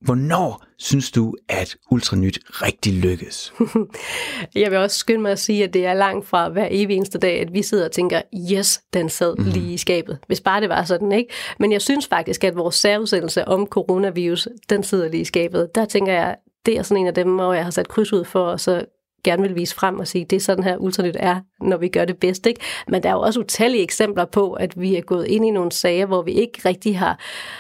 Hvornår 0.02 0.67
synes 0.80 1.12
du, 1.12 1.36
at 1.50 1.76
Ultranyt 1.92 2.40
rigtig 2.48 2.94
lykkes? 2.94 3.54
jeg 4.56 4.72
vil 4.72 4.80
også 4.80 4.98
skynde 4.98 5.22
mig 5.22 5.32
at 5.32 5.40
sige, 5.40 5.64
at 5.64 5.74
det 5.74 5.86
er 5.86 5.94
langt 5.94 6.28
fra 6.28 6.50
hver 6.50 6.68
evig 6.72 6.96
eneste 6.96 7.18
dag, 7.18 7.40
at 7.42 7.54
vi 7.54 7.62
sidder 7.62 7.86
og 7.86 7.92
tænker, 7.92 8.22
yes, 8.52 8.82
den 8.94 9.10
sad 9.10 9.36
mm. 9.38 9.44
lige 9.44 9.74
i 9.74 9.78
skabet. 9.78 10.20
Hvis 10.28 10.42
bare 10.42 10.62
det 10.62 10.70
var 10.70 10.84
sådan, 10.84 11.12
ikke? 11.12 11.34
Men 11.60 11.72
jeg 11.72 11.82
synes 11.82 12.08
faktisk, 12.08 12.44
at 12.44 12.56
vores 12.56 12.76
særudsendelse 12.76 13.48
om 13.48 13.66
coronavirus, 13.66 14.48
den 14.70 14.84
sidder 14.84 15.10
lige 15.10 15.22
i 15.22 15.26
skabet. 15.26 15.70
Der 15.76 15.86
tænker 15.86 16.14
jeg, 16.14 16.36
det 16.66 16.78
er 16.78 16.84
sådan 16.84 17.02
en 17.02 17.08
af 17.08 17.14
dem, 17.14 17.36
hvor 17.36 17.54
jeg 17.54 17.64
har 17.64 17.72
sat 17.72 17.88
kryds 17.88 18.14
ud 18.14 18.26
for, 18.26 18.44
og 18.44 18.60
så 18.60 18.86
gerne 19.24 19.42
vil 19.42 19.56
vise 19.56 19.76
frem 19.76 20.00
og 20.00 20.08
sige, 20.08 20.26
det 20.26 20.36
er 20.36 20.40
sådan 20.40 20.64
her 20.64 20.78
ultranyt 20.78 21.18
er, 21.20 21.40
når 21.62 21.78
vi 21.78 21.88
gør 21.88 22.06
det 22.06 22.18
bedst. 22.18 22.46
Ikke? 22.46 22.62
Men 22.88 23.04
der 23.04 23.10
er 23.10 23.14
jo 23.14 23.20
også 23.20 23.40
utallige 23.40 23.84
eksempler 23.84 24.26
på, 24.26 24.54
at 24.54 24.82
vi 24.82 24.96
er 24.96 25.02
gået 25.02 25.28
ind 25.28 25.46
i 25.46 25.50
nogle 25.50 25.72
sager, 25.72 26.06
hvor 26.06 26.22
vi 26.22 26.32
ikke 26.32 26.62
rigtig 26.66 27.00
har, 27.00 27.20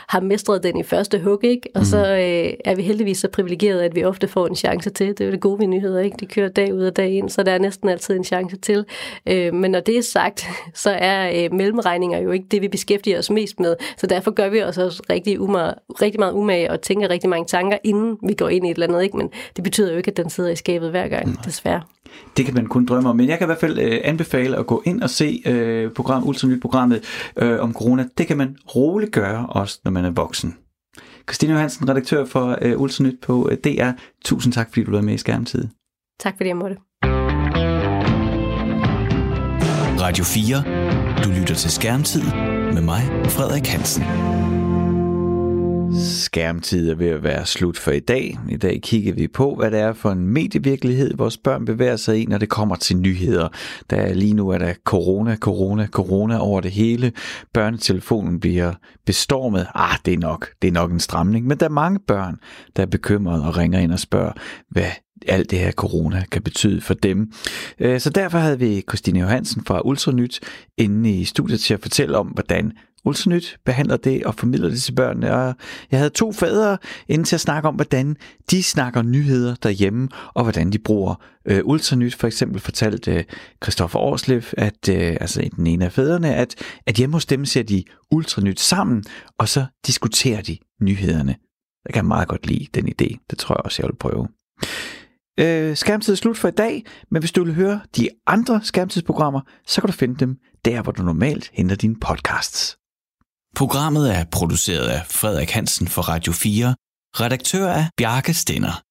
har 0.09 0.19
mestret 0.19 0.63
den 0.63 0.77
i 0.79 0.83
første 0.83 1.19
hug. 1.19 1.43
Ikke? 1.43 1.69
Og 1.75 1.81
mm. 1.81 1.85
så 1.85 1.97
øh, 1.97 2.53
er 2.65 2.75
vi 2.75 2.81
heldigvis 2.81 3.17
så 3.17 3.27
privilegerede, 3.27 3.85
at 3.85 3.95
vi 3.95 4.03
ofte 4.03 4.27
får 4.27 4.47
en 4.47 4.55
chance 4.55 4.89
til. 4.89 5.07
Det 5.07 5.21
er 5.21 5.25
jo 5.25 5.31
det 5.31 5.39
gode 5.39 5.59
ved 5.59 5.67
nyheder. 5.67 5.99
Ikke? 5.99 6.17
De 6.19 6.25
kører 6.25 6.49
dag 6.49 6.73
ud 6.73 6.83
og 6.83 6.95
dag 6.95 7.11
ind, 7.11 7.29
så 7.29 7.43
der 7.43 7.51
er 7.51 7.57
næsten 7.57 7.89
altid 7.89 8.15
en 8.15 8.23
chance 8.23 8.57
til. 8.57 8.85
Øh, 9.25 9.53
men 9.53 9.71
når 9.71 9.79
det 9.79 9.97
er 9.97 10.01
sagt, 10.01 10.47
så 10.83 10.89
er 10.89 11.43
øh, 11.43 11.53
mellemregninger 11.53 12.19
jo 12.19 12.31
ikke 12.31 12.45
det, 12.51 12.61
vi 12.61 12.67
beskæftiger 12.67 13.19
os 13.19 13.29
mest 13.29 13.59
med. 13.59 13.75
Så 13.97 14.07
derfor 14.07 14.31
gør 14.31 14.49
vi 14.49 14.63
os 14.63 14.77
også 14.77 15.03
rigtig, 15.09 15.39
umage, 15.39 15.73
rigtig 16.01 16.19
meget 16.19 16.33
umage 16.33 16.71
og 16.71 16.81
tænker 16.81 17.09
rigtig 17.09 17.29
mange 17.29 17.45
tanker, 17.45 17.77
inden 17.83 18.17
vi 18.27 18.33
går 18.33 18.49
ind 18.49 18.67
i 18.67 18.69
et 18.69 18.75
eller 18.75 18.87
andet. 18.87 19.03
Ikke? 19.03 19.17
Men 19.17 19.29
det 19.55 19.63
betyder 19.63 19.91
jo 19.91 19.97
ikke, 19.97 20.11
at 20.11 20.17
den 20.17 20.29
sidder 20.29 20.49
i 20.49 20.55
skabet 20.55 20.89
hver 20.89 21.07
gang. 21.07 21.27
Mm 21.27 21.56
desværre. 21.57 21.81
Det 22.37 22.45
kan 22.45 22.53
man 22.53 22.65
kun 22.65 22.85
drømme 22.85 23.09
om, 23.09 23.15
men 23.15 23.29
jeg 23.29 23.37
kan 23.37 23.45
i 23.45 23.49
hvert 23.49 23.59
fald 23.59 23.79
øh, 23.79 23.99
anbefale 24.03 24.57
at 24.57 24.67
gå 24.67 24.81
ind 24.85 25.01
og 25.01 25.09
se 25.09 25.41
øh, 25.45 25.91
program, 25.91 26.27
Ultranyt-programmet 26.27 27.03
øh, 27.37 27.59
om 27.59 27.73
corona. 27.73 28.05
Det 28.17 28.27
kan 28.27 28.37
man 28.37 28.57
roligt 28.75 29.11
gøre, 29.11 29.45
også 29.49 29.79
når 29.83 29.91
man 29.91 30.05
er 30.05 30.09
voksen. 30.09 30.57
Christine 31.29 31.53
Johansen, 31.53 31.89
redaktør 31.89 32.25
for 32.25 32.57
øh, 32.61 32.81
Ultranyt 32.81 33.19
på 33.21 33.49
øh, 33.51 33.57
DR. 33.57 33.91
Tusind 34.25 34.53
tak, 34.53 34.67
fordi 34.69 34.83
du 34.83 34.91
var 34.91 35.01
med 35.01 35.13
i 35.13 35.17
Skærmtid. 35.17 35.67
Tak 36.19 36.33
fordi 36.37 36.49
jeg 36.49 36.57
måtte. 36.57 36.77
Radio 40.01 40.23
4. 40.23 41.23
Du 41.23 41.29
lytter 41.39 41.55
til 41.55 41.71
Skærmtid 41.71 42.23
med 42.73 42.81
mig, 42.81 43.01
Frederik 43.25 43.67
Hansen. 43.67 44.03
Skærmtid 45.99 46.89
er 46.89 46.95
ved 46.95 47.07
at 47.07 47.23
være 47.23 47.45
slut 47.45 47.77
for 47.77 47.91
i 47.91 47.99
dag. 47.99 48.39
I 48.49 48.57
dag 48.57 48.79
kigger 48.81 49.13
vi 49.13 49.27
på, 49.27 49.55
hvad 49.55 49.71
det 49.71 49.79
er 49.79 49.93
for 49.93 50.11
en 50.11 50.27
medievirkelighed, 50.27 51.17
vores 51.17 51.37
børn 51.37 51.65
bevæger 51.65 51.95
sig 51.95 52.21
i, 52.21 52.25
når 52.25 52.37
det 52.37 52.49
kommer 52.49 52.75
til 52.75 52.97
nyheder. 52.97 53.47
Der 53.89 54.13
lige 54.13 54.33
nu 54.33 54.49
er 54.49 54.57
der 54.57 54.73
corona, 54.83 55.35
corona, 55.35 55.87
corona 55.87 56.39
over 56.39 56.61
det 56.61 56.71
hele. 56.71 57.11
Børnetelefonen 57.53 58.39
bliver 58.39 58.73
bestormet. 59.05 59.67
Ah, 59.75 59.97
det 60.05 60.13
er 60.13 60.17
nok, 60.17 60.49
det 60.61 60.67
er 60.67 60.71
nok 60.71 60.91
en 60.91 60.99
stramning. 60.99 61.47
Men 61.47 61.57
der 61.57 61.65
er 61.65 61.69
mange 61.69 61.99
børn, 62.07 62.39
der 62.75 62.81
er 62.81 62.87
bekymrede 62.87 63.45
og 63.45 63.57
ringer 63.57 63.79
ind 63.79 63.91
og 63.91 63.99
spørger, 63.99 64.31
hvad 64.69 64.91
alt 65.27 65.51
det 65.51 65.59
her 65.59 65.71
corona 65.71 66.23
kan 66.31 66.41
betyde 66.41 66.81
for 66.81 66.93
dem. 66.93 67.31
Øh, 67.79 67.99
så 67.99 68.09
derfor 68.09 68.37
havde 68.37 68.59
vi 68.59 68.83
Christine 68.89 69.19
Johansen 69.19 69.65
fra 69.65 69.81
Ultranyt 69.85 70.39
inde 70.77 71.11
i 71.11 71.25
studiet 71.25 71.59
til 71.59 71.73
at 71.73 71.81
fortælle 71.81 72.17
om, 72.17 72.27
hvordan 72.27 72.71
Ultranyt 73.07 73.57
behandler 73.65 73.97
det 73.97 74.23
og 74.23 74.35
formidler 74.35 74.69
det 74.69 74.81
til 74.81 74.91
børnene. 74.91 75.33
Og 75.33 75.55
jeg 75.91 75.99
havde 75.99 76.09
to 76.09 76.31
fædre 76.31 76.77
inden 77.07 77.25
til 77.25 77.35
at 77.35 77.41
snakke 77.41 77.67
om, 77.67 77.75
hvordan 77.75 78.15
de 78.51 78.63
snakker 78.63 79.01
nyheder 79.01 79.55
derhjemme, 79.55 80.09
og 80.33 80.43
hvordan 80.43 80.71
de 80.71 80.79
bruger 80.79 81.15
øh, 81.45 81.61
Ultranyt. 81.65 82.15
For 82.15 82.27
eksempel 82.27 82.61
fortalte 82.61 83.11
øh, 83.11 83.85
Årslev, 83.95 84.41
at, 84.57 84.89
øh, 84.89 85.17
altså 85.21 85.49
den 85.55 85.67
ene 85.67 85.85
af 85.85 85.91
fædrene, 85.91 86.35
at, 86.35 86.55
at 86.85 86.95
hjemme 86.95 87.15
hos 87.15 87.25
dem 87.25 87.45
ser 87.45 87.63
de 87.63 87.83
Ultranyt 88.11 88.59
sammen, 88.59 89.03
og 89.37 89.49
så 89.49 89.65
diskuterer 89.87 90.41
de 90.41 90.57
nyhederne. 90.81 91.35
Jeg 91.85 91.93
kan 91.93 92.05
meget 92.05 92.27
godt 92.27 92.47
lide 92.47 92.67
den 92.73 92.87
idé. 92.87 93.25
Det 93.29 93.37
tror 93.37 93.55
jeg 93.55 93.65
også, 93.65 93.81
jeg 93.81 93.87
vil 93.89 93.95
prøve. 93.95 94.27
Øh, 95.39 95.77
skærmtid 95.77 96.13
er 96.13 96.17
slut 96.17 96.37
for 96.37 96.47
i 96.47 96.51
dag, 96.51 96.85
men 97.11 97.21
hvis 97.21 97.31
du 97.31 97.43
vil 97.43 97.53
høre 97.53 97.79
de 97.95 98.09
andre 98.27 98.61
skærmtidsprogrammer, 98.63 99.41
så 99.67 99.81
kan 99.81 99.87
du 99.87 99.93
finde 99.93 100.15
dem 100.15 100.37
der, 100.65 100.81
hvor 100.81 100.91
du 100.91 101.03
normalt 101.03 101.49
henter 101.53 101.75
dine 101.75 101.95
podcasts. 101.95 102.76
Programmet 103.57 104.15
er 104.15 104.25
produceret 104.31 104.87
af 104.87 105.01
Frederik 105.09 105.51
Hansen 105.51 105.87
for 105.87 106.01
Radio 106.01 106.33
4, 106.33 106.75
redaktør 107.13 107.71
af 107.71 107.85
Bjarke 107.97 108.33
Stenner. 108.33 108.81